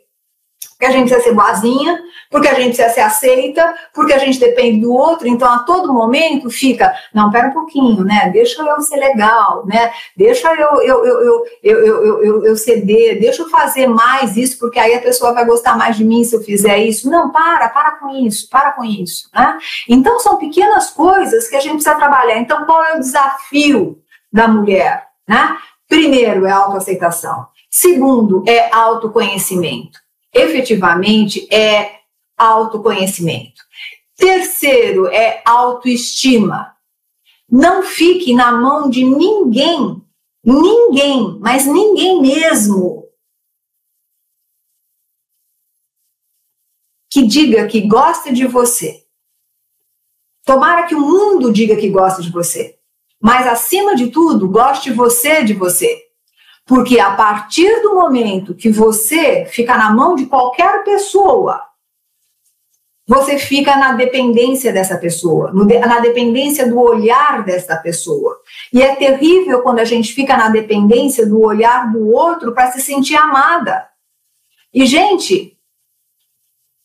Porque 0.79 0.87
a 0.87 0.93
gente 0.93 1.09
precisa 1.09 1.29
ser 1.29 1.35
boazinha, 1.35 2.01
porque 2.31 2.47
a 2.47 2.55
gente 2.55 2.76
precisa 2.76 2.89
ser 2.91 3.01
aceita, 3.01 3.74
porque 3.93 4.12
a 4.12 4.18
gente 4.18 4.39
depende 4.39 4.81
do 4.81 4.93
outro, 4.93 5.26
então 5.26 5.53
a 5.53 5.59
todo 5.59 5.93
momento 5.93 6.49
fica, 6.51 6.95
não, 7.12 7.33
pera 7.33 7.49
um 7.49 7.53
pouquinho, 7.53 8.05
né? 8.05 8.31
Deixa 8.33 8.62
eu 8.62 8.81
ser 8.81 8.97
legal, 8.97 9.66
né? 9.66 9.91
Deixa 10.16 10.55
eu, 10.55 10.81
eu, 10.81 11.05
eu, 11.05 11.22
eu, 11.24 11.47
eu, 11.64 11.87
eu, 11.87 12.24
eu, 12.24 12.45
eu 12.45 12.57
ceder, 12.57 13.18
deixa 13.18 13.43
eu 13.43 13.51
fazer 13.51 13.89
mais 13.89 14.37
isso, 14.37 14.57
porque 14.57 14.79
aí 14.79 14.95
a 14.95 15.01
pessoa 15.01 15.33
vai 15.33 15.45
gostar 15.45 15.76
mais 15.76 15.97
de 15.97 16.05
mim 16.05 16.22
se 16.22 16.37
eu 16.37 16.43
fizer 16.43 16.79
isso. 16.79 17.11
Não, 17.11 17.33
para, 17.33 17.68
para 17.70 17.97
com 17.99 18.11
isso, 18.11 18.49
para 18.49 18.70
com 18.70 18.85
isso, 18.85 19.29
né? 19.35 19.59
Então 19.89 20.20
são 20.20 20.37
pequenas 20.37 20.91
coisas 20.91 21.49
que 21.49 21.57
a 21.57 21.61
gente 21.61 21.74
precisa 21.74 21.97
trabalhar. 21.97 22.39
Então, 22.39 22.64
qual 22.64 22.85
é 22.85 22.95
o 22.95 23.01
desafio 23.01 23.99
da 24.33 24.47
mulher, 24.47 25.09
né? 25.26 25.57
Primeiro 25.89 26.47
é 26.47 26.53
autoaceitação. 26.53 27.47
Segundo 27.68 28.45
é 28.47 28.72
autoconhecimento 28.72 29.99
efetivamente 30.33 31.47
é 31.53 32.01
autoconhecimento. 32.37 33.62
Terceiro 34.16 35.07
é 35.09 35.43
autoestima. 35.45 36.76
Não 37.51 37.83
fique 37.83 38.35
na 38.35 38.53
mão 38.53 38.91
de 38.91 39.05
ninguém, 39.05 40.03
ninguém, 40.45 41.39
mas 41.41 41.66
ninguém 41.66 42.20
mesmo, 42.20 43.09
que 47.11 47.26
diga 47.26 47.66
que 47.66 47.81
gosta 47.87 48.33
de 48.33 48.47
você. 48.47 49.05
Tomara 50.45 50.87
que 50.87 50.95
o 50.95 51.01
mundo 51.01 51.53
diga 51.53 51.76
que 51.76 51.89
gosta 51.89 52.22
de 52.22 52.31
você, 52.31 52.79
mas 53.20 53.47
acima 53.47 53.95
de 53.95 54.11
tudo, 54.11 54.49
goste 54.49 54.93
você 54.93 55.43
de 55.43 55.55
você. 55.55 56.07
Porque 56.68 57.00
a 57.00 57.12
partir 57.12 57.80
do 57.80 57.94
momento 57.94 58.54
que 58.54 58.68
você 58.68 59.46
fica 59.46 59.74
na 59.74 59.90
mão 59.90 60.14
de 60.14 60.26
qualquer 60.26 60.84
pessoa, 60.84 61.62
você 63.06 63.38
fica 63.38 63.74
na 63.74 63.94
dependência 63.94 64.70
dessa 64.70 64.98
pessoa, 64.98 65.50
na 65.50 65.98
dependência 66.00 66.68
do 66.68 66.78
olhar 66.78 67.42
dessa 67.42 67.74
pessoa. 67.74 68.38
E 68.70 68.82
é 68.82 68.94
terrível 68.94 69.62
quando 69.62 69.78
a 69.78 69.84
gente 69.86 70.12
fica 70.12 70.36
na 70.36 70.50
dependência 70.50 71.26
do 71.26 71.40
olhar 71.40 71.90
do 71.90 72.10
outro 72.10 72.52
para 72.52 72.70
se 72.70 72.82
sentir 72.82 73.16
amada. 73.16 73.88
E, 74.74 74.84
gente, 74.84 75.56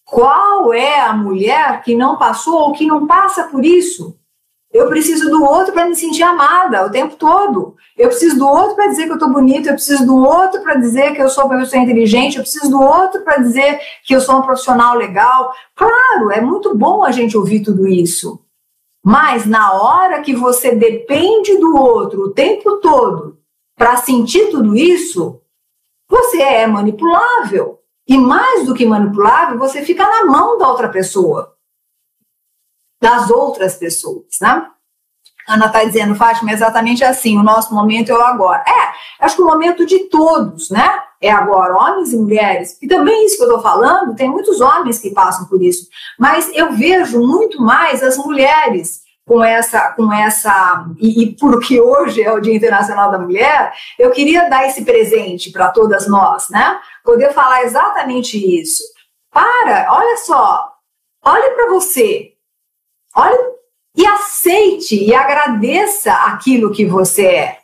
qual 0.06 0.72
é 0.72 1.02
a 1.02 1.12
mulher 1.12 1.82
que 1.82 1.94
não 1.94 2.18
passou 2.18 2.56
ou 2.62 2.72
que 2.72 2.86
não 2.86 3.06
passa 3.06 3.44
por 3.50 3.66
isso? 3.66 4.18
Eu 4.74 4.88
preciso 4.88 5.30
do 5.30 5.44
outro 5.44 5.72
para 5.72 5.86
me 5.86 5.96
sentir 5.96 6.24
amada 6.24 6.84
o 6.84 6.90
tempo 6.90 7.16
todo. 7.16 7.76
Eu 7.96 8.08
preciso 8.08 8.40
do 8.40 8.48
outro 8.48 8.76
para 8.76 8.88
dizer 8.88 9.06
que 9.06 9.12
eu 9.12 9.18
estou 9.18 9.32
bonita, 9.32 9.70
eu 9.70 9.74
preciso 9.74 10.04
do 10.04 10.18
outro 10.18 10.62
para 10.64 10.76
dizer 10.76 11.14
que 11.14 11.22
eu 11.22 11.30
sou 11.30 11.46
uma 11.46 11.60
pessoa 11.60 11.84
inteligente, 11.84 12.38
eu 12.38 12.42
preciso 12.42 12.72
do 12.72 12.82
outro 12.82 13.22
para 13.22 13.38
dizer 13.38 13.80
que 14.04 14.16
eu 14.16 14.20
sou 14.20 14.38
um 14.38 14.42
profissional 14.42 14.98
legal. 14.98 15.54
Claro, 15.76 16.32
é 16.32 16.42
muito 16.42 16.76
bom 16.76 17.04
a 17.04 17.12
gente 17.12 17.38
ouvir 17.38 17.62
tudo 17.62 17.88
isso. 17.88 18.40
Mas 19.06 19.46
na 19.46 19.74
hora 19.74 20.22
que 20.22 20.34
você 20.34 20.74
depende 20.74 21.56
do 21.60 21.78
outro 21.78 22.24
o 22.24 22.34
tempo 22.34 22.78
todo 22.78 23.38
para 23.78 23.98
sentir 23.98 24.50
tudo 24.50 24.76
isso, 24.76 25.40
você 26.10 26.42
é 26.42 26.66
manipulável. 26.66 27.80
E 28.08 28.18
mais 28.18 28.66
do 28.66 28.74
que 28.74 28.86
manipulável, 28.86 29.60
você 29.60 29.84
fica 29.84 30.04
na 30.04 30.26
mão 30.26 30.58
da 30.58 30.68
outra 30.68 30.90
pessoa 30.90 31.53
das 33.04 33.30
outras 33.30 33.76
pessoas, 33.76 34.38
né? 34.42 34.66
Ana 35.46 35.66
está 35.66 35.84
dizendo, 35.84 36.16
Fátima, 36.16 36.52
é 36.52 36.54
exatamente 36.54 37.04
assim, 37.04 37.38
o 37.38 37.44
nosso 37.44 37.76
momento 37.76 38.10
é 38.10 38.16
o 38.16 38.22
agora. 38.22 38.64
É, 38.66 39.26
acho 39.26 39.36
que 39.36 39.42
o 39.42 39.46
momento 39.46 39.86
de 39.86 40.06
todos, 40.06 40.70
né? 40.70 40.90
É 41.20 41.30
agora, 41.30 41.76
homens 41.76 42.14
e 42.14 42.18
mulheres. 42.18 42.78
E 42.82 42.88
também 42.88 43.26
isso 43.26 43.36
que 43.36 43.44
eu 43.44 43.48
estou 43.48 43.62
falando, 43.62 44.16
tem 44.16 44.30
muitos 44.30 44.62
homens 44.62 45.00
que 45.00 45.12
passam 45.12 45.46
por 45.48 45.62
isso. 45.62 45.88
Mas 46.18 46.50
eu 46.54 46.72
vejo 46.72 47.20
muito 47.20 47.62
mais 47.62 48.02
as 48.02 48.18
mulheres 48.18 49.02
com 49.26 49.44
essa, 49.44 49.92
com 49.92 50.12
essa, 50.14 50.86
e, 50.98 51.24
e 51.24 51.36
porque 51.36 51.80
hoje 51.80 52.22
é 52.22 52.32
o 52.32 52.40
Dia 52.40 52.56
Internacional 52.56 53.12
da 53.12 53.20
Mulher, 53.20 53.74
eu 54.00 54.12
queria 54.12 54.50
dar 54.50 54.66
esse 54.66 54.84
presente 54.84 55.52
para 55.52 55.70
todas 55.70 56.08
nós, 56.08 56.50
né? 56.50 56.80
Poder 57.04 57.34
falar 57.34 57.64
exatamente 57.64 58.38
isso. 58.38 58.84
Para, 59.32 59.88
olha 59.92 60.18
só, 60.18 60.70
olhe 61.26 61.52
para 61.52 61.70
você, 61.70 62.33
Olha 63.16 63.54
e 63.96 64.06
aceite 64.06 65.04
e 65.04 65.14
agradeça 65.14 66.12
aquilo 66.12 66.72
que 66.72 66.86
você 66.86 67.26
é. 67.26 67.58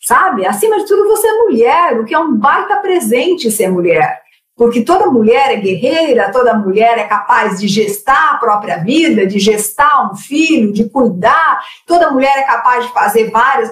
Sabe? 0.00 0.46
Acima 0.46 0.78
de 0.78 0.86
tudo, 0.86 1.06
você 1.06 1.26
é 1.26 1.38
mulher, 1.38 2.00
o 2.00 2.04
que 2.04 2.14
é 2.14 2.18
um 2.18 2.34
baita 2.34 2.76
presente 2.76 3.50
ser 3.50 3.70
mulher. 3.70 4.22
Porque 4.56 4.82
toda 4.82 5.10
mulher 5.10 5.52
é 5.52 5.56
guerreira, 5.56 6.32
toda 6.32 6.54
mulher 6.54 6.96
é 6.96 7.04
capaz 7.04 7.60
de 7.60 7.68
gestar 7.68 8.30
a 8.30 8.38
própria 8.38 8.78
vida, 8.78 9.26
de 9.26 9.38
gestar 9.38 10.10
um 10.10 10.16
filho, 10.16 10.72
de 10.72 10.88
cuidar, 10.88 11.62
toda 11.86 12.10
mulher 12.10 12.38
é 12.38 12.44
capaz 12.44 12.86
de 12.86 12.92
fazer 12.92 13.30
várias 13.30 13.70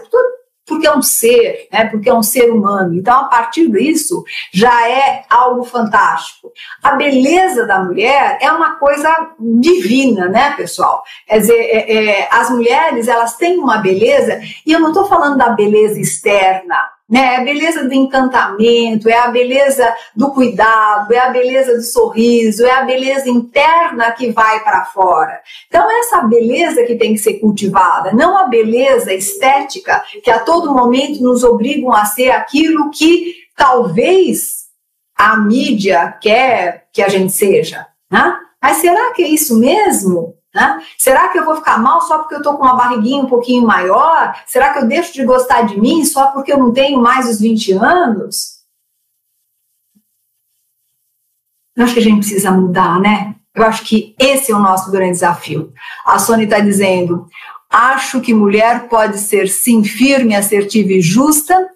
porque 0.67 0.87
é 0.87 0.97
um 0.97 1.03
ser, 1.03 1.69
né? 1.71 1.85
porque 1.87 2.09
é 2.09 2.15
um 2.15 2.23
ser 2.23 2.51
humano. 2.51 2.95
Então, 2.95 3.21
a 3.21 3.25
partir 3.25 3.71
disso, 3.71 4.25
já 4.53 4.89
é 4.89 5.25
algo 5.29 5.65
fantástico. 5.65 6.53
A 6.83 6.93
beleza 6.93 7.67
da 7.67 7.83
mulher 7.83 8.39
é 8.41 8.51
uma 8.51 8.77
coisa 8.77 9.11
divina, 9.39 10.29
né, 10.29 10.55
pessoal? 10.57 11.03
Quer 11.27 11.39
dizer, 11.39 11.59
é, 11.59 11.93
é, 11.93 12.29
as 12.31 12.51
mulheres, 12.51 13.09
elas 13.09 13.37
têm 13.37 13.59
uma 13.59 13.79
beleza, 13.79 14.41
e 14.67 14.73
eu 14.73 14.81
não 14.81 14.89
estou 14.89 15.07
falando 15.07 15.37
da 15.37 15.51
beleza 15.51 16.01
externa, 16.01 16.95
né? 17.09 17.35
É 17.35 17.37
a 17.37 17.45
beleza 17.45 17.85
do 17.85 17.93
encantamento, 17.93 19.09
é 19.09 19.17
a 19.17 19.29
beleza 19.29 19.95
do 20.17 20.33
cuidado, 20.33 21.13
é 21.13 21.19
a 21.19 21.31
beleza 21.31 21.75
do 21.75 21.83
sorriso, 21.83 22.65
é 22.65 22.71
a 22.71 22.83
beleza 22.83 23.29
interna 23.29 24.11
que 24.13 24.31
vai 24.31 24.61
para 24.65 24.87
fora. 24.87 25.41
Então, 25.69 25.87
essa 26.01 26.23
beleza 26.23 26.85
que 26.85 26.97
tem 26.97 27.13
que 27.13 27.21
ser 27.21 27.35
cultivada, 27.35 28.13
não 28.13 28.37
a 28.37 28.49
beleza 28.49 29.13
estética 29.13 30.03
que 30.23 30.31
a 30.31 30.39
todo 30.39 30.73
momento 30.73 31.23
nos 31.23 31.45
obrigam 31.45 31.93
a 31.93 32.05
ser 32.05 32.31
aquilo 32.31 32.91
que 32.91 33.35
talvez 33.57 34.65
a 35.17 35.37
mídia 35.37 36.17
quer 36.21 36.89
que 36.93 37.03
a 37.03 37.09
gente 37.09 37.33
seja. 37.33 37.87
Né? 38.11 38.37
Mas 38.63 38.79
será 38.79 39.13
que 39.13 39.23
é 39.23 39.29
isso 39.29 39.59
mesmo? 39.59 40.35
Né? 40.55 40.81
Será 40.97 41.29
que 41.29 41.39
eu 41.39 41.45
vou 41.45 41.57
ficar 41.57 41.79
mal 41.79 42.01
só 42.01 42.19
porque 42.19 42.35
eu 42.35 42.39
estou 42.39 42.57
com 42.57 42.63
uma 42.63 42.77
barriguinha 42.77 43.23
um 43.23 43.27
pouquinho 43.27 43.67
maior? 43.67 44.41
Será 44.47 44.73
que 44.73 44.79
eu 44.79 44.87
deixo 44.87 45.13
de 45.13 45.25
gostar 45.25 45.63
de 45.63 45.81
mim 45.81 46.05
só 46.05 46.29
porque 46.29 46.53
eu 46.53 46.59
não 46.59 46.73
tenho 46.73 47.01
mais 47.01 47.29
os 47.29 47.41
20 47.41 47.73
anos? 47.73 48.55
Eu 51.77 51.85
acho 51.85 51.95
que 51.95 51.99
a 51.99 52.03
gente 52.03 52.19
precisa 52.19 52.53
mudar, 52.53 53.01
né? 53.01 53.35
Eu 53.53 53.65
acho 53.65 53.85
que 53.85 54.15
esse 54.19 54.53
é 54.53 54.55
o 54.55 54.61
nosso 54.61 54.93
grande 54.93 55.13
desafio. 55.13 55.73
A 56.07 56.21
Sônia 56.21 56.45
está 56.45 56.61
dizendo: 56.61 57.27
acho 57.69 58.21
que 58.21 58.33
mulher 58.33 58.89
pode 58.89 59.19
ser 59.19 59.49
sim 59.49 59.83
firme, 59.83 60.37
assertiva 60.37 60.93
e 60.93 61.01
justa, 61.01 61.69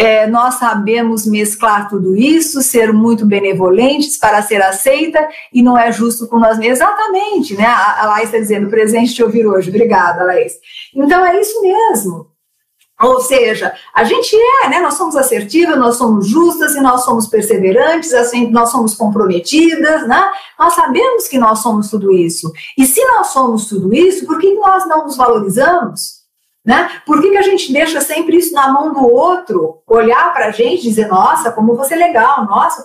é, 0.00 0.26
nós 0.26 0.54
sabemos 0.54 1.26
mesclar 1.26 1.86
tudo 1.90 2.16
isso, 2.16 2.62
ser 2.62 2.90
muito 2.90 3.26
benevolentes 3.26 4.16
para 4.16 4.40
ser 4.40 4.62
aceita 4.62 5.28
e 5.52 5.62
não 5.62 5.76
é 5.76 5.92
justo 5.92 6.26
com 6.26 6.38
nós 6.38 6.56
mesmos. 6.56 6.80
Exatamente, 6.80 7.54
né? 7.54 7.66
A, 7.66 8.06
Laís 8.06 8.24
está 8.24 8.38
dizendo, 8.38 8.70
presente 8.70 9.12
te 9.14 9.22
ouvir 9.22 9.46
hoje. 9.46 9.68
Obrigada, 9.68 10.24
Laís. 10.24 10.54
Então 10.96 11.22
é 11.22 11.38
isso 11.38 11.60
mesmo. 11.60 12.30
Ou 12.98 13.20
seja, 13.20 13.74
a 13.94 14.02
gente 14.02 14.34
é, 14.64 14.70
né? 14.70 14.80
Nós 14.80 14.94
somos 14.94 15.16
assertivas, 15.16 15.76
nós 15.76 15.96
somos 15.96 16.26
justas 16.26 16.74
e 16.74 16.80
nós 16.80 17.04
somos 17.04 17.26
perseverantes, 17.26 18.14
assim, 18.14 18.50
nós 18.50 18.70
somos 18.70 18.94
comprometidas, 18.94 20.08
né? 20.08 20.32
Nós 20.58 20.72
sabemos 20.72 21.28
que 21.28 21.38
nós 21.38 21.58
somos 21.58 21.90
tudo 21.90 22.10
isso. 22.10 22.50
E 22.78 22.86
se 22.86 23.04
nós 23.04 23.26
somos 23.26 23.66
tudo 23.66 23.92
isso, 23.92 24.24
por 24.24 24.38
que 24.38 24.54
nós 24.54 24.88
não 24.88 25.04
nos 25.04 25.18
valorizamos? 25.18 26.19
Né? 26.64 26.90
Por 27.06 27.20
que, 27.22 27.30
que 27.30 27.38
a 27.38 27.42
gente 27.42 27.72
deixa 27.72 28.00
sempre 28.00 28.36
isso 28.36 28.52
na 28.52 28.70
mão 28.70 28.92
do 28.92 29.06
outro, 29.06 29.82
olhar 29.86 30.32
para 30.32 30.46
a 30.46 30.50
gente 30.50 30.80
e 30.80 30.90
dizer, 30.90 31.08
nossa, 31.08 31.50
como 31.52 31.74
você 31.74 31.94
é 31.94 31.96
legal, 31.96 32.44
nossa. 32.46 32.84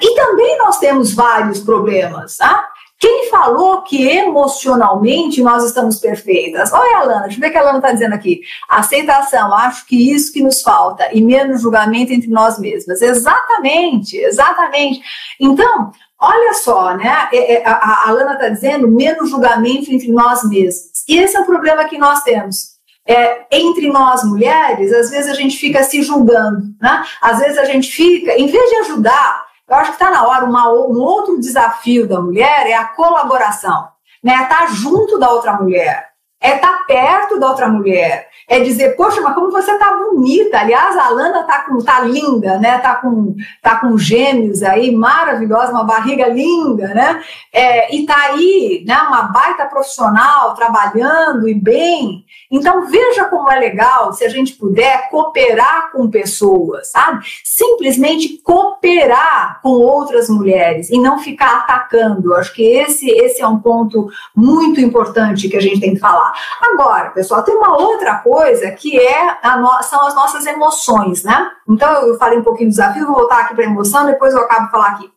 E 0.00 0.14
também 0.14 0.58
nós 0.58 0.78
temos 0.78 1.14
vários 1.14 1.60
problemas, 1.60 2.36
tá? 2.36 2.68
Quem 2.98 3.28
falou 3.28 3.82
que 3.82 4.08
emocionalmente 4.08 5.42
nós 5.42 5.64
estamos 5.64 5.98
perfeitas? 5.98 6.72
Olha, 6.72 6.98
Alana, 6.98 7.22
deixa 7.22 7.36
eu 7.36 7.40
ver 7.40 7.48
o 7.48 7.50
que 7.50 7.58
a 7.58 7.60
Alana 7.60 7.78
está 7.78 7.90
dizendo 7.90 8.14
aqui. 8.14 8.42
Aceitação, 8.68 9.52
acho 9.52 9.86
que 9.86 10.12
isso 10.14 10.32
que 10.32 10.40
nos 10.40 10.62
falta, 10.62 11.08
e 11.12 11.20
menos 11.20 11.62
julgamento 11.62 12.12
entre 12.12 12.30
nós 12.30 12.60
mesmas. 12.60 13.02
Exatamente, 13.02 14.16
exatamente. 14.16 15.02
Então, 15.40 15.90
olha 16.16 16.54
só, 16.54 16.96
né? 16.96 17.28
É, 17.32 17.54
é, 17.54 17.66
a 17.66 18.08
Alana 18.08 18.34
está 18.34 18.48
dizendo 18.48 18.86
menos 18.86 19.30
julgamento 19.30 19.92
entre 19.92 20.12
nós 20.12 20.48
mesmos. 20.48 21.02
E 21.08 21.18
esse 21.18 21.36
é 21.36 21.40
o 21.40 21.46
problema 21.46 21.86
que 21.86 21.98
nós 21.98 22.22
temos 22.22 22.71
é, 23.06 23.46
entre 23.50 23.90
nós 23.90 24.22
mulheres, 24.24 24.92
às 24.92 25.10
vezes 25.10 25.30
a 25.30 25.34
gente 25.34 25.56
fica 25.56 25.82
se 25.82 26.02
julgando, 26.02 26.62
né? 26.80 27.04
Às 27.20 27.40
vezes 27.40 27.58
a 27.58 27.64
gente 27.64 27.90
fica, 27.90 28.32
em 28.38 28.46
vez 28.46 28.70
de 28.70 28.76
ajudar, 28.76 29.44
eu 29.68 29.76
acho 29.76 29.92
que 29.92 29.96
está 29.96 30.10
na 30.10 30.26
hora, 30.26 30.44
uma, 30.44 30.70
um 30.70 31.00
outro 31.00 31.40
desafio 31.40 32.06
da 32.06 32.20
mulher 32.20 32.66
é 32.66 32.74
a 32.74 32.84
colaboração, 32.84 33.88
né? 34.22 34.34
Estar 34.34 34.48
tá 34.48 34.66
junto 34.66 35.18
da 35.18 35.30
outra 35.30 35.54
mulher, 35.54 36.11
é 36.42 36.56
estar 36.56 36.72
tá 36.72 36.84
perto 36.86 37.38
da 37.38 37.48
outra 37.48 37.68
mulher, 37.68 38.28
é 38.48 38.60
dizer, 38.60 38.96
poxa, 38.96 39.20
mas 39.20 39.34
como 39.34 39.50
você 39.50 39.78
tá 39.78 39.96
bonita. 39.96 40.58
Aliás, 40.58 40.96
a 40.96 41.06
Alana 41.06 41.44
tá, 41.44 41.60
com, 41.60 41.78
tá 41.78 42.00
linda, 42.00 42.58
né? 42.58 42.78
Tá 42.78 42.96
com, 42.96 43.34
tá 43.62 43.76
com 43.76 43.96
gêmeos 43.96 44.62
aí, 44.62 44.94
maravilhosa, 44.94 45.72
uma 45.72 45.84
barriga 45.84 46.28
linda, 46.28 46.88
né? 46.88 47.22
É, 47.52 47.94
e 47.94 48.04
tá 48.04 48.16
aí, 48.16 48.84
né? 48.86 48.96
Uma 49.08 49.22
baita 49.22 49.64
profissional, 49.66 50.54
trabalhando 50.54 51.48
e 51.48 51.54
bem. 51.54 52.24
Então, 52.50 52.86
veja 52.86 53.24
como 53.26 53.50
é 53.50 53.58
legal 53.58 54.12
se 54.12 54.24
a 54.24 54.28
gente 54.28 54.54
puder 54.54 55.08
cooperar 55.08 55.90
com 55.92 56.10
pessoas, 56.10 56.90
sabe? 56.90 57.24
Simplesmente 57.42 58.38
cooperar 58.42 59.60
com 59.62 59.70
outras 59.70 60.28
mulheres 60.28 60.90
e 60.90 60.98
não 60.98 61.18
ficar 61.18 61.58
atacando. 61.58 62.34
Acho 62.34 62.52
que 62.52 62.62
esse, 62.62 63.08
esse 63.10 63.40
é 63.40 63.46
um 63.46 63.58
ponto 63.58 64.10
muito 64.36 64.80
importante 64.80 65.48
que 65.48 65.56
a 65.56 65.60
gente 65.60 65.80
tem 65.80 65.94
que 65.94 66.00
falar. 66.00 66.31
Agora, 66.60 67.10
pessoal, 67.10 67.42
tem 67.42 67.54
uma 67.54 67.76
outra 67.76 68.16
coisa 68.16 68.70
que 68.72 68.98
é 68.98 69.38
no, 69.56 69.82
são 69.82 70.06
as 70.06 70.14
nossas 70.14 70.46
emoções, 70.46 71.22
né? 71.24 71.50
Então 71.68 71.90
eu 72.06 72.18
falei 72.18 72.38
um 72.38 72.44
pouquinho 72.44 72.68
do 72.68 72.72
desafio, 72.72 73.06
vou 73.06 73.16
voltar 73.16 73.40
aqui 73.40 73.54
para 73.54 73.64
a 73.64 73.68
emoção, 73.68 74.06
depois 74.06 74.34
eu 74.34 74.40
acabo 74.40 74.66
de 74.66 74.70
falar 74.70 74.88
aqui. 74.88 75.12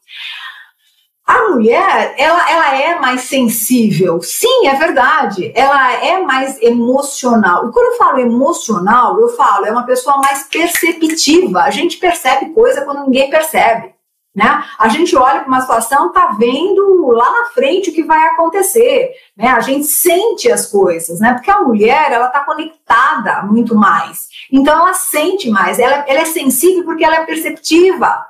A 1.28 1.50
mulher, 1.50 2.14
ela, 2.20 2.52
ela 2.52 2.76
é 2.80 3.00
mais 3.00 3.22
sensível. 3.22 4.22
Sim, 4.22 4.68
é 4.68 4.76
verdade. 4.76 5.52
Ela 5.56 5.94
é 5.94 6.22
mais 6.22 6.62
emocional. 6.62 7.68
E 7.68 7.72
quando 7.72 7.94
eu 7.94 7.98
falo 7.98 8.20
emocional, 8.20 9.20
eu 9.20 9.30
falo, 9.30 9.66
é 9.66 9.72
uma 9.72 9.88
pessoa 9.88 10.18
mais 10.20 10.44
perceptiva. 10.44 11.62
A 11.62 11.72
gente 11.72 11.98
percebe 11.98 12.54
coisa 12.54 12.86
quando 12.86 13.06
ninguém 13.06 13.28
percebe. 13.28 13.95
Né? 14.36 14.66
A 14.78 14.90
gente 14.90 15.16
olha 15.16 15.40
para 15.40 15.48
uma 15.48 15.62
situação, 15.62 16.12
tá 16.12 16.36
vendo 16.38 17.08
lá 17.08 17.32
na 17.32 17.46
frente 17.52 17.90
o 17.90 17.94
que 17.94 18.04
vai 18.04 18.28
acontecer, 18.28 19.14
né? 19.38 19.48
A 19.48 19.62
gente 19.62 19.86
sente 19.86 20.52
as 20.52 20.70
coisas, 20.70 21.22
né? 21.22 21.34
Porque 21.34 21.50
a 21.50 21.62
mulher 21.62 22.12
ela 22.12 22.28
está 22.28 22.42
conectada 22.42 23.44
muito 23.44 23.74
mais, 23.76 24.28
então 24.52 24.78
ela 24.78 24.94
sente 24.94 25.50
mais, 25.50 25.80
ela, 25.80 26.04
ela 26.06 26.20
é 26.20 26.26
sensível 26.26 26.84
porque 26.84 27.06
ela 27.06 27.16
é 27.16 27.26
perceptiva. 27.26 28.26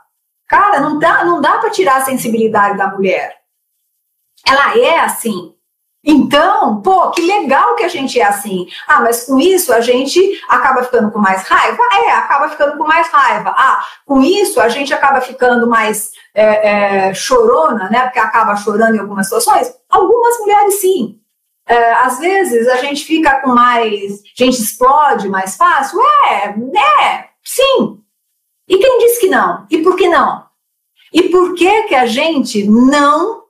Cara, 0.48 0.80
não 0.80 1.00
dá, 1.00 1.26
não 1.26 1.42
dá 1.42 1.58
para 1.58 1.72
tirar 1.72 1.98
a 1.98 2.06
sensibilidade 2.06 2.78
da 2.78 2.88
mulher. 2.88 3.38
Ela 4.48 4.78
é 4.78 5.00
assim. 5.00 5.55
Então, 6.06 6.84
pô, 6.84 7.10
que 7.10 7.22
legal 7.22 7.76
que 7.76 7.84
a 7.84 7.88
gente 7.88 8.20
é 8.20 8.24
assim. 8.24 8.68
Ah, 8.88 9.02
mas 9.02 9.24
com 9.24 9.40
isso 9.40 9.74
a 9.74 9.82
gente 9.82 10.40
acaba 10.48 10.84
ficando 10.84 11.10
com 11.12 11.18
mais 11.18 11.42
raiva? 11.44 11.82
É, 11.92 12.12
acaba 12.12 12.48
ficando 12.48 12.78
com 12.78 12.86
mais 12.86 13.08
raiva. 13.08 13.56
Ah, 13.58 13.84
com 14.06 14.22
isso 14.22 14.62
a 14.62 14.70
gente 14.70 14.94
acaba 14.94 15.20
ficando 15.20 15.68
mais 15.68 16.12
é, 16.36 17.08
é, 17.08 17.14
chorona, 17.16 17.90
né? 17.90 18.04
Porque 18.04 18.20
acaba 18.20 18.56
chorando 18.56 18.96
em 18.96 19.00
algumas 19.00 19.26
situações. 19.26 19.74
Algumas 19.90 20.38
mulheres 20.40 20.80
sim. 20.80 21.20
É, 21.68 21.94
às 21.94 22.20
vezes 22.20 22.68
a 22.68 22.76
gente 22.76 23.04
fica 23.04 23.42
com 23.42 23.50
mais. 23.50 24.22
A 24.40 24.44
gente 24.44 24.62
explode 24.62 25.28
mais 25.28 25.58
fácil? 25.58 26.00
É, 26.30 26.50
é, 27.04 27.30
sim. 27.44 28.00
E 28.68 28.78
quem 28.78 29.00
disse 29.00 29.22
que 29.22 29.28
não? 29.28 29.66
E 29.72 29.80
por 29.80 29.96
que 29.96 30.08
não? 30.08 30.46
E 31.12 31.30
por 31.30 31.56
que 31.56 31.84
que 31.84 31.96
a 31.96 32.06
gente 32.06 32.68
não 32.68 33.45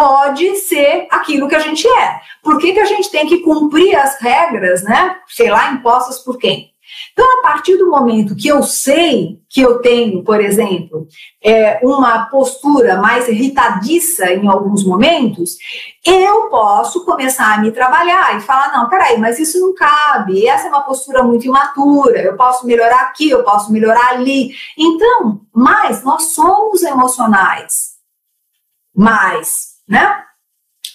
pode 0.00 0.56
ser 0.56 1.06
aquilo 1.10 1.46
que 1.46 1.54
a 1.54 1.58
gente 1.58 1.86
é. 1.86 2.20
Por 2.42 2.58
que, 2.58 2.72
que 2.72 2.80
a 2.80 2.86
gente 2.86 3.10
tem 3.10 3.26
que 3.26 3.42
cumprir 3.42 3.94
as 3.94 4.18
regras, 4.18 4.82
né? 4.82 5.16
Sei 5.28 5.50
lá, 5.50 5.72
impostas 5.72 6.20
por 6.20 6.38
quem? 6.38 6.70
Então, 7.12 7.38
a 7.38 7.42
partir 7.42 7.76
do 7.76 7.90
momento 7.90 8.34
que 8.34 8.48
eu 8.48 8.62
sei 8.62 9.38
que 9.50 9.60
eu 9.60 9.82
tenho, 9.82 10.24
por 10.24 10.40
exemplo, 10.40 11.06
é, 11.44 11.78
uma 11.82 12.24
postura 12.30 12.96
mais 12.96 13.28
irritadiça 13.28 14.32
em 14.32 14.48
alguns 14.48 14.84
momentos, 14.86 15.56
eu 16.04 16.48
posso 16.48 17.04
começar 17.04 17.54
a 17.54 17.58
me 17.58 17.70
trabalhar 17.70 18.38
e 18.38 18.40
falar: 18.40 18.72
não, 18.72 18.88
peraí, 18.88 19.18
mas 19.18 19.38
isso 19.38 19.60
não 19.60 19.74
cabe, 19.74 20.46
essa 20.46 20.66
é 20.66 20.70
uma 20.70 20.82
postura 20.82 21.22
muito 21.22 21.46
imatura, 21.46 22.22
eu 22.22 22.36
posso 22.38 22.66
melhorar 22.66 23.02
aqui, 23.02 23.28
eu 23.28 23.44
posso 23.44 23.70
melhorar 23.70 24.14
ali. 24.14 24.50
Então, 24.78 25.42
mas 25.54 26.02
nós 26.02 26.32
somos 26.32 26.82
emocionais. 26.82 27.90
Mas 28.96 29.69
né? 29.90 30.22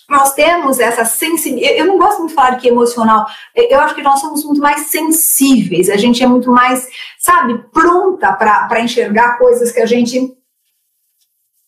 Nós 0.09 0.33
temos 0.33 0.79
essa 0.79 1.03
sensibilidade. 1.03 1.79
Eu 1.79 1.87
não 1.87 1.97
gosto 1.97 2.19
muito 2.19 2.29
de 2.29 2.35
falar 2.35 2.55
que 2.55 2.67
emocional. 2.67 3.25
Eu 3.55 3.79
acho 3.79 3.95
que 3.95 4.03
nós 4.03 4.21
somos 4.21 4.43
muito 4.45 4.61
mais 4.61 4.87
sensíveis. 4.87 5.89
A 5.89 5.97
gente 5.97 6.23
é 6.23 6.27
muito 6.27 6.51
mais, 6.51 6.87
sabe, 7.17 7.57
pronta 7.73 8.31
para 8.31 8.79
enxergar 8.79 9.37
coisas 9.37 9.71
que 9.71 9.81
a 9.81 9.85
gente. 9.85 10.31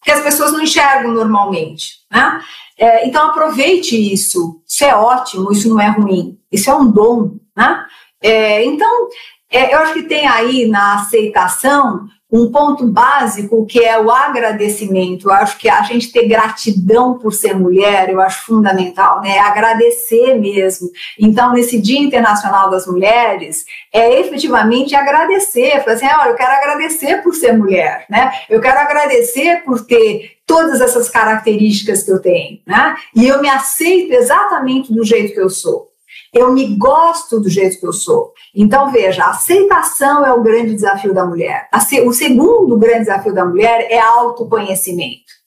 que 0.03 0.11
as 0.11 0.21
pessoas 0.21 0.53
não 0.53 0.61
enxergam 0.61 1.11
normalmente. 1.11 2.05
Né? 2.11 2.41
É, 2.77 3.07
então, 3.07 3.27
aproveite 3.27 3.95
isso. 4.13 4.61
Isso 4.67 4.85
é 4.85 4.95
ótimo, 4.95 5.51
isso 5.51 5.67
não 5.67 5.81
é 5.81 5.89
ruim. 5.89 6.39
Isso 6.51 6.69
é 6.69 6.75
um 6.75 6.89
dom. 6.89 7.37
Né? 7.55 7.85
É, 8.21 8.63
então, 8.63 9.09
é, 9.51 9.73
eu 9.73 9.79
acho 9.79 9.93
que 9.93 10.03
tem 10.03 10.27
aí 10.27 10.67
na 10.67 10.95
aceitação 10.95 12.07
um 12.29 12.51
ponto 12.51 12.85
básico 12.85 13.65
que 13.65 13.79
é 13.79 13.97
o 13.97 14.11
agradecimento. 14.11 15.29
Eu 15.29 15.33
acho 15.33 15.57
que 15.57 15.69
a 15.69 15.81
gente 15.83 16.11
ter 16.11 16.27
gratidão 16.27 17.17
por 17.17 17.31
ser 17.31 17.55
mulher, 17.55 18.09
eu 18.09 18.19
acho 18.19 18.45
fundamental, 18.45 19.21
né? 19.21 19.39
Agradecer 19.39 20.35
mesmo. 20.35 20.89
Então, 21.17 21.53
nesse 21.53 21.79
Dia 21.79 21.99
Internacional 21.99 22.69
das 22.69 22.85
Mulheres, 22.85 23.65
é 23.93 24.19
efetivamente 24.19 24.93
agradecer. 24.93 25.81
Falar 25.83 25.95
assim, 25.95 26.05
olha, 26.05 26.29
eu 26.29 26.35
quero 26.35 26.51
agradecer 26.51 27.23
por 27.23 27.33
ser 27.33 27.53
mulher, 27.53 28.05
né? 28.09 28.33
Eu 28.49 28.59
quero 28.59 28.79
agradecer 28.79 29.63
por 29.63 29.85
ter 29.85 30.37
todas 30.45 30.81
essas 30.81 31.09
características 31.09 32.03
que 32.03 32.11
eu 32.11 32.21
tenho, 32.21 32.59
né? 32.65 32.95
E 33.15 33.25
eu 33.25 33.41
me 33.41 33.49
aceito 33.49 34.11
exatamente 34.11 34.93
do 34.93 35.03
jeito 35.03 35.33
que 35.33 35.39
eu 35.39 35.49
sou. 35.49 35.87
Eu 36.33 36.51
me 36.51 36.75
gosto 36.75 37.39
do 37.39 37.49
jeito 37.49 37.79
que 37.79 37.85
eu 37.85 37.93
sou. 37.93 38.33
Então, 38.53 38.91
veja, 38.91 39.23
a 39.23 39.29
aceitação 39.29 40.25
é 40.25 40.31
o 40.31 40.43
grande 40.43 40.73
desafio 40.73 41.13
da 41.13 41.25
mulher. 41.25 41.69
O 42.05 42.13
segundo 42.13 42.77
grande 42.77 42.99
desafio 42.99 43.33
da 43.33 43.45
mulher 43.45 43.87
é 43.89 43.99
autoconhecimento. 43.99 45.37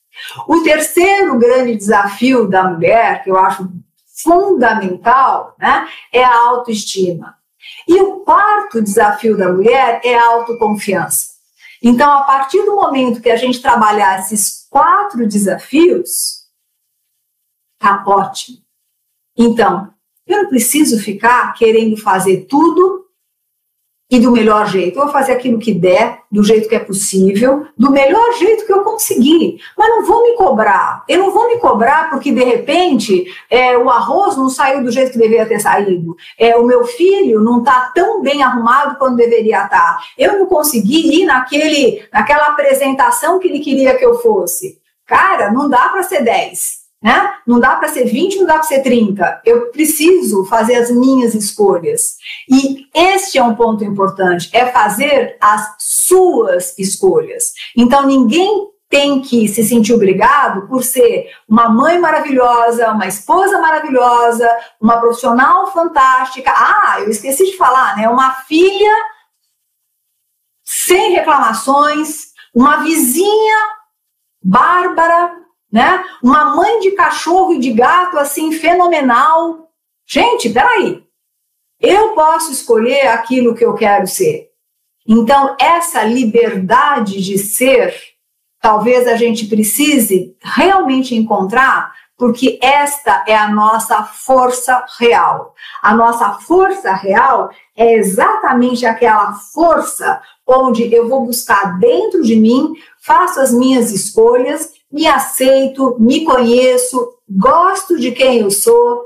O 0.47 0.61
terceiro 0.61 1.37
grande 1.37 1.75
desafio 1.75 2.47
da 2.47 2.63
mulher, 2.63 3.23
que 3.23 3.31
eu 3.31 3.37
acho 3.37 3.69
fundamental, 4.23 5.55
né, 5.59 5.87
é 6.11 6.23
a 6.23 6.35
autoestima. 6.35 7.35
E 7.87 7.99
o 8.01 8.21
quarto 8.21 8.81
desafio 8.81 9.37
da 9.37 9.51
mulher 9.51 10.01
é 10.03 10.15
a 10.15 10.25
autoconfiança. 10.27 11.31
Então, 11.81 12.11
a 12.11 12.23
partir 12.23 12.63
do 12.63 12.75
momento 12.75 13.21
que 13.21 13.29
a 13.29 13.35
gente 13.35 13.61
trabalhar 13.61 14.19
esses 14.19 14.67
quatro 14.69 15.27
desafios, 15.27 16.41
tá 17.79 18.03
ótimo. 18.05 18.57
Então, 19.35 19.90
eu 20.27 20.43
não 20.43 20.49
preciso 20.49 20.99
ficar 20.99 21.53
querendo 21.53 21.97
fazer 21.97 22.45
tudo 22.49 23.01
e 24.11 24.19
do 24.19 24.29
melhor 24.29 24.67
jeito. 24.67 24.99
Eu 24.99 25.05
vou 25.05 25.13
fazer 25.13 25.31
aquilo 25.31 25.57
que 25.57 25.73
der, 25.73 26.19
do 26.29 26.43
jeito 26.43 26.67
que 26.67 26.75
é 26.75 26.79
possível, 26.79 27.65
do 27.77 27.91
melhor 27.91 28.33
jeito 28.37 28.65
que 28.65 28.73
eu 28.73 28.83
conseguir. 28.83 29.61
Mas 29.77 29.87
não 29.87 30.05
vou 30.05 30.23
me 30.23 30.35
cobrar. 30.35 31.05
Eu 31.07 31.19
não 31.19 31.31
vou 31.31 31.47
me 31.47 31.57
cobrar 31.59 32.09
porque, 32.09 32.29
de 32.29 32.43
repente, 32.43 33.23
é, 33.49 33.77
o 33.77 33.89
arroz 33.89 34.35
não 34.35 34.49
saiu 34.49 34.83
do 34.83 34.91
jeito 34.91 35.13
que 35.13 35.17
deveria 35.17 35.45
ter 35.45 35.61
saído. 35.61 36.17
É, 36.37 36.57
o 36.57 36.65
meu 36.65 36.83
filho 36.83 37.39
não 37.39 37.59
está 37.59 37.89
tão 37.95 38.21
bem 38.21 38.43
arrumado 38.43 38.97
quanto 38.97 39.15
deveria 39.15 39.63
estar. 39.63 39.69
Tá. 39.69 39.99
Eu 40.17 40.39
não 40.39 40.45
consegui 40.45 41.21
ir 41.21 41.25
naquele, 41.25 42.03
naquela 42.11 42.47
apresentação 42.47 43.39
que 43.39 43.47
ele 43.47 43.59
queria 43.59 43.97
que 43.97 44.05
eu 44.05 44.15
fosse. 44.15 44.77
Cara, 45.05 45.51
não 45.51 45.69
dá 45.69 45.87
para 45.87 46.03
ser 46.03 46.21
10 46.21 46.80
né? 47.01 47.33
Não 47.47 47.59
dá 47.59 47.75
para 47.75 47.89
ser 47.89 48.05
20, 48.05 48.39
não 48.39 48.45
dá 48.45 48.53
para 48.55 48.63
ser 48.63 48.81
30. 48.81 49.41
Eu 49.43 49.71
preciso 49.71 50.45
fazer 50.45 50.75
as 50.75 50.91
minhas 50.91 51.33
escolhas. 51.33 52.17
E 52.47 52.87
este 52.93 53.37
é 53.37 53.43
um 53.43 53.55
ponto 53.55 53.83
importante, 53.83 54.49
é 54.53 54.67
fazer 54.67 55.35
as 55.41 55.75
suas 55.79 56.77
escolhas. 56.77 57.53
Então 57.75 58.05
ninguém 58.05 58.69
tem 58.87 59.21
que 59.21 59.47
se 59.47 59.63
sentir 59.63 59.93
obrigado 59.93 60.67
por 60.67 60.83
ser 60.83 61.31
uma 61.47 61.69
mãe 61.69 61.97
maravilhosa, 61.97 62.91
uma 62.91 63.07
esposa 63.07 63.59
maravilhosa, 63.59 64.47
uma 64.79 64.99
profissional 64.99 65.71
fantástica. 65.71 66.51
Ah, 66.53 66.97
eu 66.99 67.09
esqueci 67.09 67.45
de 67.45 67.57
falar, 67.57 67.95
né? 67.95 68.09
Uma 68.09 68.31
filha 68.43 68.93
sem 70.63 71.13
reclamações, 71.13 72.31
uma 72.53 72.83
vizinha 72.83 73.57
bárbara, 74.43 75.40
né? 75.71 76.03
Uma 76.21 76.55
mãe 76.55 76.79
de 76.79 76.91
cachorro 76.91 77.53
e 77.53 77.59
de 77.59 77.71
gato 77.71 78.17
assim 78.17 78.51
fenomenal. 78.51 79.69
Gente, 80.05 80.49
peraí. 80.49 81.03
Eu 81.79 82.09
posso 82.09 82.51
escolher 82.51 83.07
aquilo 83.07 83.55
que 83.55 83.65
eu 83.65 83.73
quero 83.73 84.05
ser. 84.05 84.49
Então, 85.07 85.55
essa 85.59 86.03
liberdade 86.03 87.21
de 87.21 87.37
ser, 87.37 87.95
talvez 88.61 89.07
a 89.07 89.15
gente 89.15 89.47
precise 89.47 90.35
realmente 90.41 91.15
encontrar, 91.15 91.91
porque 92.15 92.59
esta 92.61 93.23
é 93.27 93.35
a 93.35 93.49
nossa 93.49 94.03
força 94.03 94.85
real. 94.99 95.55
A 95.81 95.95
nossa 95.95 96.33
força 96.33 96.93
real 96.93 97.49
é 97.75 97.95
exatamente 97.95 98.85
aquela 98.85 99.33
força 99.33 100.21
onde 100.45 100.93
eu 100.93 101.09
vou 101.09 101.25
buscar 101.25 101.79
dentro 101.79 102.21
de 102.21 102.35
mim, 102.35 102.73
faço 103.03 103.39
as 103.39 103.51
minhas 103.51 103.91
escolhas 103.91 104.71
me 104.91 105.07
aceito, 105.07 105.95
me 105.99 106.23
conheço, 106.23 107.13
gosto 107.29 107.97
de 107.97 108.11
quem 108.11 108.39
eu 108.39 108.51
sou 108.51 109.05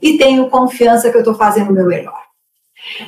e 0.00 0.18
tenho 0.18 0.50
confiança 0.50 1.10
que 1.10 1.16
eu 1.16 1.20
estou 1.20 1.34
fazendo 1.34 1.70
o 1.70 1.72
meu 1.72 1.86
melhor. 1.86 2.24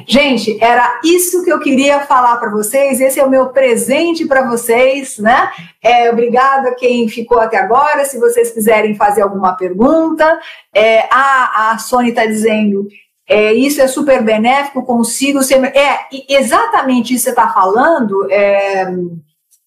Gente, 0.06 0.56
era 0.62 1.00
isso 1.04 1.44
que 1.44 1.52
eu 1.52 1.60
queria 1.60 2.00
falar 2.00 2.36
para 2.38 2.50
vocês. 2.50 3.00
Esse 3.00 3.20
é 3.20 3.24
o 3.24 3.30
meu 3.30 3.50
presente 3.50 4.24
para 4.24 4.48
vocês, 4.48 5.18
né? 5.18 5.50
É, 5.82 6.10
obrigada 6.10 6.70
a 6.70 6.74
quem 6.74 7.08
ficou 7.08 7.38
até 7.38 7.58
agora. 7.58 8.04
Se 8.04 8.18
vocês 8.18 8.50
quiserem 8.50 8.94
fazer 8.94 9.22
alguma 9.22 9.54
pergunta, 9.54 10.40
é, 10.74 11.00
a, 11.10 11.72
a 11.72 11.78
Sônia 11.78 12.10
está 12.10 12.24
dizendo. 12.24 12.86
É, 13.28 13.52
isso 13.52 13.82
é 13.82 13.88
super 13.88 14.22
benéfico, 14.22 14.86
consigo 14.86 15.42
ser. 15.42 15.62
É, 15.76 16.06
exatamente 16.28 17.12
isso 17.12 17.24
que 17.24 17.30
você 17.34 17.40
está 17.40 17.52
falando, 17.52 18.30
é, 18.30 18.86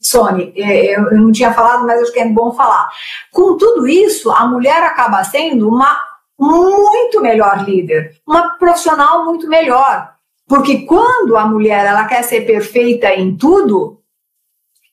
Sônia, 0.01 0.51
é, 0.55 0.95
eu 0.95 1.11
não 1.19 1.31
tinha 1.31 1.53
falado, 1.53 1.85
mas 1.85 2.01
acho 2.01 2.13
que 2.13 2.19
é 2.19 2.27
bom 2.27 2.53
falar. 2.53 2.89
Com 3.31 3.57
tudo 3.57 3.87
isso, 3.87 4.31
a 4.31 4.47
mulher 4.47 4.81
acaba 4.83 5.23
sendo 5.23 5.67
uma 5.67 5.99
muito 6.39 7.19
melhor 7.19 7.65
líder, 7.65 8.15
uma 8.25 8.51
profissional 8.51 9.25
muito 9.25 9.47
melhor. 9.47 10.13
Porque 10.47 10.85
quando 10.85 11.35
a 11.35 11.45
mulher 11.45 11.85
ela 11.85 12.05
quer 12.05 12.23
ser 12.23 12.41
perfeita 12.41 13.13
em 13.13 13.35
tudo, 13.35 13.99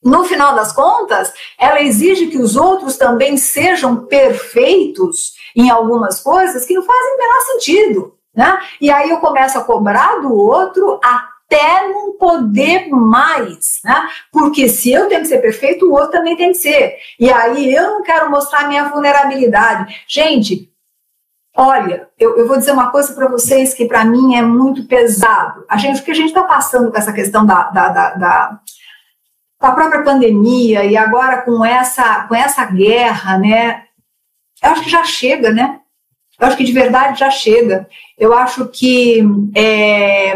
no 0.05 0.25
final 0.25 0.55
das 0.55 0.73
contas, 0.73 1.33
ela 1.59 1.81
exige 1.81 2.27
que 2.27 2.39
os 2.39 2.57
outros 2.57 2.97
também 2.97 3.37
sejam 3.37 4.07
perfeitos 4.07 5.35
em 5.55 5.71
algumas 5.71 6.21
coisas 6.21 6.65
que 6.65 6.75
não 6.75 6.83
fazem 6.83 7.15
o 7.15 7.19
menor 7.19 7.41
sentido. 7.41 8.15
Né? 8.35 8.59
E 8.81 8.91
aí 8.91 9.09
eu 9.09 9.19
começo 9.19 9.57
a 9.59 9.65
cobrar 9.65 10.21
do 10.21 10.35
outro 10.35 11.01
até 11.49 11.89
não 11.89 12.17
poder 12.19 12.89
mais, 12.89 13.81
né? 13.85 14.09
Porque 14.33 14.69
se 14.69 14.91
eu 14.93 15.09
tenho 15.09 15.21
que 15.21 15.29
ser 15.29 15.39
perfeito, 15.39 15.87
o 15.87 15.93
outro 15.93 16.13
também 16.13 16.37
tem 16.37 16.53
que 16.53 16.59
ser. 16.59 16.97
E 17.19 17.31
aí 17.31 17.75
eu 17.75 17.85
não 17.85 18.03
quero 18.03 18.31
mostrar 18.31 18.69
minha 18.69 18.89
vulnerabilidade. 18.89 20.05
Gente, 20.09 20.71
Olha, 21.59 22.07
eu, 22.19 22.37
eu 22.37 22.47
vou 22.47 22.59
dizer 22.59 22.73
uma 22.73 22.91
coisa 22.91 23.15
para 23.15 23.29
vocês 23.29 23.73
que 23.73 23.87
para 23.87 24.05
mim 24.05 24.37
é 24.37 24.43
muito 24.43 24.87
pesado. 24.87 25.65
A 25.71 25.79
gente, 25.79 26.03
o 26.03 26.05
que 26.05 26.11
a 26.11 26.15
gente 26.15 26.27
está 26.27 26.43
passando 26.43 26.91
com 26.91 26.99
essa 26.99 27.15
questão 27.15 27.47
da, 27.47 27.71
da, 27.71 27.89
da, 27.89 28.11
da, 28.15 28.61
da 29.59 29.73
própria 29.73 30.03
pandemia 30.03 30.85
e 30.85 30.99
agora 30.99 31.41
com 31.41 31.65
essa, 31.65 32.27
com 32.29 32.35
essa 32.35 32.63
guerra, 32.67 33.39
né? 33.39 33.85
Eu 34.63 34.71
acho 34.71 34.83
que 34.85 34.91
já 34.91 35.03
chega, 35.05 35.51
né? 35.51 35.81
Eu 36.39 36.47
acho 36.47 36.59
que 36.59 36.65
de 36.65 36.73
verdade 36.73 37.21
já 37.21 37.31
chega. 37.31 37.89
Eu 38.19 38.35
acho 38.35 38.69
que 38.69 39.23
é, 39.55 40.35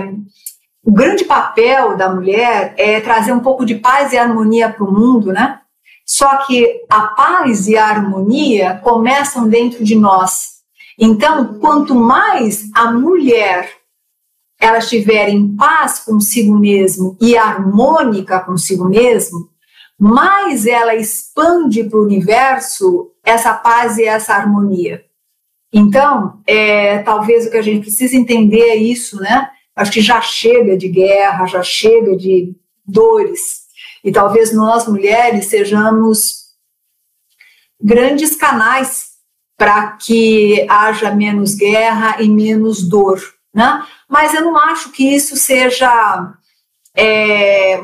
o 0.82 0.92
grande 0.92 1.24
papel 1.24 1.96
da 1.96 2.08
mulher 2.08 2.74
é 2.76 3.00
trazer 3.00 3.32
um 3.32 3.40
pouco 3.40 3.64
de 3.64 3.74
paz 3.74 4.12
e 4.12 4.18
harmonia 4.18 4.70
para 4.70 4.84
o 4.84 4.92
mundo, 4.92 5.32
né? 5.32 5.60
Só 6.06 6.38
que 6.38 6.84
a 6.88 7.02
paz 7.08 7.68
e 7.68 7.76
a 7.76 7.86
harmonia 7.86 8.80
começam 8.82 9.48
dentro 9.48 9.84
de 9.84 9.94
nós. 9.94 10.60
Então, 10.98 11.58
quanto 11.60 11.94
mais 11.94 12.68
a 12.74 12.90
mulher 12.90 13.70
ela 14.60 14.78
estiver 14.78 15.28
em 15.28 15.56
paz 15.56 16.00
consigo 16.00 16.58
mesmo 16.58 17.16
e 17.20 17.36
harmônica 17.36 18.40
consigo 18.40 18.84
mesmo, 18.84 19.48
mais 19.98 20.66
ela 20.66 20.94
expande 20.94 21.84
para 21.84 21.98
o 21.98 22.04
universo 22.04 23.10
essa 23.24 23.54
paz 23.54 23.96
e 23.96 24.04
essa 24.04 24.34
harmonia. 24.34 25.04
Então, 25.72 26.40
é, 26.46 26.98
talvez 26.98 27.46
o 27.46 27.50
que 27.50 27.56
a 27.56 27.62
gente 27.62 27.82
precisa 27.82 28.16
entender 28.16 28.70
é 28.70 28.76
isso, 28.76 29.20
né? 29.20 29.48
Acho 29.80 29.92
que 29.92 30.02
já 30.02 30.20
chega 30.20 30.76
de 30.76 30.88
guerra, 30.90 31.46
já 31.46 31.62
chega 31.62 32.14
de 32.14 32.54
dores. 32.84 33.62
E 34.04 34.12
talvez 34.12 34.52
nós, 34.52 34.86
mulheres, 34.86 35.46
sejamos 35.46 36.50
grandes 37.82 38.36
canais 38.36 39.12
para 39.56 39.92
que 39.92 40.66
haja 40.68 41.14
menos 41.14 41.54
guerra 41.54 42.20
e 42.20 42.28
menos 42.28 42.86
dor. 42.86 43.22
Né? 43.54 43.82
Mas 44.06 44.34
eu 44.34 44.42
não 44.42 44.54
acho 44.54 44.92
que 44.92 45.14
isso 45.14 45.34
seja 45.34 46.30
é, 46.94 47.82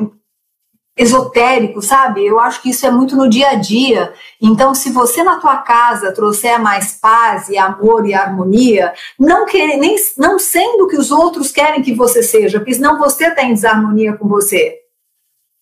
esotérico, 0.96 1.82
sabe? 1.82 2.24
Eu 2.24 2.40
acho 2.40 2.62
que 2.62 2.70
isso 2.70 2.86
é 2.86 2.90
muito 2.90 3.14
no 3.16 3.28
dia 3.28 3.50
a 3.50 3.54
dia. 3.54 4.14
Então, 4.40 4.74
se 4.74 4.90
você 4.90 5.22
na 5.22 5.38
tua 5.38 5.58
casa 5.58 6.12
trouxer 6.12 6.58
mais 6.60 6.92
paz 6.92 7.48
e 7.48 7.58
amor 7.58 8.06
e 8.06 8.14
harmonia, 8.14 8.94
não 9.18 9.44
querer, 9.44 9.76
nem 9.76 9.96
não 10.16 10.38
sendo 10.38 10.84
o 10.84 10.88
que 10.88 10.96
os 10.96 11.10
outros 11.10 11.52
querem 11.52 11.82
que 11.82 11.94
você 11.94 12.22
seja, 12.22 12.58
porque 12.58 12.74
senão 12.74 12.98
você 12.98 13.26
está 13.26 13.42
em 13.42 13.54
desarmonia 13.54 14.16
com 14.16 14.26
você. 14.26 14.78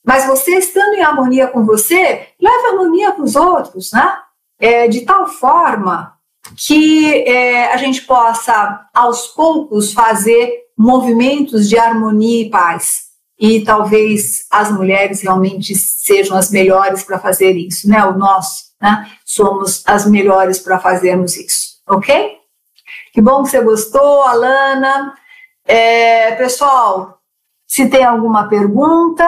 Mas 0.07 0.27
você 0.27 0.59
estando 0.59 0.95
em 0.95 1.03
harmonia 1.03 1.49
com 1.49 1.65
você, 1.65 2.29
leva 2.41 2.69
harmonia 2.69 3.13
para 3.13 3.25
os 3.25 3.35
outros, 3.35 3.91
né? 3.93 4.19
é, 4.59 4.89
de 4.89 5.03
tal 5.03 5.27
forma 5.27 6.15
que 6.57 7.23
é, 7.27 7.73
a 7.73 7.77
gente 7.77 8.03
possa, 8.03 8.87
aos 8.95 9.29
poucos, 9.29 9.93
fazer 9.93 10.65
movimentos 10.77 11.69
de 11.69 11.79
harmonia 11.79 12.47
e 12.47 12.51
paz. 12.51 13.14
E 13.39 13.65
talvez 13.65 14.47
as 14.51 14.71
mulheres 14.71 15.23
realmente 15.23 15.75
sejam 15.75 16.37
as 16.37 16.51
melhores 16.51 17.03
para 17.03 17.19
fazer 17.19 17.53
isso, 17.53 17.89
né? 17.89 18.05
O 18.05 18.17
nós, 18.17 18.73
né? 18.81 19.11
Somos 19.25 19.83
as 19.87 20.07
melhores 20.07 20.59
para 20.59 20.79
fazermos 20.79 21.37
isso, 21.37 21.81
ok? 21.89 22.37
Que 23.13 23.21
bom 23.21 23.43
que 23.43 23.51
você 23.51 23.61
gostou, 23.61 24.23
Alana. 24.23 25.15
É, 25.67 26.33
pessoal, 26.37 27.19
se 27.67 27.89
tem 27.89 28.05
alguma 28.05 28.49
pergunta, 28.49 29.27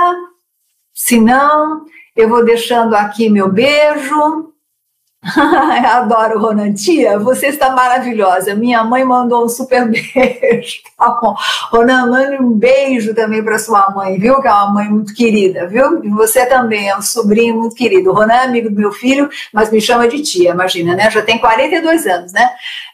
se 0.95 1.21
não, 1.21 1.85
eu 2.15 2.29
vou 2.29 2.45
deixando 2.45 2.95
aqui 2.95 3.29
meu 3.29 3.51
beijo. 3.51 4.53
Adoro, 5.93 6.39
Ronan. 6.39 6.73
Tia, 6.73 7.19
você 7.19 7.49
está 7.49 7.71
maravilhosa. 7.71 8.55
Minha 8.55 8.85
mãe 8.85 9.05
mandou 9.05 9.45
um 9.45 9.49
super 9.49 9.87
beijo. 9.91 10.81
Tá 10.97 11.19
bom. 11.21 11.35
Ronan, 11.71 12.07
mande 12.07 12.43
um 12.43 12.53
beijo 12.53 13.15
também 13.15 13.43
para 13.43 13.59
sua 13.59 13.91
mãe, 13.91 14.19
viu? 14.19 14.41
Que 14.41 14.49
é 14.49 14.53
uma 14.53 14.73
mãe 14.73 14.89
muito 14.89 15.15
querida, 15.15 15.67
viu? 15.67 16.05
E 16.05 16.09
você 16.11 16.47
também 16.47 16.89
é 16.89 16.97
um 16.97 17.03
sobrinho 17.03 17.57
muito 17.57 17.75
querido. 17.75 18.13
Ronan 18.13 18.35
é 18.35 18.45
amigo 18.45 18.71
do 18.71 18.77
meu 18.77 18.93
filho, 18.93 19.29
mas 19.53 19.71
me 19.71 19.81
chama 19.81 20.09
de 20.09 20.23
tia, 20.23 20.51
imagina, 20.51 20.95
né? 20.95 21.11
Já 21.11 21.23
tem 21.23 21.39
42 21.39 22.07
anos, 22.07 22.33
né? 22.33 22.49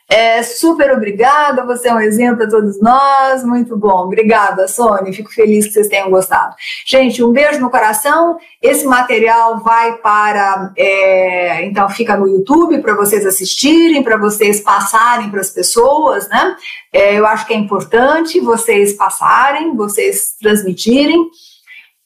É, 0.09 0.42
super 0.42 0.92
obrigada, 0.92 1.64
você 1.64 1.88
é 1.88 1.94
um 1.94 2.00
exemplo 2.00 2.44
a 2.44 2.48
todos 2.48 2.78
nós, 2.80 3.42
muito 3.44 3.76
bom. 3.76 4.05
Obrigada, 4.05 4.68
Sônia, 4.68 5.12
fico 5.12 5.32
feliz 5.32 5.66
que 5.66 5.72
vocês 5.72 5.88
tenham 5.88 6.11
gostado. 6.11 6.55
Gente, 6.86 7.22
um 7.22 7.32
beijo 7.32 7.61
no 7.61 7.70
coração. 7.70 8.36
Esse 8.61 8.84
material 8.84 9.61
vai 9.61 9.96
para. 9.98 10.72
É, 10.76 11.64
então, 11.64 11.88
fica 11.88 12.16
no 12.16 12.28
YouTube 12.28 12.80
para 12.80 12.94
vocês 12.94 13.24
assistirem, 13.24 14.03
para 14.03 14.18
vocês 14.18 14.61
passarem 14.61 15.30
para 15.30 15.40
as 15.40 15.50
pessoas, 15.50 16.28
né? 16.28 16.57
É, 16.92 17.18
eu 17.18 17.26
acho 17.26 17.46
que 17.46 17.55
é 17.55 17.57
importante 17.57 18.38
vocês 18.38 18.92
passarem, 18.92 19.74
vocês 19.74 20.36
transmitirem, 20.38 21.30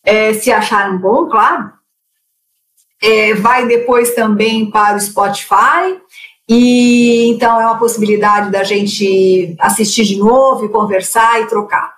é, 0.04 0.32
se 0.32 0.52
acharem 0.52 0.96
bom, 0.96 1.26
claro. 1.26 1.72
É, 3.02 3.34
vai 3.34 3.66
depois 3.66 4.14
também 4.14 4.70
para 4.70 4.96
o 4.96 5.00
Spotify 5.00 6.00
e 6.48 7.28
então 7.28 7.60
é 7.60 7.64
uma 7.64 7.78
possibilidade 7.78 8.50
da 8.50 8.62
gente 8.62 9.56
assistir 9.58 10.04
de 10.04 10.16
novo 10.16 10.64
e 10.64 10.68
conversar 10.68 11.40
e 11.40 11.46
trocar. 11.46 11.94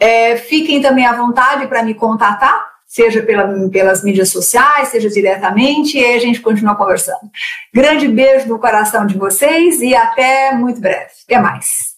É, 0.00 0.36
fiquem 0.36 0.80
também 0.80 1.06
à 1.06 1.12
vontade 1.12 1.66
para 1.66 1.82
me 1.82 1.94
contatar, 1.94 2.64
seja 2.86 3.22
pela, 3.22 3.46
pelas 3.70 4.02
mídias 4.02 4.30
sociais, 4.30 4.88
seja 4.88 5.08
diretamente, 5.08 5.96
e 5.96 6.04
aí 6.04 6.14
a 6.14 6.20
gente 6.20 6.40
continua 6.40 6.74
conversando. 6.74 7.30
Grande 7.72 8.08
beijo 8.08 8.48
no 8.48 8.58
coração 8.58 9.06
de 9.06 9.16
vocês 9.16 9.80
e 9.80 9.94
até 9.94 10.54
muito 10.54 10.80
breve. 10.80 11.10
Até 11.24 11.38
mais. 11.38 11.91